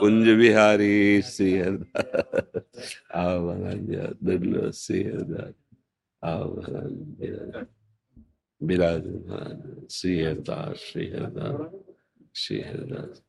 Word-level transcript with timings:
कुंज 0.00 0.28
बिहारी 0.38 1.22
श्री 1.22 1.60
आवरण 3.14 3.80
विराजमान 8.60 9.86
श्री 9.90 10.20
हरदास 10.22 10.76
श्री 10.76 11.04
हरदास 11.10 11.58
श्री 12.34 12.60
हरदास 12.60 13.22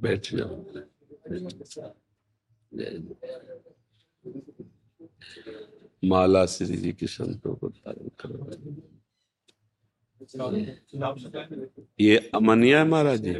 बैठ 0.00 0.34
जाओ। 0.34 0.56
माला 6.04 6.46
श्री 6.46 6.76
जी 6.76 6.92
के 6.92 7.06
संतों 7.06 7.54
को 7.54 7.68
धारण 7.68 8.08
करवाए 8.20 8.56
ये 12.00 12.16
अमनिया 12.34 12.84
महाराज 12.84 13.20
जी? 13.20 13.32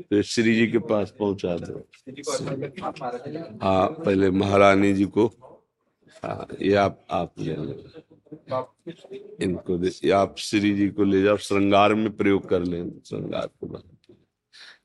तो 0.00 0.22
श्री 0.22 0.54
जी 0.54 0.66
के 0.66 0.78
पास 0.78 1.14
पहुँचा 1.18 1.56
दो। 1.56 1.78
हाँ 3.62 3.88
पहले 3.88 4.30
महारानी 4.30 4.92
जी 4.94 5.04
को। 5.04 5.26
हाँ 6.24 6.46
ये 6.62 6.74
आप 6.74 7.06
आप 7.10 7.32
ले 7.38 7.52
इनको 9.44 9.78
दे 9.78 10.10
आप 10.10 10.34
श्री 10.38 10.74
जी 10.74 10.88
को 10.90 11.04
ले 11.04 11.22
जाओ, 11.22 11.36
श्रृंगार 11.36 11.94
में 11.94 12.16
प्रयोग 12.16 12.48
कर 12.48 12.62
लें। 12.62 13.00
श्रृंगार 13.06 13.46
को 13.46 13.78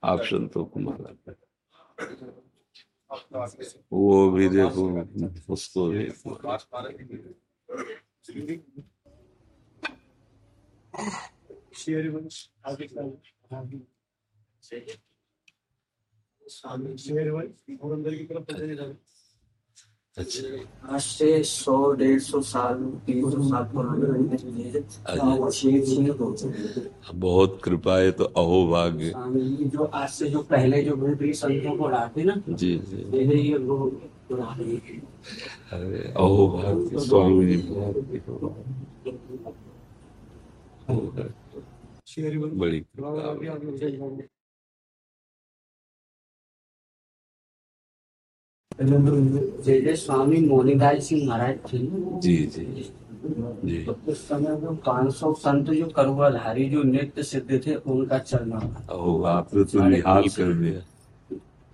आप 0.03 0.21
संतों 0.21 0.65
को 0.65 0.79
माला 0.79 1.33
वो 3.93 4.31
भी 4.31 4.47
देखो, 4.49 4.83
उसको 5.53 5.91
देखो। 5.93 6.29
अच्छा। 20.17 20.95
आज 20.95 21.01
से 21.01 21.43
सौ 21.43 21.91
डेढ़ 21.91 22.19
सौ 22.19 22.41
साल 22.41 22.83
तीन 23.05 23.31
सौ 23.31 23.43
साल 23.43 23.63
पुराने 23.63 25.51
शेर 25.51 25.85
सिंह 25.85 26.11
होते 26.11 26.89
बहुत 27.13 27.59
कृपा 27.63 27.97
है 27.97 28.11
तो 28.11 28.23
अहो 28.23 28.67
भाग्य 28.67 29.13
जो 29.69 29.83
आज 29.83 30.09
से 30.09 30.29
जो 30.29 30.41
पहले 30.41 30.83
जो 30.83 30.95
भूतरी 30.95 31.33
संतों 31.33 31.77
को 31.77 31.89
लाते 31.89 32.23
ना? 32.23 32.41
जी 32.49 32.77
जी। 32.79 33.17
ये 33.49 33.57
लोग 33.57 34.01
हैं। 34.41 35.01
अरे 35.71 36.13
भाग्य 36.47 36.99
स्वामी 36.99 37.55
जी। 37.55 38.21
हो। 40.89 41.42
बड़ी। 42.59 42.85
जय 49.63 49.79
जय 49.81 49.95
स्वामी 49.95 50.39
मोनीदास 50.39 51.05
सिंह 51.05 51.27
महाराज 51.27 51.57
थे 51.73 51.79
जी 52.19 52.35
जी। 52.45 52.65
जी। 53.25 53.83
तो 53.85 53.95
उस 54.07 54.27
समय 54.27 54.55
जो 54.61 54.73
पाँच 54.85 55.13
सौ 55.15 55.33
संत 55.33 55.69
जो 55.69 55.87
करुआधारी 55.87 56.69
जो 56.69 56.83
नित्य 56.83 57.23
सिद्ध 57.23 57.65
थे 57.67 57.75
उनका 57.75 58.17
चलना 58.19 58.59
था। 58.59 58.85
अहो 58.89 59.21
आपने 59.23 59.63
तो 59.63 59.87
निहाल 59.87 60.27
कर 60.27 60.53
दिया 60.53 60.81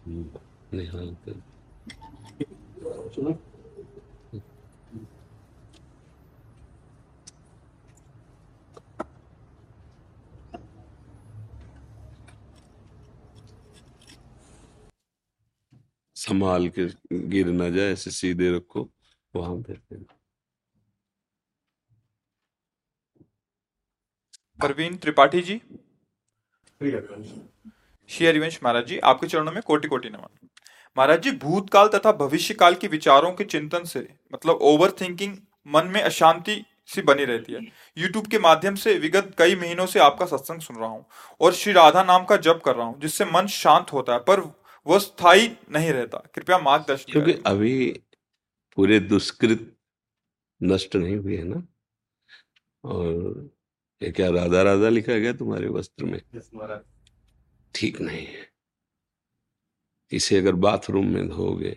हम्म, 0.07 0.25
निहाल 0.78 1.16
कर। 1.25 1.41
संभाल 16.19 16.68
के 16.78 16.85
गिर 17.30 17.47
ना 17.53 17.69
जाए 17.69 17.91
ऐसे 17.91 18.12
सीधे 18.12 18.56
रखो 18.56 18.90
वहाँ 19.34 19.56
पे 19.68 19.74
परवीन 24.59 24.96
त्रिपाठी 24.97 25.41
जी। 25.41 25.62
श्री 28.09 28.25
हरिवंश 28.25 28.59
महाराज 28.63 28.85
जी 28.88 28.97
आपके 29.00 29.28
चरणों 29.28 29.52
में 29.52 29.62
कोटि 29.63 29.88
कोटि 29.88 30.09
नमन। 30.09 30.47
महाराज 30.97 31.22
जी 31.24 31.31
भूतकाल 31.38 31.88
तथा 31.88 32.12
भविष्य 32.18 32.53
काल 32.53 32.75
के 32.75 32.88
विचारों 32.88 33.31
के 33.31 33.44
चिंतन 33.46 33.84
से 33.85 34.08
मतलब 34.34 34.59
ओवर 34.72 34.91
थिंकिंग 35.02 35.38
मन 35.68 35.88
में 35.88 36.02
अशांति 36.02 36.63
सी 36.90 37.02
बनी 37.02 37.25
रहती 37.25 37.53
है। 37.53 37.59
यूट्यूब 37.97 38.28
के 38.28 38.40
माध्यम 38.40 38.75
से 38.75 38.97
विगत 39.00 39.34
कई 39.38 39.56
महीनों 39.56 39.85
से 39.85 40.00
आपका 40.00 40.25
सत्संग 40.25 40.62
सुन 40.62 40.78
रहा 40.78 40.90
हूँ 40.90 41.06
और 41.41 41.53
श्री 41.53 41.74
राधा 41.74 42.03
नाम 42.03 42.25
का 42.25 42.38
जप 42.40 42.62
कर 42.66 42.75
रहा 42.75 42.85
हूँ 42.85 43.00
जिससे 43.02 43.25
मन 43.25 43.47
शांत 43.53 43.94
होता 43.94 44.13
है 44.13 44.19
पर 44.29 44.41
वह 44.89 45.00
स्थायी 45.00 45.47
नहीं 45.72 45.91
रहता। 45.91 46.17
कृपया 46.17 46.59
मार्गदर्शन 46.59 47.11
क्योंकि 47.11 47.33
अभी 47.45 48.03
पूरे 48.75 49.00
दुष्कृत 49.00 49.75
नष्ट 50.63 50.95
नहीं 50.95 51.16
हुए 51.16 51.38
है 51.38 51.44
ना? 51.44 51.67
और 52.83 53.49
ये 54.03 54.11
क्या 54.11 54.29
राधा 54.29 54.61
राधा 54.61 54.89
लिखा 54.89 55.13
गया 55.13 55.33
तुम्हारे 55.33 55.67
वस्त्र 55.67 56.05
में? 56.05 56.22
ठीक 57.75 58.01
नहीं 58.01 58.25
है। 58.25 58.49
इसे 60.11 60.38
अगर 60.38 60.55
बाथरूम 60.55 61.07
में 61.07 61.29
धोगे 61.29 61.72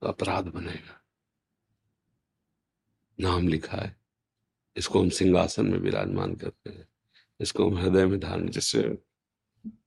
तो 0.00 0.06
अपराध 0.06 0.44
बनेगा। 0.44 1.00
नाम 3.20 3.48
लिखा 3.48 3.76
है। 3.76 3.96
इसको 4.76 5.00
हम 5.02 5.08
सिंहासन 5.08 5.66
में 5.66 5.78
विराजमान 5.78 6.34
करते 6.34 6.70
हैं। 6.70 6.88
इसको 7.40 7.70
हम 7.70 7.78
हृदय 7.78 8.06
में 8.06 8.20
धारण 8.20 8.48
जैसे 8.48 8.82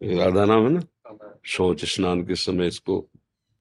राधा 0.04 0.46
नाम 0.46 0.64
है 0.64 0.70
ना? 0.70 1.31
शौच 1.46 1.86
स्नान 1.86 2.24
के 2.26 2.36
समय 2.36 2.68
इसको 2.68 3.00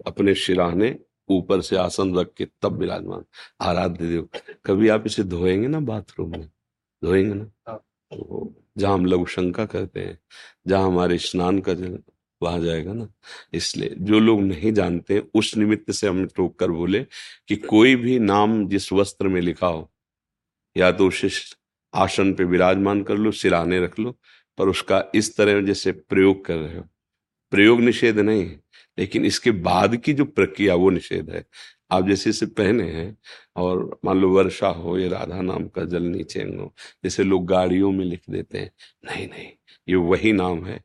अपने 0.07 0.35
शिराने 0.35 0.97
ऊपर 1.29 1.61
से 1.63 1.77
आसन 1.77 2.15
रख 2.19 2.33
के 2.37 2.47
तब 2.63 2.79
विराजमान। 2.81 3.25
आराध्य 3.61 4.07
देव 4.09 4.29
कभी 4.67 4.89
आप 4.89 5.05
इसे 5.07 5.23
धोएँगे 5.25 5.69
ना 5.69 5.81
बाथरूम 5.81 6.31
में? 6.31 6.47
धोएँगे 7.03 7.35
ना? 7.35 7.45
तो 7.75 8.55
जहाँ 8.79 8.95
हम 8.95 9.07
लघु 9.07 9.27
शंका 9.27 9.65
करते 9.67 10.01
हैं 10.01 10.19
जहाँ 10.69 10.87
हमारे 10.87 11.19
स्नान 11.19 11.59
का 11.61 11.75
जल 11.75 11.99
वहाँ 12.43 12.61
जाएगा 12.61 12.93
ना 12.93 13.09
इसलिए 13.55 13.95
जो 13.99 14.19
लोग 14.21 14.41
नहीं 14.43 14.73
जानते 14.73 15.19
उस 15.35 15.57
निमित्त 15.57 15.91
से 15.93 16.07
हम 16.09 16.25
टोक 16.27 16.59
कर 16.59 16.71
बोले 16.71 17.03
कि 17.49 17.57
कोई 17.57 17.97
भी 17.97 18.19
नाम 18.19 18.67
जिस 18.69 18.93
वस्त्र 18.93 19.29
में 19.29 19.41
लिखा 19.41 19.67
हो 19.67 19.91
या 20.77 20.91
तो 20.93 21.09
उसे 21.09 21.29
आसन 21.95 22.33
पे 22.35 22.45
विराजमान 22.45 23.03
कर 23.03 23.17
लो 23.17 23.31
सिराने 23.33 23.81
रख 23.81 23.99
लो 23.99 24.13
पर 24.59 24.69
उसका 24.69 25.05
इस 25.15 25.37
तरह 25.37 25.61
जैसे 25.63 25.93
प्रयोग 25.93 26.45
कर 26.45 26.57
रहे 26.57 26.79
हो। 26.79 26.85
प्रयोग 27.53 27.81
निषेध 27.81 28.19
नहीं 28.19 28.43
है, 28.43 28.61
लेकिन 28.99 29.25
इसके 29.25 29.51
बाद 29.51 29.97
की 29.97 30.13
जो 30.13 30.25
प्रक्रिया, 30.25 30.75
वो 30.75 30.91
निषेध 30.91 31.31
है। 31.31 31.45
आप 31.93 32.07
जैसे 32.09 32.31
इसे 32.31 32.47
पहने 32.47 32.85
हैं 32.85 33.17
और 33.57 34.01
मान 34.05 34.19
लो 34.21 34.29
वर्षा 34.31 34.69
हो 34.69 34.99
ये 34.99 35.09
राधा 35.09 35.41
नाम 35.43 35.67
का 35.69 35.85
जल 35.85 36.03
नीचे 36.03 36.43
हो, 36.43 36.73
जैसे 37.05 37.25
लोग 37.25 37.47
गाड़ियों 37.47 37.91
में 37.93 38.05
लिख 38.05 38.21
देते 38.31 38.59
हैं, 38.59 38.71
नहीं 39.05 39.27
नहीं, 39.29 39.49
ये 39.89 39.97
वही 39.97 40.33
नाम 40.33 40.65
है 40.67 40.81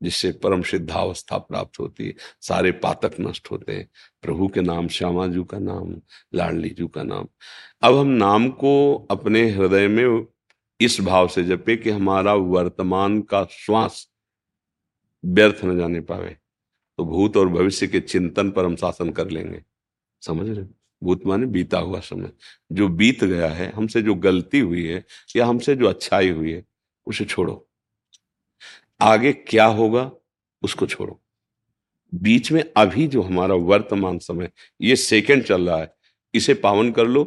जिससे 0.00 0.30
परम 0.42 0.62
सिद्धावस्था 0.62 1.38
प्राप्त 1.38 1.78
होती 1.80 2.06
है, 2.06 2.14
सारे 2.40 2.72
पातक 2.72 3.14
नष्ट 3.20 3.50
होते 3.50 3.72
हैं। 3.72 3.88
प्रभु 4.22 4.48
के 4.48 4.60
नाम 4.60 4.88
श्यामा 4.88 5.26
जू 5.26 5.44
का 5.44 5.58
नाम 5.58 5.94
लाडली 6.34 6.70
जू 6.70 6.88
का 6.88 7.02
नाम। 7.02 7.26
अब 7.82 7.94
हम 7.94 8.06
नाम 8.06 8.48
को 8.50 8.72
अपने 9.10 9.48
हृदय 9.50 9.88
में 9.88 10.26
इस 10.80 11.00
भाव 11.00 11.28
से 11.28 11.44
जपे 11.44 11.76
कि 11.76 11.90
हमारा 11.90 12.34
वर्तमान 12.34 13.20
का 13.22 13.44
श्वास 13.50 14.06
व्यर्थ 15.24 15.64
न 15.64 15.78
जाने 15.78 16.00
पावे। 16.00 16.36
तो 16.98 17.04
भूत 17.04 17.36
और 17.36 17.48
भविष्य 17.48 17.86
के 17.86 18.00
चिंतन 18.00 18.50
पर 18.50 18.64
हम 18.64 18.76
शासन 18.76 19.10
कर 19.10 19.30
लेंगे। 19.30 19.62
समझ 20.22 20.58
रहे 20.58 20.66
भूत 21.02 21.26
माने 21.26 21.46
बीता 21.46 21.78
हुआ 21.78 22.00
समय। 22.00 22.32
जो 22.72 22.88
बीत 22.88 23.24
गया 23.24 23.48
है, 23.48 23.72
हमसे 23.72 24.02
जो 24.02 24.14
गलती 24.14 24.58
हुई 24.58 24.86
है, 24.86 25.04
या 25.36 25.46
हमसे 25.46 25.76
जो 25.76 25.86
अच्छाई 25.86 26.30
हुई 26.30 26.52
है, 26.52 26.64
उसे 27.06 27.24
छोड़ो। 27.24 27.68
आगे 29.00 29.32
क्या 29.32 29.66
होगा, 29.66 30.12
उसको 30.62 30.86
छोड़ो। 30.86 31.20
बीच 32.14 32.52
में 32.52 32.72
अभी 32.76 33.08
जो 33.08 33.22
हमारा 33.22 33.54
वर्तमान 33.54 34.18
समय, 34.18 34.50
ये 34.80 34.96
सेकंड 34.96 35.44
चल 35.44 35.68
रहा 35.68 35.78
है, 35.78 35.94
इसे 36.34 36.54
पावन 36.54 36.92
कर 36.92 37.06
लो 37.06 37.24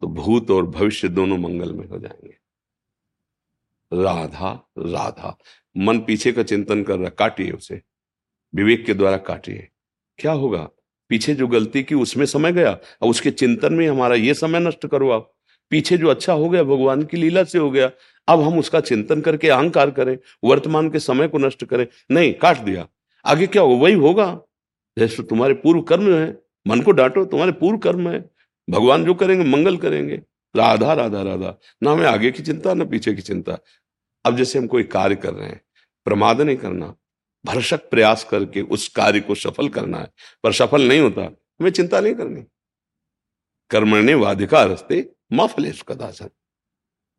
तो 0.00 0.06
भूत 0.06 0.50
और 0.50 0.66
भविष्य 0.66 1.08
दोनों 1.08 1.38
मंगल 1.38 1.72
में 1.72 1.88
हो 1.88 1.98
जाएँगे। 1.98 2.36
राधा 3.92 4.70
राधा। 4.78 5.38
मन 5.76 5.98
पीछे 5.98 6.32
का 6.32 6.42
चिंतन 6.42 6.82
कर 6.82 6.96
रहा, 6.96 7.08
काटिए 7.08 7.50
उसे। 7.50 7.82
विवेक 8.54 8.86
के 8.86 8.94
द्वारा 8.94 9.16
काटिए। 9.16 9.68
क्या 10.18 10.32
होगा? 10.32 10.70
पीछे 11.08 11.34
जो 11.34 11.46
गलती 11.46 11.82
की, 11.82 11.94
उसमें 11.94 12.26
समय 12.26 12.52
गया? 12.52 12.70
और 12.70 13.08
उसके 13.08 13.30
चिंतन 13.30 13.72
में 13.72 13.88
हमारा 13.88 14.14
ये 14.14 14.34
समय 14.34 14.60
नष्ट 14.60 14.86
करो 14.86 15.10
आप। 15.10 15.34
पीछे 15.70 15.98
जो 15.98 16.08
अच्छा 16.08 16.32
हो 16.32 16.48
गया, 16.48 16.62
भगवान 16.62 17.02
की 17.02 17.16
लीला 17.16 17.44
से 17.44 17.58
हो 17.58 17.70
गया, 17.70 17.90
अब 18.28 18.40
हम 18.40 18.58
उसका 18.58 18.80
चिंतन 18.80 19.20
करके 19.20 19.48
अहंकार 19.48 19.90
करें, 19.90 20.18
वर्तमान 20.44 20.90
के 20.90 20.98
समय 20.98 21.28
को 21.28 21.38
नष्ट 21.38 21.64
करें। 21.64 21.86
नहीं, 22.10 22.34
काट 22.34 22.58
दिया। 22.58 22.88
आगे 23.26 23.46
क्या 23.46 23.62
हो, 23.62 23.74
वही 23.74 23.94
होगा? 23.94 24.40
जैसे 24.98 25.22
तुम्हारे 25.22 25.54
पूर्व 25.54 25.80
कर्म 25.80 26.14
है, 26.14 26.42
मन 26.66 26.80
को 26.80 26.92
डांटो, 26.92 27.24
तुम्हारे 27.24 27.52
पूर्व 27.52 27.78
कर्म 27.78 28.08
है। 28.08 28.30
भगवान 28.70 29.04
जो 29.04 29.14
करेंगे, 29.14 29.44
मंगल 29.44 29.76
करेंगे। 29.76 30.22
राधा 30.56 30.92
राधा 30.92 31.22
राधा। 31.22 31.58
ना 31.82 31.92
हमें 31.92 32.06
आगे 32.06 32.30
की 32.30 32.42
चिंता, 32.42 32.74
ना 32.74 32.84
पीछे 32.84 33.14
की 33.14 33.22
चिंता। 33.22 33.58
अब 34.24 34.36
जैसे 34.36 34.58
हम 34.58 34.66
कोई 34.66 34.82
कार्य 34.84 35.16
कर 35.16 35.34
रहे 35.34 35.48
हैं, 35.48 35.60
प्रमाद 36.06 36.40
नहीं 36.40 36.56
करना, 36.56 36.94
भरसक 37.44 37.88
प्रयास 37.90 38.24
करके 38.24 38.60
उस 38.60 38.88
कार्य 38.88 39.20
को 39.20 39.34
सफल 39.34 39.68
करना 39.68 39.98
है, 39.98 40.10
पर 40.44 40.52
सफल 40.52 40.88
नहीं 40.88 41.00
होता, 41.00 41.22
हमें 41.22 41.70
चिंता 41.70 42.00
नहीं 42.00 42.14
करनी। 42.14 42.44
कर्मण्य 43.70 44.14
वाधिका 44.14 44.62
रस्ते, 44.64 45.08
माँ 45.32 45.46
फलेश 45.46 45.82
कदाचन। 45.88 46.28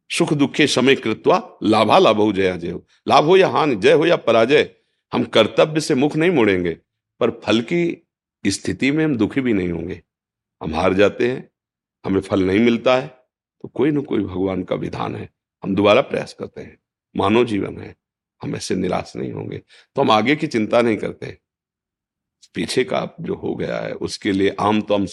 सुख 0.10 0.34
दुखे 0.34 0.68
समय 0.68 0.96
कृत्वा 0.96 1.42
लाभा 1.64 1.98
लाभ 1.98 2.18
हो 2.18 2.32
जया 2.34 2.56
जय 2.56 2.72
हो। 2.72 2.86
लाभ 3.08 3.26
हो 3.26 3.38
या 3.38 3.48
हानि, 3.48 3.76
जय 3.76 3.94
हो 3.94 4.06
या 4.06 4.16
पराजय, 4.18 4.70
हम 5.12 5.24
कर्तव्य 5.24 5.82
से 5.82 5.96
मुख 5.96 6.16
नहीं 6.16 6.32
मोड़ेंगे, 6.32 6.74
पर 7.22 7.32
फल 7.44 7.62
की 7.62 8.08
स्थिति 8.46 8.92
में 8.92 9.04
हम 9.06 9.16
दुखी 9.18 9.42
भी 9.42 9.54
नहीं 9.54 9.72
होंगे। 9.72 10.02
हम 10.62 10.76
हार 10.76 10.94
जाते 10.94 11.32
हैं, 11.32 11.50
हमें 12.06 12.22
फल 12.22 12.44
नहीं 12.44 12.60
मिलता 12.60 12.96
है 12.96 13.08
तो 13.64 13.70
कोई 13.70 13.92
ना 13.92 14.02
कोई 14.02 14.24
भगवान 14.24 14.64
का 14.64 14.76
विधान 14.76 15.16
है, 15.16 15.30
हम 15.64 15.76
दोबारा 15.76 16.02
प्रयास 16.02 16.34
करते 16.34 16.62
हैं। 16.62 16.78
मानव 17.16 17.46
जीवन 17.46 17.78
है, 17.80 17.96
हम 18.42 18.56
ऐसे 18.56 18.76
निराश 18.76 19.14
नहीं 19.16 19.32
होंगे। 19.32 19.58
तो 19.58 20.02
हम 20.02 20.12
आगे 20.12 20.36
की 20.36 20.48
चिंता 20.48 20.82
नहीं 20.82 20.98
करते। 20.98 21.38
पीछे 22.56 22.84
का 22.84 23.16
जो 23.22 23.36
हो 23.36 23.56
गया 23.56 23.80
है, 23.80 23.94
उसके 23.94 24.32
लिए 24.32 24.56
आम 24.60 24.82
तो 24.82 24.96
हम 24.96 25.06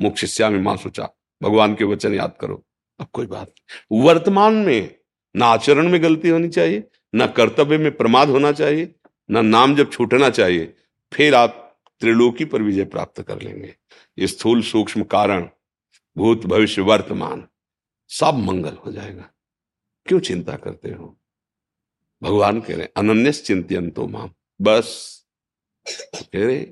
मुख 0.00 0.16
शिष्या 0.16 0.50
में 0.50 0.60
माँ 0.60 0.76
सोचा, 0.76 1.08
भगवान 1.42 1.74
के 1.74 1.84
वचन 1.84 2.14
याद 2.14 2.36
करो। 2.40 2.64
अब 3.00 3.06
कोई 3.12 3.26
बात 3.26 3.52
वर्तमान 3.92 4.54
में 4.54 4.94
ना 5.36 5.46
आचरण 5.46 5.88
में 5.88 6.02
गलती 6.02 6.28
होनी 6.28 6.48
चाहिए, 6.48 6.88
ना 7.14 7.26
कर्तव्य 7.26 7.78
में 7.78 7.96
प्रमाद 7.96 8.28
होना 8.28 8.52
चाहिए, 8.52 8.94
ना 9.30 9.40
नाम 9.42 9.74
जब 9.76 9.90
छूटना 9.90 10.30
चाहिए, 10.30 10.74
फिर 11.12 11.34
आप 11.34 11.58
त्रिलोकी 12.00 12.44
पर 12.44 12.62
विजय 12.62 12.84
प्राप्त 12.84 13.22
कर 13.22 13.42
लेंगे। 13.42 13.74
स्थूल 14.18 14.62
सूक्ष्म 14.62 15.02
कारण, 15.02 15.48
भूत 16.16 16.46
भविष्य 16.46 16.82
वर्तमान, 16.82 17.46
सब 18.10 18.34
मंगल 18.34 18.76
हो 18.86 18.92
जाएगा। 18.92 19.30
क्यों 20.06 20.18
चिंता 20.20 20.56
करते 20.56 20.90
हो? 20.90 21.16
भगवान 22.22 22.60
कह 22.60 22.76
रहे 22.76 22.86
अनन्य 22.96 23.32
चिंतन 23.32 23.88
तो 23.90 24.06
माम। 24.08 24.30
बस। 24.60 25.18
कह 25.86 26.46
रहे 26.46 26.66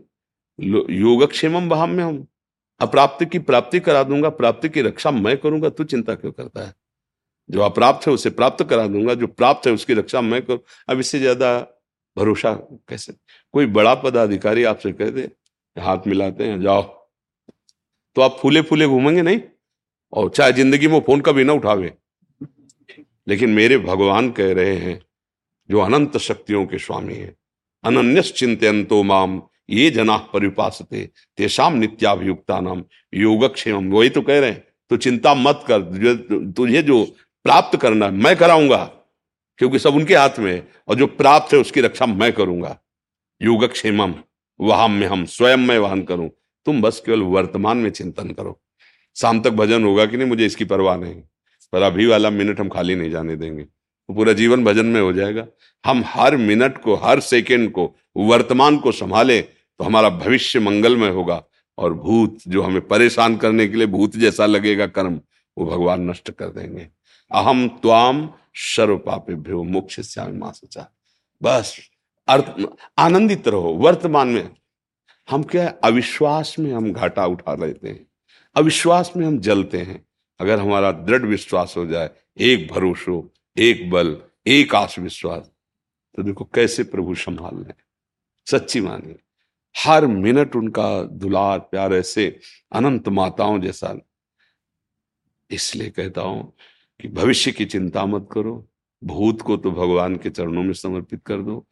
योगक्षेम 0.95 1.69
बहाम 1.69 1.91
में 1.91 2.03
हम 2.05 2.27
अप्राप्ति 2.81 3.27
की 3.27 3.39
प्राप्ति 3.41 3.81
करा 3.81 4.03
दूँगा, 4.03 4.29
प्राप्ति 4.31 4.69
की 4.69 4.83
रक्षा 4.83 5.11
मैं 5.11 5.37
करूँगा, 5.37 5.69
तू 5.69 5.85
चिंता 5.85 6.15
क्यों 6.15 6.33
करता 6.33 6.67
है? 6.67 6.75
जो 7.51 7.61
अप्राप्त 7.61 8.07
है 8.07 8.13
उसे 8.13 8.31
प्राप्त 8.31 8.65
करा 8.65 8.87
दूँगा, 8.87 9.15
जो 9.15 9.27
प्राप्त 9.27 9.67
है 9.67 9.73
उसकी 9.73 9.95
रक्षा 9.95 10.21
मैं 10.21 10.43
करूँ। 10.43 10.61
अब 10.89 11.01
इससे 11.01 11.19
ज़्यादा 11.19 11.59
भरोसा 12.17 12.53
कैसे? 12.89 13.13
कोई 13.55 13.67
बड़ा 13.69 13.95
पदाधिकारी 13.95 14.65
आपसे 14.65 14.93
कह 14.93 15.11
दे, 15.11 15.31
हाथ 15.77 16.07
मिलाते 16.07 16.45
हैं, 16.45 16.61
जाओ। 16.61 16.83
तो 18.17 18.23
आप 18.23 18.37
फूले 18.41 18.63
फूले 18.63 18.87
घूमेंगे 18.87 19.23
नहीं? 19.23 19.41
और 20.13 20.31
चाहे 20.31 20.53
ज़िंदगी 20.53 20.89
में 20.89 21.01
फ़ोन 21.01 21.21
कभी 21.21 21.45
ना 21.45 21.53
उठावे। 21.53 21.93
लेकिन 23.31 23.51
मेरे 23.51 23.79
भगवान 23.81 24.31
कह 24.33 24.53
रहे 24.55 24.75
हैं, 24.77 25.01
जो 25.71 25.79
अनंत 25.81 26.17
शक्तियों 26.19 26.65
के 26.67 26.79
स्वामी 26.79 27.15
हैं 27.15 27.35
अनन्य 27.85 28.23
चिंतन 28.23 28.87
माम, 29.07 29.41
ये 29.71 29.91
जना 29.91 30.17
परिपास 30.33 30.79
तेषाम 30.83 31.75
नित्याभियुक्ता 31.75 32.61
नाम 32.61 32.85
योगक्षेम। 33.13 33.91
वही 33.93 34.11
तो 34.11 34.23
कह 34.23 34.39
रहे 34.41 34.51
हैं 34.51 34.65
तो 34.91 34.97
चिंता 34.99 35.35
मत 35.37 35.65
कर 35.67 35.83
तुझे 36.53 36.83
जो 36.83 37.05
प्राप्त 37.45 37.77
करना 37.81 38.09
मैं 38.11 38.35
कराऊँगा, 38.37 38.85
क्योंकि 39.59 39.79
सब 39.79 39.95
उनके 39.95 40.15
हाथ 40.17 40.39
में 40.39 40.53
है, 40.53 40.67
और 40.89 40.95
जो 40.97 41.07
प्राप्त 41.07 41.55
है 41.55 41.61
उसकी 41.61 41.81
रक्षा 41.81 42.07
मैं 42.07 42.33
करूँगा। 42.33 42.77
योगक्षेमम 43.41 44.15
वहाँ 44.61 44.89
में 44.89 45.07
हम 45.07 45.25
स्वयं 45.27 45.57
मैं 45.59 45.79
वाहन 45.79 46.03
करूँ। 46.03 46.29
तुम 46.67 46.81
बस 46.83 47.03
केवल 47.07 47.23
वर्तमान 47.25 47.77
में 47.77 47.91
चिंतन 47.91 48.31
करो। 48.31 48.59
शाम 49.17 49.41
तक 49.41 49.51
भजन 49.53 49.85
होगा 49.85 50.07
कि 50.07 50.17
नहीं, 50.17 50.29
मुझे 50.29 50.47
इसकी 50.47 50.65
परवाह 50.67 50.97
नहीं। 50.97 51.23
पर 51.73 51.83
अभी 51.83 52.07
वाला 52.07 52.31
मिनट 52.31 52.61
हम 52.61 52.69
खाली 52.69 52.95
नहीं 52.95 53.11
जाने 53.11 53.37
देंगे। 53.37 53.63
वो 53.63 54.15
पूरा 54.15 54.33
जीवन 54.33 54.65
भजन 54.65 54.87
में 54.87 55.01
हो 55.01 55.13
जाएगा। 55.13 55.47
हम 55.87 56.03
हर 56.07 56.37
मिनट 56.37 56.79
को, 56.79 56.95
हर 56.95 57.21
सेकेंड 57.21 57.73
को, 57.73 57.97
वर्तमान 58.17 58.79
को 58.79 58.93
संभाले 58.93 59.43
तो 59.43 59.85
हमारा 59.85 60.11
भविष्य 60.11 60.61
मंगलमय 60.61 61.09
होगा 61.09 61.45
और 61.79 61.95
भूत 61.95 62.39
जो 62.49 62.63
हमें 62.63 62.81
परेशान 62.81 63.37
करने 63.37 63.69
के 63.69 63.77
लिए 63.77 63.87
भूत 63.87 64.17
जैसा 64.17 64.47
लगेगा 64.47 64.87
कर्म, 64.87 65.21
वो 65.59 65.67
भगवान 65.67 66.11
नष्ट 66.11 66.31
कर 66.31 66.47
देंगे। 66.47 66.89
अहम 67.31 67.69
त्वाम 67.69 68.31
सर्व 68.55 68.99
पापे 68.99 69.35
भ्यो 69.35 69.63
मोक्ष 69.65 70.19
माँ 70.19 70.53
सचा। 70.53 70.97
बस, 71.43 71.81
अर्थ, 72.29 72.45
आनंदित 72.99 73.49
रहो। 73.49 73.75
वर्तमान 73.75 74.29
में 74.29 74.51
हम 75.31 75.43
क्या 75.43 75.65
है? 75.65 75.79
अविश्वास 75.85 76.57
में 76.59 76.73
हम 76.73 76.93
घाटा 76.93 77.27
उठा 77.27 77.55
लेते 77.55 77.89
हैं। 77.89 78.07
अविश्वास 78.57 79.13
में 79.17 79.27
हम 79.27 79.39
जलते 79.39 79.79
हैं। 79.79 80.05
अगर 80.41 80.59
हमारा 80.59 80.91
दृढ़ 80.93 81.27
विश्वास 81.27 81.75
हो 81.77 81.87
जाए, 81.87 82.11
एक 82.39 82.71
भरोसो 82.73 83.31
एक 83.57 83.89
बल, 83.91 84.17
एक 84.47 84.75
आश 84.75 84.99
विश्वास 84.99 85.51
तो 86.19 86.23
देखो 86.23 86.45
कैसे 86.55 86.83
प्रभु 86.85 87.15
संभाल 87.15 87.57
रहे 87.57 87.73
सच्ची 88.47 88.81
मानिए, 88.81 89.17
हर 89.75 90.07
मिनट 90.07 90.57
उनका 90.57 91.03
दुलार, 91.03 91.59
प्यार 91.61 91.93
ऐसे 91.95 92.39
अनंत 92.73 93.09
माताओं 93.09 93.61
जैसा। 93.61 93.95
इसलिए 95.51 95.91
कहता 95.91 96.23
हूँ 96.23 96.53
कि 97.01 97.09
भविष्य 97.09 97.53
की 97.53 97.65
चिंता 97.65 98.05
मत 98.07 98.29
करो, 98.33 98.67
भूत 99.03 99.43
को 99.43 99.57
तो 99.57 99.71
भगवान 99.71 100.17
के 100.17 100.31
चरणों 100.31 100.63
में 100.63 100.73
समर्पित 100.73 101.23
कर 101.27 101.43
दो, 101.43 101.65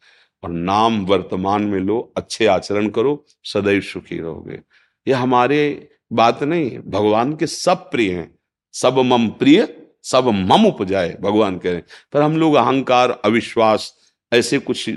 और 0.43 0.49
नाम 0.49 1.05
वर्तमान 1.05 1.63
में 1.63 1.79
लो, 1.79 1.99
अच्छे 2.17 2.45
आचरण 2.45 2.89
करो, 2.89 3.25
सदैव 3.43 3.81
सुखी 3.81 4.19
रहोगे। 4.19 4.59
यह 5.07 5.19
हमारे 5.19 5.89
बात 6.13 6.43
नहीं, 6.43 6.77
भगवान 6.79 7.35
के 7.35 7.47
सब 7.47 7.89
प्रिय 7.91 8.13
हैं। 8.13 8.38
सब 8.73 8.97
मम 8.99 9.29
प्रिय, 9.29 9.87
सब 10.03 10.25
मम 10.27 10.65
उपजाए, 10.65 11.17
भगवान 11.21 11.57
कह 11.57 11.69
रहे 11.69 11.79
हैं। 11.79 11.85
पर 12.13 12.21
हम 12.21 12.37
लोग 12.37 12.55
अहंकार, 12.55 13.11
अविश्वास, 13.11 13.93
ऐसे 14.33 14.59
कुछ 14.59 14.89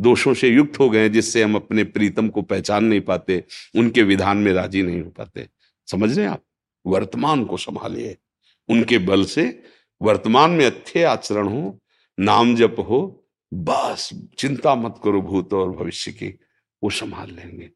दोषों 0.00 0.34
से 0.34 0.48
युक्त 0.48 0.78
हो 0.78 0.90
गए 0.90 1.08
जिससे 1.08 1.42
हम 1.42 1.54
अपने 1.54 1.84
प्रीतम 1.84 2.28
को 2.28 2.42
पहचान 2.42 2.84
नहीं 2.84 3.00
पाते, 3.00 3.44
उनके 3.76 4.02
विधान 4.02 4.36
में 4.36 4.52
राज़ी 4.52 4.82
नहीं 4.82 5.02
हो 5.02 5.10
पाते। 5.10 5.48
समझ 5.90 6.16
रहे 6.16 6.26
हैं 6.26 6.32
आप? 6.32 6.42
वर्तमान 6.86 7.44
को 7.44 7.56
संभालिए। 7.56 8.16
उनके 8.68 8.98
बल 8.98 9.24
से 9.24 9.62
वर्तमान 10.02 10.50
में 10.50 10.66
अच्छे 10.66 11.02
आचरण 11.02 11.48
हो, 11.48 11.80
नाम 12.20 12.56
जप 12.56 12.76
हो, 12.78 13.26
बस, 13.54 14.10
चिंता 14.38 14.74
मत 14.74 15.00
करो 15.04 15.22
भूत 15.22 15.54
और 15.54 15.70
भविष्य 15.70 16.12
की, 16.12 16.38
वो 16.84 16.90
संभाल 16.90 17.30
लेंगे। 17.30 17.70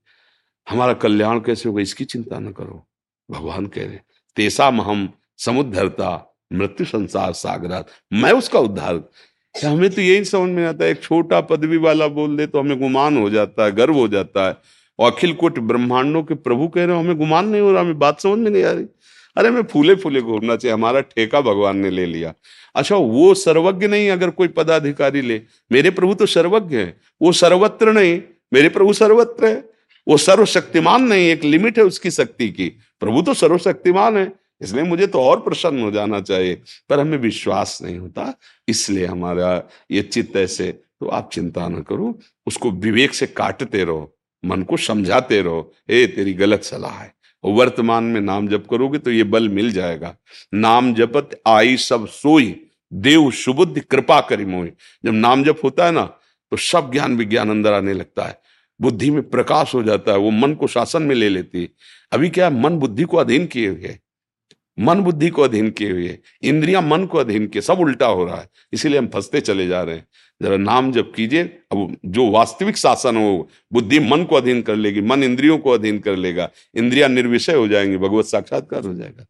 हमारा 0.69 0.93
कल्याण 0.93 1.41
कैसे 1.41 1.69
होगा, 1.69 1.83
इसकी 1.83 2.05
चिंता 2.05 2.39
न 2.39 2.53
करो। 2.53 2.89
भगवान 3.31 3.67
कह 3.67 3.87
रहे 3.87 3.99
तेसा 4.37 4.67
हम 4.67 5.13
समुद्धरता 5.39 6.37
मृत्यु 6.53 6.87
संसार 6.87 7.33
सागरात। 7.33 7.87
मैं 8.13 8.33
उसका 8.33 8.59
उद्धार। 8.59 9.05
हमें 9.65 9.91
तो 9.91 10.03
यही 10.03 10.25
समझ 10.25 10.51
में 10.51 10.67
आता 10.67 10.85
है, 10.85 10.91
एक 10.91 11.03
छोटा 11.03 11.41
पदवी 11.41 11.77
वाला 11.77 12.09
बोल 12.09 12.37
दे 12.37 12.47
तो 12.47 12.59
हमें 12.59 12.81
गुमान 12.81 13.17
हो 13.17 13.31
जाता 13.31 13.65
है, 13.65 13.73
गर्व 13.73 13.95
हो 13.95 14.09
जाता 14.09 14.49
है। 14.49 14.57
और 14.99 15.13
अखिल 15.13 15.33
कोट 15.33 15.59
ब्रह्मांडों 15.59 16.23
के 16.23 16.35
प्रभु 16.35 16.69
कह 16.69 16.85
रहे 16.85 16.95
हो, 16.95 17.03
हमें 17.03 17.17
गुमान 17.17 17.49
नहीं 17.49 17.61
हो 17.61 17.73
रहा, 17.73 17.81
हमें 17.81 17.99
बात 17.99 18.21
समझ 18.21 18.39
में 18.39 18.51
नहीं 18.51 18.65
आ 18.65 18.73
रही। 18.73 18.87
अरे, 19.37 19.49
हमें 19.49 19.63
फूले 19.63 19.95
फूले 19.95 20.21
घूमना 20.21 20.57
चाहिए, 20.57 20.73
हमारा 20.75 21.01
ठेका 21.01 21.41
भगवान 21.41 21.77
ने 21.77 21.91
ले 21.91 22.07
लिया। 22.07 22.35
अच्छा 22.75 22.97
वो 22.97 23.35
सर्वज्ञ 23.35 23.89
नहीं, 23.89 24.11
अगर 24.11 24.31
कोई 24.31 24.49
पदाधिकारी 24.49 25.21
ले। 25.21 25.43
मेरे 25.73 25.91
प्रभु 25.91 26.15
तो 26.15 26.27
सर्वज्ञ 26.27 26.77
है, 26.77 27.01
वो 27.23 27.33
सर्वत्र 27.33 27.93
नहीं, 27.93 28.23
मेरे 28.53 28.69
प्रभु 28.69 28.93
सर्वत्र 28.93 29.47
है। 29.47 29.71
वो 30.09 30.17
सर्वशक्तिमान 30.17 31.03
नहीं, 31.03 31.29
एक 31.29 31.45
लिमिट 31.45 31.79
है 31.79 31.85
उसकी 31.85 32.11
शक्ति 32.11 32.49
की। 32.49 32.69
प्रभु 33.01 33.23
तो 33.23 33.35
सर्वशक्तिमान 33.35 34.17
है। 34.17 34.44
इसलिए 34.65 34.85
मुझे 34.85 35.07
तो 35.07 35.21
और 35.21 35.41
प्रसन्न 35.41 35.83
हो 35.83 35.91
जाना 35.91 36.21
चाहिए, 36.23 36.55
पर 36.91 37.01
हमें 37.01 37.19
विश्वास 37.19 37.79
नहीं 37.83 37.99
होता। 37.99 38.33
इसलिए 38.69 39.07
हमारा 39.07 39.63
ये 39.91 40.03
चित्त 40.05 40.37
ऐसे 40.37 40.71
तो 40.73 41.09
आप 41.09 41.31
चिंता 41.33 41.69
ना 41.69 41.81
करो, 41.83 42.19
उसको 42.47 42.71
विवेक 42.73 43.15
से 43.15 43.27
काटते 43.29 43.85
रहो, 43.85 44.15
मन 44.45 44.63
को 44.63 44.77
समझाते 44.79 45.41
रहो 45.43 45.73
ए 45.91 46.07
तेरी 46.07 46.33
गलत 46.35 46.63
सलाह 46.65 46.93
है। 46.95 47.13
वर्तमान 47.45 48.05
में 48.05 48.21
नाम 48.21 48.47
जप 48.49 48.67
करोगे 48.71 48.99
तो 48.99 49.11
ये 49.11 49.25
बल 49.25 49.49
मिल 49.51 49.73
जाएगा। 49.73 50.15
नाम 50.55 50.93
जपत 50.95 51.41
आई 51.47 51.77
सब 51.79 52.07
सोई, 52.09 52.55
देव 52.93 53.31
सुबुद्धि 53.33 53.81
कृपा 53.83 54.21
करी 54.21 54.45
मोई। 54.47 54.71
जब 55.05 55.13
नाम 55.13 55.45
जप 55.45 55.61
होता 55.65 55.87
है 55.87 55.93
ना 55.93 56.05
तो 56.53 56.57
सब 56.57 56.91
ज्ञान 56.93 57.17
विज्ञान 57.17 57.51
अंदर 57.51 57.73
आने 57.73 57.93
लगता 57.93 58.25
है। 58.25 58.39
बुद्धि 58.81 59.11
में 59.11 59.23
प्रकाश 59.31 59.75
हो 59.75 59.83
जाता 59.83 60.13
है, 60.13 60.19
वो 60.19 60.31
मन 60.31 60.55
को 60.55 60.67
शासन 60.67 61.03
में 61.03 61.15
ले 61.15 61.29
लेती 61.29 61.63
है। 61.63 61.69
अभी 62.13 62.29
क्या 62.31 62.49
मन 62.51 62.79
बुद्धि 62.79 63.05
को 63.05 63.17
अधीन 63.17 63.47
किए 63.47 63.69
हुए 63.69 63.99
मन 64.79 65.01
बुद्धि 65.01 65.31
को 65.31 65.43
अधीन 65.43 65.71
किए 65.71 65.91
हुए 65.91 66.19
इंद्रियाँ 66.43 66.83
मन 66.83 67.07
को 67.07 67.19
अधीन 67.19 67.47
किए 67.47 67.63
सब 67.63 67.81
उल्टा 67.81 68.07
हो 68.07 68.25
रहा 68.25 68.37
है। 68.37 68.49
इसीलिए 68.73 68.99
हम 68.99 69.09
फंसते 69.09 69.41
चले 69.41 69.67
जा 69.67 69.83
रहे 69.83 69.97
हैं। 69.97 70.07
जरा 70.43 70.57
नाम 70.57 70.93
जब 70.93 71.15
कीजिए। 71.15 71.45
अब 71.45 71.97
जो 72.05 72.31
वास्तविक 72.31 72.77
शासन 72.77 73.17
हो 73.17 73.49
बुद्धि 73.73 74.01
मन 74.01 74.25
को 74.25 74.37
अधीन 74.37 74.63
कर 74.63 74.77
लेगी 74.77 75.01
मन 75.01 75.23
इंद्रियों 75.23 75.59
को 75.59 75.71
अधीन 75.71 75.99
कर 75.99 76.17
लेगा। 76.17 76.51
इंद्रिया 76.75 77.09
निर्विषय 77.09 77.55
हो 77.55 77.69
जाएँगे 77.69 77.99
भगवत 77.99 78.25
साक्षात्कार 78.25 78.85
हो 78.85 78.95
जाएगा। 78.95 79.27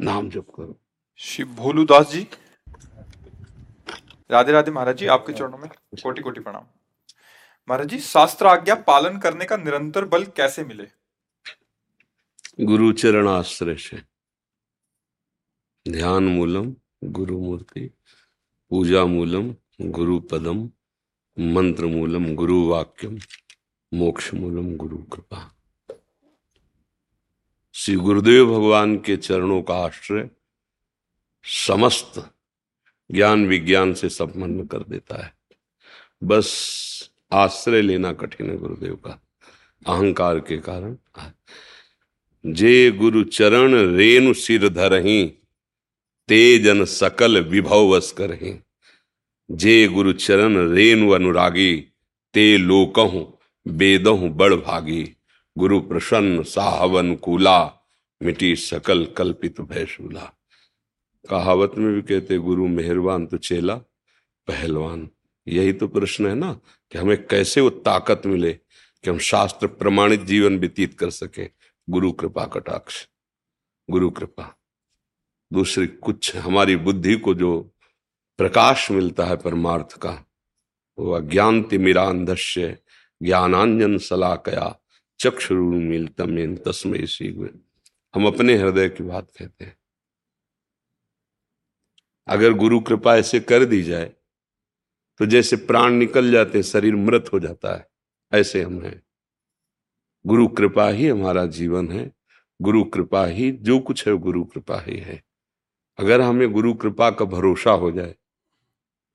नाम 0.00 0.30
जप 0.30 0.46
करो। 0.56 0.80
श्री 1.18 1.44
भोलूदास 1.44 2.12
जी। 2.12 2.26
राधे 4.30 4.52
राधे 4.52 4.70
महाराज 4.70 4.96
जी 4.96 5.06
आपके 5.06 5.32
चरणों 5.32 5.58
में 5.58 5.70
कोटि 6.02 6.22
कोटि 6.22 6.40
प्रणाम। 6.40 6.62
महाराज 7.68 7.88
जी 7.88 7.98
शास्त्र 7.98 8.46
आज्ञा 8.46 8.74
पालन 8.74 9.18
करने 9.18 9.44
का 9.44 9.56
निरंतर 9.56 10.04
बल 10.04 10.24
कैसे 10.24 10.64
मिले? 10.64 10.84
गुरु 12.64 12.92
चरण 12.92 13.28
आश्रय 13.28 13.74
से। 13.74 14.13
ध्यान 15.88 16.24
मूलम 16.24 16.74
गुरु 17.04 17.40
मूर्ति, 17.40 17.90
पूजा 18.70 19.04
मूलम 19.04 19.54
गुरु 19.80 20.20
पदम, 20.20 20.70
मंत्र 21.38 21.86
मूलम 21.86 22.34
गुरु 22.34 22.66
वाक्यम, 22.66 23.18
मोक्ष 23.94 24.34
मूलम 24.34 24.76
गुरु 24.76 24.96
कृपा। 24.96 25.56
श्री 27.74 27.94
गुरुदेव 27.94 28.46
भगवान 28.46 28.96
के 28.96 29.16
चरणों 29.16 29.62
का 29.62 29.74
आश्रय 29.74 30.30
समस्त 31.44 32.30
ज्ञान 33.12 33.46
विज्ञान 33.46 33.94
से 33.94 34.08
संपन्न 34.08 34.66
कर 34.66 34.78
देता 34.78 35.24
है। 35.24 35.36
बस 36.24 37.10
आश्रय 37.32 37.82
लेना 37.82 38.12
कठिन 38.12 38.50
है 38.50 38.56
गुरुदेव 38.56 38.94
का, 38.94 39.22
अहंकार 39.86 40.40
के 40.40 40.58
कारण। 40.58 40.96
जे 42.46 42.90
गुरु 42.90 43.24
चरण 43.24 43.96
रेणु 43.96 44.34
सिर 44.34 44.68
धरही 44.68 45.38
तेजन 46.28 46.84
सकल 46.84 47.40
विभव 47.40 47.88
वस 47.88 48.12
करही 48.12 48.60
जे 49.50 49.88
गुरु 49.88 50.12
चरण 50.12 50.72
रेणु 50.72 51.10
अनुरागी, 51.10 51.76
ते 52.34 52.56
लोकहु 52.56 53.26
बेदहु 53.68 54.28
बड़ 54.28 54.54
भागी। 54.54 55.16
गुरु 55.58 55.80
प्रसन्न 55.80 56.42
साहवन 56.42 57.14
कूला, 57.14 57.88
मिटी 58.22 58.56
सकल 58.56 59.06
कल्पित 59.06 59.60
भैसूला। 59.60 60.32
कहावत 61.30 61.72
में 61.78 61.94
भी 61.94 62.02
कहते, 62.02 62.38
गुरु 62.38 62.66
मेहरबान 62.66 63.26
तो 63.26 63.36
चेला, 63.36 63.74
पहलवान। 64.46 65.10
यही 65.48 65.72
तो 65.72 65.88
प्रश्न 65.88 66.26
है 66.26 66.34
ना, 66.34 66.60
कि 66.90 66.98
हमें 66.98 67.26
कैसे 67.26 67.60
वो 67.60 67.70
ताकत 67.70 68.22
मिले 68.26 68.52
कि 69.04 69.10
हम 69.10 69.18
शास्त्र 69.18 69.66
प्रमाणित 69.66 70.20
जीवन 70.20 70.58
व्यतीत 70.58 70.98
कर 70.98 71.10
सके। 71.10 71.50
गुरु 71.90 72.12
कृपा 72.12 72.44
कटाक्ष। 72.44 73.08
गुरु 73.90 74.10
कृपा। 74.10 74.63
दूसरी 75.54 75.86
कुछ 75.86 76.36
हमारी 76.36 76.76
बुद्धि 76.76 77.16
को 77.16 77.34
जो 77.34 77.50
प्रकाश 78.38 78.90
मिलता 78.90 79.24
है 79.24 79.36
परमार्थ 79.36 79.96
का, 79.98 80.12
वो 80.98 81.12
अज्ञान 81.12 81.62
तिमिरांधस्य 81.62 82.78
ज्ञानांजन 83.20 83.98
सला 83.98 84.34
सलाकया 84.34 84.80
मिलतम 85.52 86.56
तस्मय 86.56 87.06
सी 87.06 87.28
हम 88.14 88.26
अपने 88.26 88.56
हृदय 88.56 88.88
की 88.88 89.04
बात 89.04 89.30
कहते 89.38 89.64
हैं। 89.64 89.76
अगर 92.28 92.52
गुरु 92.52 92.80
कृपा 92.80 93.16
ऐसे 93.16 93.40
कर 93.40 93.64
दी 93.64 93.82
जाए 93.82 94.12
तो 95.20 95.26
जैसे 95.26 95.56
प्राण 95.56 95.92
निकल 95.92 96.30
जाते 96.30 96.62
शरीर 96.62 96.96
मृत 96.96 97.30
हो 97.32 97.40
जाता 97.40 97.74
है, 97.76 97.86
ऐसे 98.32 98.62
हम 98.62 98.80
हैं। 98.82 99.02
गुरु 100.26 100.46
कृपा 100.48 100.88
ही 100.88 101.08
हमारा 101.08 101.44
जीवन 101.46 101.90
है, 101.92 102.10
गुरु 102.60 102.84
कृपा 102.84 103.26
ही, 103.26 103.50
जो 103.52 103.78
कुछ 103.78 104.06
है 104.08 104.14
गुरु 104.18 104.44
कृपा 104.44 104.80
ही 104.80 104.98
है। 104.98 105.22
अगर 105.98 106.20
हमें 106.20 106.50
गुरु 106.52 106.74
कृपा 106.74 107.10
का 107.10 107.24
भरोसा 107.26 107.70
हो 107.72 107.90
जाए 107.92 108.14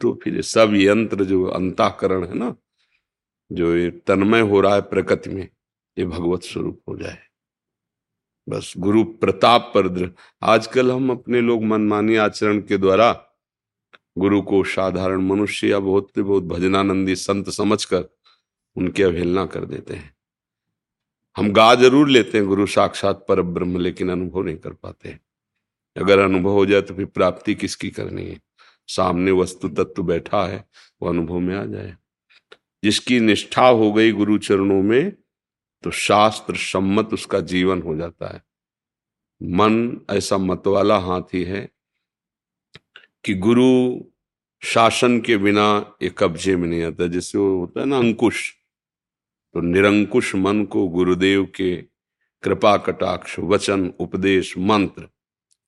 तो 0.01 0.13
फिर 0.24 0.41
सब 0.43 0.74
यंत्र 0.75 1.24
जो 1.25 1.45
अंताकरण 1.45 2.25
है 2.25 2.33
ना, 2.33 2.55
जो 3.51 3.75
ये 3.75 3.89
तन्मय 4.07 4.41
हो 4.41 4.62
रहा 4.62 4.75
है 4.75 4.81
प्रकृति 4.83 5.29
में, 5.29 5.48
ये 5.98 6.05
भगवत 6.05 6.43
स्वरूप 6.43 6.81
हो 6.88 6.95
जाए। 6.98 7.17
बस 8.48 8.74
गुरु 8.77 9.03
प्रताप 9.03 9.71
पर 9.75 10.13
आजकल 10.43 10.91
हम 10.91 11.09
अपने 11.12 11.41
लोग 11.41 11.63
मनमानी 11.63 12.15
आचरण 12.17 12.59
के 12.62 12.77
द्वारा 12.77 13.12
गुरु 14.17 14.41
को 14.41 14.63
साधारण 14.65 15.21
मनुष्य 15.21 15.67
या 15.67 15.79
बहुत 15.79 16.19
बहुत 16.19 16.43
भजनानंदी 16.45 17.15
संत 17.17 17.50
समझकर 17.51 18.09
उनकी 18.75 19.03
अवहेलना 19.03 19.45
कर 19.45 19.65
देते 19.65 19.93
हैं। 19.93 20.13
हम 21.36 21.51
गा 21.53 21.74
ज़रूर 21.75 22.09
लेते 22.09 22.38
हैं 22.38 22.48
गुरु 22.48 22.65
साक्षात 22.67 23.25
पर 23.29 23.41
ब्रह्म, 23.41 23.77
लेकिन 23.77 24.09
अनुभव 24.12 24.43
नहीं 24.43 24.57
कर 24.57 24.74
पाते 24.74 25.17
अगर 25.98 26.19
अनुभव 26.19 26.50
हो 26.50 26.65
जाए 26.65 26.81
तो 26.81 26.96
फिर 26.96 27.05
प्राप्ति 27.05 27.55
किसकी 27.55 27.89
करनी 27.89 28.25
है? 28.25 28.41
सामने 28.88 29.31
वस्तु 29.31 29.69
तत्व 29.69 30.03
बैठा 30.03 30.46
है, 30.46 30.65
वो 31.01 31.10
अनुभव 31.10 31.39
में 31.39 31.55
आ 31.55 31.65
जाए। 31.65 31.98
जिसकी 32.84 33.19
निष्ठा 33.19 33.67
हो 33.67 33.93
गई 33.93 34.12
गुरु 34.12 34.38
चरणों 34.38 34.81
में 34.81 35.12
तो 35.84 35.91
शास्त्र 35.91 36.55
सम्मत 36.55 37.13
उसका 37.13 37.39
जीवन 37.39 37.81
हो 37.81 37.96
जाता 37.96 38.34
है। 38.34 38.43
मन 39.43 40.01
ऐसा 40.10 40.38
मत 40.38 40.67
वाला 40.67 40.98
हाथी 40.98 41.43
है 41.43 41.69
कि 43.25 43.34
गुरु 43.34 44.00
शासन 44.63 45.19
के 45.19 45.38
बिना 45.38 45.96
ये 46.01 46.15
कब्जे 46.17 46.55
में 46.55 46.67
नहीं 46.67 46.84
आता 46.84 47.08
जैसे 47.08 47.38
वो 47.38 47.60
होता 47.60 47.79
है 47.79 47.86
ना 47.86 47.98
अंकुश। 47.98 48.53
तो 49.53 49.62
निरंकुश 49.62 50.36
मन 50.36 50.65
को 50.65 50.88
गुरुदेव 50.88 51.46
के 51.46 51.81
कृपा 52.43 52.77
कटाक्ष, 52.77 53.39
वचन, 53.39 53.93
उपदेश, 54.00 54.58
मंत्र 54.58 55.10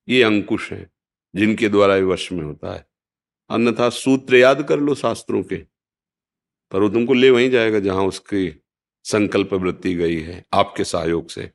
ये 0.08 0.22
अंकुश 0.22 0.72
है, 0.72 0.90
जिनके 1.34 1.68
द्वारा 1.68 1.96
वश 1.96 2.30
में 2.32 2.42
होता 2.44 2.74
है। 2.74 2.86
अन्यथा 3.50 3.88
सूत्र 3.90 4.36
याद 4.36 4.62
कर 4.62 4.80
लो 4.80 4.94
शास्त्रों 4.94 5.42
के, 5.42 5.56
पर 6.72 6.80
वो 6.80 6.88
तुमको 6.88 7.14
ले 7.14 7.30
वहीं 7.30 7.50
जाएगा 7.50 7.80
जहाँ 7.80 8.04
उसकी 8.04 8.62
संकल्प 9.04 9.52
वृत्ति 9.54 9.94
गई 9.94 10.20
है, 10.20 10.44
आपके 10.52 10.84
सहयोग 10.84 11.28
से। 11.28 11.50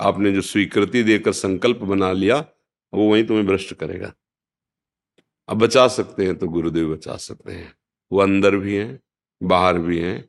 आपने 0.00 0.32
जो 0.32 0.40
स्वीकृति 0.40 1.02
देकर 1.02 1.32
संकल्प 1.32 1.76
बना 1.76 2.12
लिया, 2.12 2.44
वो 2.92 3.10
वहीं 3.10 3.26
तुम्हें 3.26 3.46
भ्रष्ट 3.46 3.74
करेगा। 3.74 4.12
अब 5.48 5.58
बचा 5.58 5.88
सकते 5.88 6.24
हैं 6.24 6.36
तो 6.38 6.48
गुरुदेव 6.48 6.94
बचा 6.94 7.16
सकते 7.16 7.52
हैं। 7.52 7.74
वो 8.12 8.20
अंदर 8.20 8.56
भी 8.56 8.76
हैं, 8.76 9.00
बाहर 9.42 9.78
भी 9.78 9.98
हैं, 9.98 10.28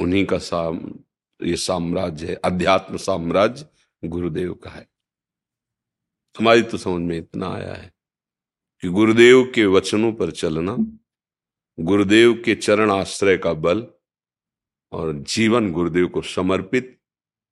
उन्हीं 0.00 0.24
का 0.26 0.38
साम, 0.38 0.80
ये 1.40 1.56
साम्राज्य 1.56 2.26
है, 2.26 2.34
अध्यात्म 2.34 2.96
साम्राज्य 2.96 4.08
गुरुदेव 4.08 4.54
का 4.54 4.70
है। 4.70 4.86
हमारी 6.38 6.62
तो 6.62 6.76
समझ 6.76 7.00
में 7.00 7.18
इतना 7.18 7.48
आया 7.48 7.74
है 7.74 7.94
कि 8.80 8.88
गुरुदेव 8.88 9.52
के 9.54 9.66
वचनों 9.66 10.12
पर 10.12 10.30
चलना, 10.30 10.76
गुरुदेव 11.80 12.42
के 12.44 12.54
चरण 12.54 12.90
आश्रय 12.90 13.38
का 13.38 13.52
बल 13.52 13.86
और 14.92 15.12
जीवन 15.12 15.72
गुरुदेव 15.72 16.08
को 16.08 16.22
समर्पित 16.22 16.98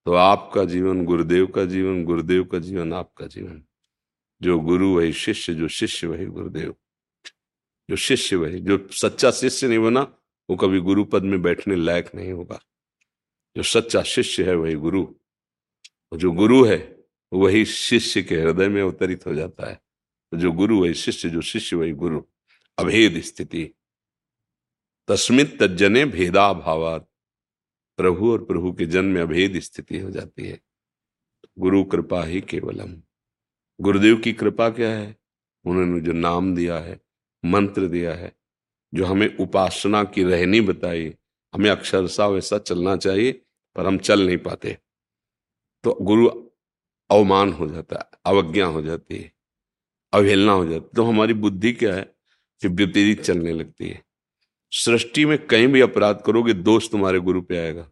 तो 0.07 0.13
आपका 0.13 0.65
जीवन 0.65 1.05
गुरुदेव 1.05 1.47
का 1.47 1.65
जीवन, 1.65 2.05
गुरुदेव 2.05 2.45
का 2.45 2.59
जीवन 2.59 2.93
आपका 2.93 3.27
जीवन। 3.27 3.65
जो 4.43 4.61
गुरु 4.61 4.97
वही 4.97 5.13
शिष्य, 5.13 5.55
जो 5.55 5.69
शिष्य 5.69 6.07
वही 6.07 6.27
गुरुदेव। 6.27 6.75
जो 7.91 7.97
शिष्य 7.97 8.37
वही, 8.37 8.61
जो 8.61 8.89
सच्चा 8.93 9.31
शिष्य 9.31 9.69
नहीं 9.69 9.79
बना 9.79 10.01
वो 10.51 10.57
कभी 10.57 10.81
गुरु 10.81 11.05
पद 11.05 11.23
में 11.23 11.43
बैठने 11.43 11.77
लायक 11.77 12.15
नहीं 12.15 12.33
होगा। 12.33 12.61
जो 13.57 13.63
सच्चा 13.63 14.03
शिष्य 14.03 14.45
है 14.45 14.55
वही 14.55 14.75
गुरु। 14.75 15.07
और 16.13 16.19
जो 16.19 16.33
गुरु 16.33 16.65
है 16.65 16.92
वही 17.33 17.65
शिष्य 17.65 18.23
के 18.23 18.37
हृदय 18.37 18.69
में 18.69 18.83
अवतरित 18.83 19.27
हो 19.27 19.35
जाता 19.35 19.71
है। 19.71 19.81
जो 20.35 20.53
गुरु, 20.53 20.83
वही 20.83 20.95
शिष्य, 20.95 21.31
जो 21.31 21.41
शिष्य, 21.41 21.77
वही 21.77 21.93
गुरु। 21.93 22.23
अभेद 22.79 23.21
स्थिति। 23.21 23.75
तस्मित 25.09 25.63
तजने 25.63 26.05
भेदा 26.05 26.53
भावात 26.53 27.09
प्रभु 27.97 28.33
और 28.33 28.45
प्रभु 28.45 28.73
के 28.73 28.87
जन्म 28.87 29.09
में 29.09 29.23
अभेद 29.23 29.59
स्थिति 29.59 29.99
हो 29.99 30.11
जाती 30.11 30.49
है। 30.49 30.61
गुरु 31.59 31.85
कृपा 31.85 32.25
ही 32.25 32.41
केवलम। 32.41 33.03
गुरुदेव 33.81 34.17
की 34.17 34.33
कृपा 34.33 34.71
क्या 34.71 34.95
है? 34.95 35.17
उन्होंने 35.65 36.01
जो 36.01 36.13
नाम 36.13 36.55
दिया 36.55 36.79
है, 36.79 37.01
मंत्र 37.45 37.89
दिया 37.89 38.15
है, 38.15 38.33
जो 38.95 39.05
हमें 39.05 39.37
उपासना 39.37 40.05
की 40.05 40.23
रहनी 40.23 40.61
बताई, 40.61 41.15
हमें 41.55 41.71
अक्षरशा 41.71 42.27
वैसा 42.27 42.59
चलना 42.59 42.97
चाहिए, 42.97 43.33
पर 43.77 43.87
हम 43.87 43.99
चल 43.99 44.27
नहीं 44.27 44.39
पाते। 44.39 44.79
तो 45.85 45.99
गुरु 46.03 46.52
अवमान 47.13 47.53
हो 47.53 47.69
जाता 47.69 47.97
है, 47.97 48.19
अवज्ञा 48.27 48.67
हो 48.67 48.83
जाती 48.83 49.17
है, 49.17 49.33
अवहेलना 50.13 50.53
हो 50.53 50.65
जाती 50.67 50.85
है। 50.85 50.91
तो 50.97 51.05
हमारी 51.05 51.35
बुद्धि 51.37 51.73
क्या 51.73 51.95
है 51.95 52.03
कि 52.63 52.69
विपरीत 52.71 53.23
चलने 53.23 53.53
लगती 53.53 53.89
है। 53.89 54.03
सृष्टि 54.73 55.25
में 55.25 55.39
कहीं 55.47 55.67
भी 55.69 55.81
अपराध 55.81 56.23
करोगे, 56.27 56.53
दोष 56.53 56.91
तुम्हारे 56.91 57.21
गुरु 57.21 57.43
पे 57.43 57.59
आएगा। 57.59 57.89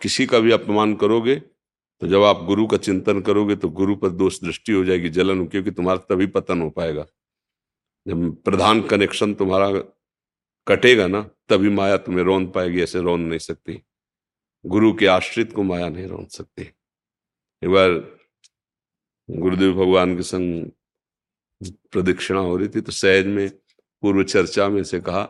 किसी 0.00 0.26
का 0.26 0.38
भी 0.38 0.52
अपमान 0.52 0.94
करोगे 0.96 1.42
तो 2.02 2.06
जब 2.08 2.22
आप 2.22 2.42
गुरु 2.44 2.66
का 2.66 2.76
चिंतन 2.76 3.20
करोगे 3.20 3.54
तो 3.56 3.68
गुरु 3.70 3.94
पर 3.96 4.08
दोष 4.10 4.40
दृष्टि 4.40 4.72
हो 4.72 4.84
जाएगी, 4.84 5.08
जलन 5.08 5.46
क्योंकि 5.46 5.70
तुम्हारा 5.70 5.98
तभी 6.10 6.26
पतन 6.26 6.60
हो 6.62 6.70
पाएगा। 6.70 7.06
जब 8.06 8.42
प्रधान 8.42 8.80
कनेक्शन 8.82 9.34
तुम्हारा 9.34 9.70
कटेगा 10.66 11.06
ना, 11.06 11.20
तभी 11.48 11.68
माया 11.68 11.96
तुम्हें 11.96 12.24
रोन 12.24 12.46
पाएगी, 12.46 12.82
ऐसे 12.82 13.00
रोन 13.00 13.20
नहीं 13.20 13.38
सकती। 13.38 13.80
गुरु 14.64 14.92
के 14.94 15.06
आश्रित 15.06 15.52
को 15.52 15.62
माया 15.62 15.88
नहीं 15.88 16.06
रोन 16.06 16.26
सकती। 16.26 16.68
एक 17.62 17.70
बार 17.70 17.90
गुरुदेव 19.28 19.72
भगवान 19.74 20.16
के 20.16 20.22
संग 20.22 20.70
प्रदक्षिणा 21.92 22.40
हो 22.40 22.56
रही 22.56 22.68
थी 22.68 22.80
तो 22.80 22.92
सहज 22.92 23.26
में 23.26 23.48
पूर्व 24.02 24.22
चर्चा 24.24 24.68
में 24.68 24.82
से 24.84 25.00
कहा 25.00 25.22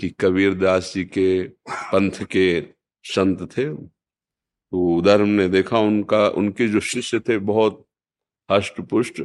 कि 0.00 0.08
कबीर 0.20 0.54
दास 0.54 0.92
जी 0.94 1.04
के 1.04 1.42
पंथ 1.68 2.24
के 2.32 2.60
संत 3.04 3.42
थे। 3.56 3.64
तो 3.74 4.96
उधर 4.96 5.20
हमने 5.22 5.48
देखा 5.48 5.78
उनका, 5.78 6.26
उनके 6.28 6.68
जो 6.68 6.80
शिष्य 6.80 7.20
थे 7.20 7.38
बहुत 7.38 7.84
हष्ट 8.48 8.80
पुष्ट 8.80 9.22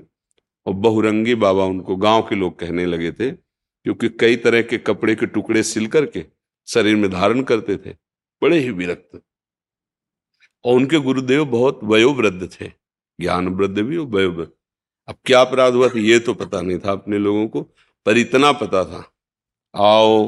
और 0.65 0.73
बहुरंगी 0.75 1.35
बाबा 1.35 1.65
उनको 1.65 1.95
गाँव 1.95 2.21
के 2.21 2.35
लोग 2.35 2.59
कहने 2.59 2.85
लगे 2.85 3.11
थे, 3.11 3.31
क्योंकि 3.31 4.09
कई 4.19 4.35
तरह 4.35 4.61
के 4.61 4.77
कपड़े 4.79 5.15
के 5.15 5.25
टुकड़े 5.25 5.63
सिल 5.63 5.87
करके 5.87 6.25
शरीर 6.67 6.95
में 6.95 7.09
धारण 7.11 7.43
करते 7.43 7.77
थे। 7.77 7.95
बड़े 8.41 8.59
ही 8.59 8.71
विरक्त 8.71 9.21
और 10.65 10.75
उनके 10.75 10.99
गुरुदेव 10.99 11.45
बहुत 11.45 11.79
वयोवृद्ध 11.83 12.49
थे 12.51 12.71
ज्ञान 13.19 13.47
वृद्ध 13.47 13.79
भी 13.79 13.97
और 13.97 14.05
वयोवृद्ध। 14.07 14.51
अब 15.07 15.15
क्या 15.25 15.41
अपराध 15.41 15.73
हुआ 15.73 15.87
था 15.87 15.99
ये 15.99 16.19
तो 16.19 16.33
पता 16.33 16.61
नहीं 16.61 16.77
था 16.79 16.91
अपने 16.91 17.17
लोगों 17.17 17.47
को, 17.47 17.61
पर 18.05 18.17
इतना 18.17 18.51
पता 18.51 18.83
था। 18.85 19.03
आओ 19.75 20.27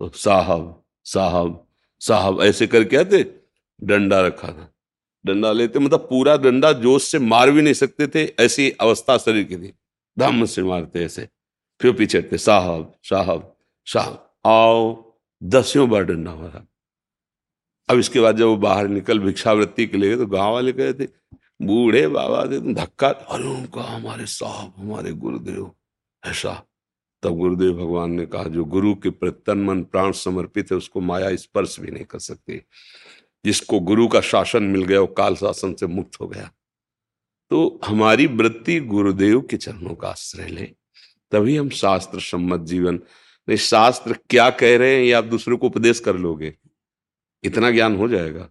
तो 0.00 0.08
साहब 0.08 0.82
साहब 1.04 1.66
साहब, 2.00 2.40
ऐसे 2.42 2.66
करके 2.66 2.96
आते, 2.96 3.22
डंडा 3.80 4.20
रखा 4.20 4.48
था। 4.48 4.70
डंडा 5.24 5.52
लेते 5.52 5.78
मतलब 5.78 6.00
पूरा 6.00 6.36
डंडा 6.36 6.72
जोश 6.72 7.04
से 7.04 7.18
मार 7.18 7.50
भी 7.50 7.62
नहीं 7.62 7.74
सकते 7.74 8.06
थे, 8.06 8.24
ऐसी 8.38 8.70
अवस्था 8.70 9.16
शरीर 9.18 9.44
की 9.44 9.56
थी। 9.56 9.72
धम 10.16 10.44
से 10.44 10.62
मारते 10.62 11.04
ऐसे, 11.04 11.28
फिर 11.80 11.92
पीछे 11.92 12.38
साहब 12.38 12.92
साहब 13.02 13.56
साहब, 13.86 14.32
आओ, 14.44 15.14
दसियों 15.42 15.88
बार 15.90 16.04
डंडा 16.04 16.34
मारा। 16.34 16.66
अब 17.88 17.98
इसके 17.98 18.20
बाद 18.20 18.36
जब 18.36 18.44
वो 18.44 18.56
बाहर 18.56 18.88
निकल 18.88 19.18
भिक्षावृत्ति 19.18 19.86
के 19.86 19.96
लिए 19.96 20.16
तो 20.16 20.26
गाँव 20.26 20.52
वाले 20.52 20.72
कहे 20.72 20.92
थे, 20.92 21.08
बूढ़े 21.62 22.08
बाबा 22.08 22.44
थे, 22.44 22.60
तुम 22.60 22.74
धक्का 22.74 23.08
अरे, 23.08 23.44
उनका 23.44 23.82
हमारे 23.82 24.26
साहब, 24.26 24.74
हमारे 24.76 25.12
गुरुदेव। 25.12 25.70
ऐसा। 26.26 26.66
तब 27.22 27.38
गुरुदेव 27.38 27.72
भगवान 27.72 28.10
ने 28.10 28.26
कहा, 28.26 28.44
जो 28.44 28.64
गुरु 28.64 28.94
के 28.94 29.10
प्रतन 29.10 29.58
मन 29.58 29.82
प्राण 29.82 30.12
समर्पित 30.12 30.72
है, 30.72 30.76
उसको 30.76 31.00
माया 31.00 31.36
स्पर्श 31.36 31.80
भी 31.80 31.90
नहीं 31.90 32.04
कर 32.04 32.18
सकती। 32.18 32.62
जिसको 33.44 33.80
गुरु 33.80 34.08
का 34.08 34.20
शासन 34.20 34.62
मिल 34.62 34.82
गया, 34.82 35.00
वो 35.00 35.06
काल 35.06 35.36
शासन 35.36 35.74
से 35.74 35.86
मुक्त 35.86 36.20
हो 36.20 36.28
गया। 36.28 36.50
तो 37.50 37.80
हमारी 37.84 38.26
वृत्ति 38.26 38.80
गुरुदेव 38.80 39.40
के 39.40 39.56
चरणों 39.56 39.94
का 39.94 40.08
आश्रय 40.08 40.48
ले। 40.48 40.70
तभी 41.32 41.56
हम 41.56 41.68
शास्त्र 41.68 42.20
सम्मत 42.20 42.60
जीवन। 42.60 42.94
नहीं 43.48 43.56
शास्त्र 43.56 44.12
क्या 44.30 44.50
कह 44.50 44.76
रहे 44.76 44.96
हैं, 44.96 45.02
ये 45.02 45.12
आप 45.12 45.24
दूसरे 45.24 45.56
को 45.56 45.66
उपदेश 45.66 46.00
कर 46.00 46.16
लोगे। 46.16 46.54
इतना 47.44 47.70
ज्ञान 47.70 47.96
हो 47.96 48.08
जाएगा, 48.08 48.48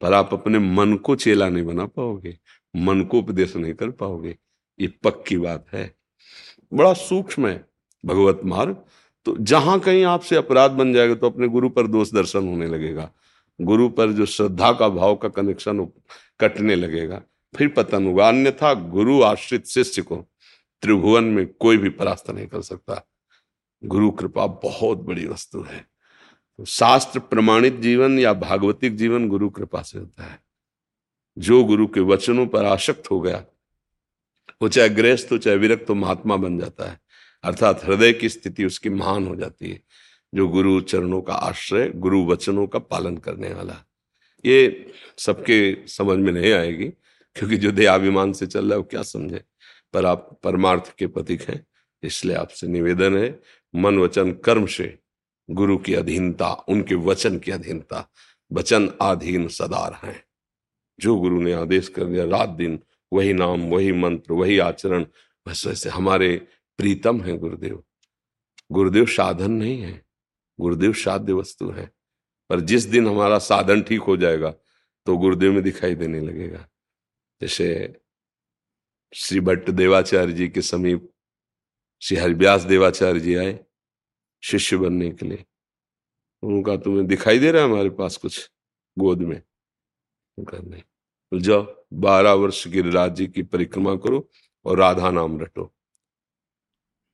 पर 0.00 0.12
आप 0.12 0.32
अपने 0.32 0.58
मन 0.58 0.94
को 0.96 1.16
चेला 1.16 1.48
नहीं 1.48 1.64
बना 1.64 1.86
पाओगे, 1.86 2.36
मन 2.76 3.02
को 3.02 3.18
उपदेश 3.18 3.56
नहीं 3.56 3.74
कर 3.74 3.90
पाओगे। 3.90 4.36
ये 4.78 4.88
पक्की 5.04 5.36
बात 5.36 5.66
है। 5.72 5.94
बड़ा 6.72 6.92
सूक्ष्म 6.92 7.46
है 7.46 7.64
भगवत 8.04 8.40
मार्ग। 8.44 8.76
तो 9.26 9.36
जहाँ 9.40 9.78
कहीं 9.80 10.04
आपसे 10.04 10.36
अपराध 10.36 10.70
बन 10.70 10.92
जाएगा 10.92 11.14
तो 11.14 11.30
अपने 11.30 11.48
गुरु 11.48 11.68
पर 11.68 11.86
दोष 11.86 12.12
दर्शन 12.12 12.48
होने 12.48 12.66
लगेगा। 12.66 13.10
गुरु 13.60 13.88
पर 13.88 14.12
जो 14.12 14.26
श्रद्धा 14.26 14.72
का 14.72 14.88
भाव 14.88 15.16
का 15.16 15.28
कनेक्शन 15.28 15.84
कटने 16.40 16.76
लगेगा। 16.76 17.22
फिर 17.54 17.68
पतन 17.68 18.06
होगा, 18.06 18.28
अन्यथा 18.28 18.74
गुरु 18.74 19.22
आश्रित 19.22 19.66
शिष्य 19.66 20.02
को 20.02 20.16
त्रिभुवन 20.82 21.24
में 21.24 21.46
कोई 21.46 21.76
भी 21.76 21.88
परास्त 21.88 22.30
नहीं 22.30 22.46
कर 22.46 22.62
सकता। 22.62 23.04
गुरु 23.84 24.10
कृपा 24.10 24.46
बहुत 24.46 24.98
बड़ी 24.98 25.26
वस्तु 25.26 25.62
है। 25.62 25.84
शास्त्र 26.66 27.20
प्रमाणित 27.20 27.74
जीवन 27.74 28.18
या 28.18 28.32
भागवतिक 28.32 28.96
जीवन 28.96 29.28
गुरु 29.28 29.50
कृपा 29.50 29.82
से 29.82 29.98
होता 29.98 30.24
है। 30.24 30.42
जो 31.38 31.64
गुरु 31.64 31.86
के 31.86 32.00
वचनों 32.00 32.46
पर 32.46 32.64
आशक्त 32.64 33.10
हो 33.10 33.20
गया, 33.20 33.44
वो 34.62 34.68
चाहे 34.68 34.88
गृहस्थ 34.88 35.28
हो, 35.32 35.38
चाहे 35.38 35.56
विरक्त 35.56 35.86
तो 35.86 35.94
महात्मा 35.94 36.36
बन 36.36 36.58
जाता 36.58 36.90
है। 36.90 37.00
अर्थात 37.42 37.84
हृदय 37.84 38.12
की 38.12 38.28
स्थिति 38.28 38.64
उसकी 38.64 38.90
महान 38.90 39.26
हो 39.26 39.36
जाती 39.36 39.70
है, 39.70 39.80
जो 40.34 40.48
गुरु 40.48 40.80
चरणों 40.80 41.22
का 41.22 41.34
आश्रय, 41.34 41.90
गुरु 41.90 42.26
वचनों 42.26 42.66
का 42.66 42.78
पालन 42.78 43.16
करने 43.16 43.54
वाला। 43.54 43.84
ये 44.44 44.92
सबके 45.18 45.86
समझ 45.86 46.18
में 46.18 46.32
नहीं 46.32 46.52
आएगी, 46.52 46.88
क्योंकि 47.34 47.56
जो 47.56 47.72
दयाभिमान 47.72 48.32
से 48.32 48.46
चल 48.46 48.64
रहा 48.64 48.70
है, 48.70 48.76
वो 48.76 48.84
क्या 48.84 49.02
समझे? 49.02 49.40
पर 49.92 50.06
आप 50.06 50.40
परमार्थ 50.42 50.94
के 50.98 51.06
प्रतीक 51.06 51.42
हैं, 51.42 51.66
इसलिए 52.02 52.36
आपसे 52.36 52.66
निवेदन 52.66 53.16
है, 53.16 53.40
मन 53.74 53.98
वचन 53.98 54.32
कर्म 54.32 54.66
से 54.66 54.98
गुरु 55.50 55.78
की 55.78 55.94
अधीनता, 55.94 56.52
उनके 56.68 56.94
वचन 56.94 57.38
की 57.38 57.50
अधीनता, 57.50 58.10
वचन 58.52 58.92
आधीन 59.02 59.48
सदार 59.48 60.00
हैं। 60.04 60.24
जो 61.00 61.16
गुरु 61.16 61.40
ने 61.40 61.52
आदेश 61.52 61.88
कर 61.88 62.04
दिया 62.04 62.24
रात 62.24 62.48
दिन, 62.48 62.78
वही 63.12 63.32
नाम, 63.32 63.60
वही 63.62 63.92
मंत्र, 63.92 64.32
वही 64.32 64.58
आचरण, 64.58 65.06
बस 65.48 65.66
वैसे 65.66 65.88
हमारे 65.88 66.36
प्रीतम 66.78 67.20
है 67.20 67.36
गुरुदेव। 67.36 67.82
गुरुदेव 68.72 69.06
साधन 69.06 69.50
नहीं 69.50 69.80
है, 69.82 70.04
गुरुदेव 70.60 70.92
साध्य 70.92 71.32
वस्तु 71.32 71.70
है। 71.70 71.90
पर 72.50 72.60
जिस 72.60 72.84
दिन 72.84 73.06
हमारा 73.06 73.38
साधन 73.38 73.82
ठीक 73.82 74.00
हो 74.00 74.16
जाएगा 74.16 74.54
तो 75.06 75.16
गुरुदेव 75.16 75.52
में 75.52 75.62
दिखाई 75.62 75.94
देने 75.94 76.20
लगेगा। 76.20 76.66
जैसे 77.40 77.96
श्री 79.14 79.40
भट्ट 79.40 79.70
देवाचार्य 79.70 80.32
जी 80.32 80.48
के 80.48 80.62
समीप 80.62 81.10
श्री 82.02 82.16
हरिव्यास 82.16 82.62
देवाचार्य 82.62 83.20
जी 83.20 83.34
आए 83.34 83.58
शिष्य 84.40 84.76
बनने 84.76 85.10
के 85.10 85.26
लिए। 85.26 85.44
उनका 86.42 86.76
तुम्हें 86.76 87.06
दिखाई 87.06 87.38
दे 87.38 87.50
रहा 87.50 87.62
है 87.62 87.68
हमारे 87.68 87.90
पास 87.90 88.16
कुछ 88.16 88.50
गोद 88.98 89.18
में? 89.18 89.42
उनका 90.38 90.58
नहीं। 90.58 90.82
जाओ, 91.40 91.86
बारह 91.92 92.32
वर्ष 92.32 92.68
गिरिराज 92.68 93.14
जी 93.16 93.26
की 93.26 93.42
परिक्रमा 93.42 93.94
करो 93.96 94.30
और 94.64 94.78
राधा 94.78 95.10
नाम 95.10 95.40
रटो। 95.40 95.74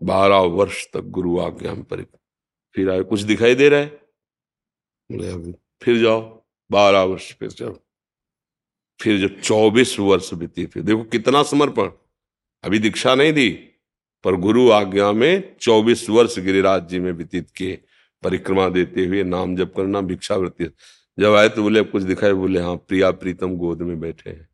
बारह 0.02 0.36
वर्ष 0.36 0.86
तक 0.92 1.00
गुरु 1.00 1.38
आज्ञा 1.40 1.74
में 1.74 1.84
परिक्रमा 1.84 2.18
फिर 2.74 2.90
आए, 2.90 3.02
कुछ 3.02 3.20
दिखाई 3.20 3.54
दे 3.54 3.68
रहा 3.68 3.80
है? 3.80 3.86
बोले 5.12 5.52
फिर 5.82 5.98
जाओ, 6.02 6.46
बारह 6.70 7.02
वर्ष 7.02 7.32
फिर 7.34 7.50
चलो 7.50 7.82
फिर 9.00 9.28
जो 9.28 9.40
चौबीस 9.40 9.98
वर्ष 9.98 10.34
बीती, 10.34 10.66
फिर 10.66 10.82
देखो 10.82 11.04
कितना 11.04 11.42
समर्पण। 11.42 11.90
अभी 12.62 12.78
दीक्षा 12.78 13.14
नहीं 13.14 13.32
दी 13.32 13.50
पर 14.24 14.36
गुरु 14.36 14.70
आज्ञा 14.70 15.10
में 15.12 15.56
चौबीस 15.60 16.08
वर्ष 16.10 16.38
गिरिराज 16.38 16.88
जी 16.88 17.00
में 17.00 17.12
व्यतीत 17.12 17.50
किए। 17.50 17.78
परिक्रमा 18.22 18.68
देते 18.68 19.04
हुए 19.06 19.22
नाम 19.24 19.56
जप 19.56 19.72
करना 19.76 20.00
भिक्षावृत्ति 20.00 20.70
जब 21.18 21.34
आए 21.34 21.48
तो 21.48 21.62
बोले 21.62 21.82
कुछ 21.82 22.02
दिखाए 22.02 22.32
बोले 22.32 22.60
हाँ 22.60 22.76
प्रिया 22.78 23.10
प्रीतम 23.12 23.56
गोद 23.56 23.82
में 23.82 23.98
बैठे 24.00 24.30
हैं। 24.30 24.48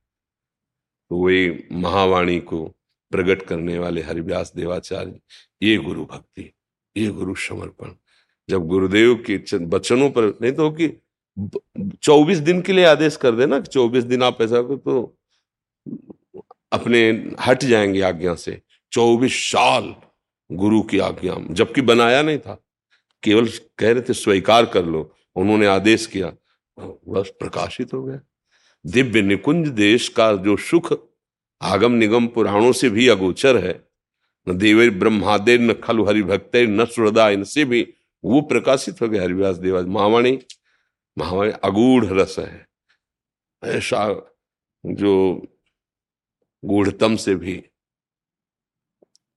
तो 1.11 1.17
वही 1.17 1.51
महावाणी 1.73 2.39
को 2.41 2.65
प्रकट 3.13 3.43
करने 3.43 3.79
वाले 3.79 4.03
हरिव्यास 4.03 4.53
देवाचार्य, 4.57 5.19
ये 5.63 5.77
गुरु 5.77 6.05
भक्ति, 6.05 6.53
ये 6.97 7.07
गुरु 7.09 7.35
समर्पण। 7.35 7.95
जब 8.49 8.67
गुरुदेव 8.67 9.15
के 9.31 9.37
वचनों 9.67 10.11
पर, 10.11 10.25
नहीं 10.43 10.53
तो 10.53 10.71
कि 10.71 10.89
चौबीस 12.03 12.39
दिन 12.39 12.61
के 12.63 12.73
लिए 12.73 12.85
आदेश 12.85 13.17
कर 13.17 13.37
देना 13.37 13.59
कि 13.61 13.67
चौबीस 13.67 14.05
दिन 14.05 14.23
आप 14.23 14.43
ऐसा 14.43 14.63
करो 14.63 14.77
तो 14.77 15.17
अपने 16.73 17.01
हट 17.41 17.65
जाएँगे 17.65 18.01
आज्ञा 18.01 18.35
से। 18.35 18.61
चौबीस 18.93 19.35
साल 19.53 19.95
गुरु 20.53 20.83
की 20.83 20.99
आज्ञा 20.99 21.37
जबकि 21.51 21.81
बनाया 21.81 22.23
नहीं 22.23 22.39
था। 22.39 22.55
केवल 23.23 23.49
कह 23.79 23.93
रहे 23.93 24.03
थे, 24.03 24.13
स्वीकार 24.13 24.67
कर 24.67 24.85
लो। 24.85 25.15
उन्होंने 25.37 25.67
आदेश 25.67 26.07
किया, 26.07 26.33
बस 27.09 27.33
प्रकाशित 27.39 27.95
हो 27.95 28.03
गया। 28.05 28.21
दिव्य 28.87 29.23
निकुंज 29.23 29.69
देश 29.69 30.09
का 30.09 30.33
जो 30.37 30.57
सुख 30.57 30.93
आगम 31.63 31.93
निगम 31.93 32.27
पुराणों 32.27 32.73
से 32.73 32.91
भी 32.91 33.09
अगोचर 33.09 33.57
है, 33.57 33.89
न 34.49 34.59
देवे 34.59 34.91
ब्रह्मादेव, 34.91 35.61
न 35.61 35.73
खलु 35.73 36.05
हरिभक्त 36.05 36.57
न 36.57 36.85
सुहृदा 36.85 37.29
इनसे 37.31 37.65
भी 37.65 37.95
वो 38.25 38.41
प्रकाशित 38.41 39.01
हो 39.03 39.09
गया। 39.09 39.23
हरिव्यास 39.23 39.57
देवा 39.57 39.81
महावाणी 39.81 40.39
महावाणी 41.19 41.53
अगूढ़ 41.65 42.05
रस 42.05 42.39
है। 42.39 42.67
ऐसा 43.65 44.09
जो 44.87 45.43
गूढ़तम 46.65 47.17
से 47.17 47.35
भी 47.35 47.63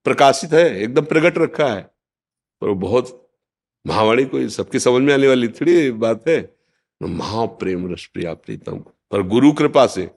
प्रकाशित 0.05 0.53
है, 0.53 0.81
एकदम 0.81 1.05
प्रकट 1.05 1.37
रखा 1.37 1.67
है। 1.67 1.81
पर 2.61 2.71
बहुत 2.71 3.21
महावाणी 3.87 4.25
कोई 4.25 4.49
सबकी 4.49 4.79
समझ 4.79 5.01
में 5.03 5.13
आने 5.13 5.27
वाली 5.27 5.47
थोड़ी 5.47 5.91
बात 5.91 6.27
है। 6.27 6.55
महाप्रेम 7.01 7.93
रस 7.93 8.05
प्रिया 8.13 8.33
प्रीतम 8.33 8.77
पर 9.11 9.21
गुरु 9.23 9.51
कृपा 9.51 9.85
से 9.87 10.09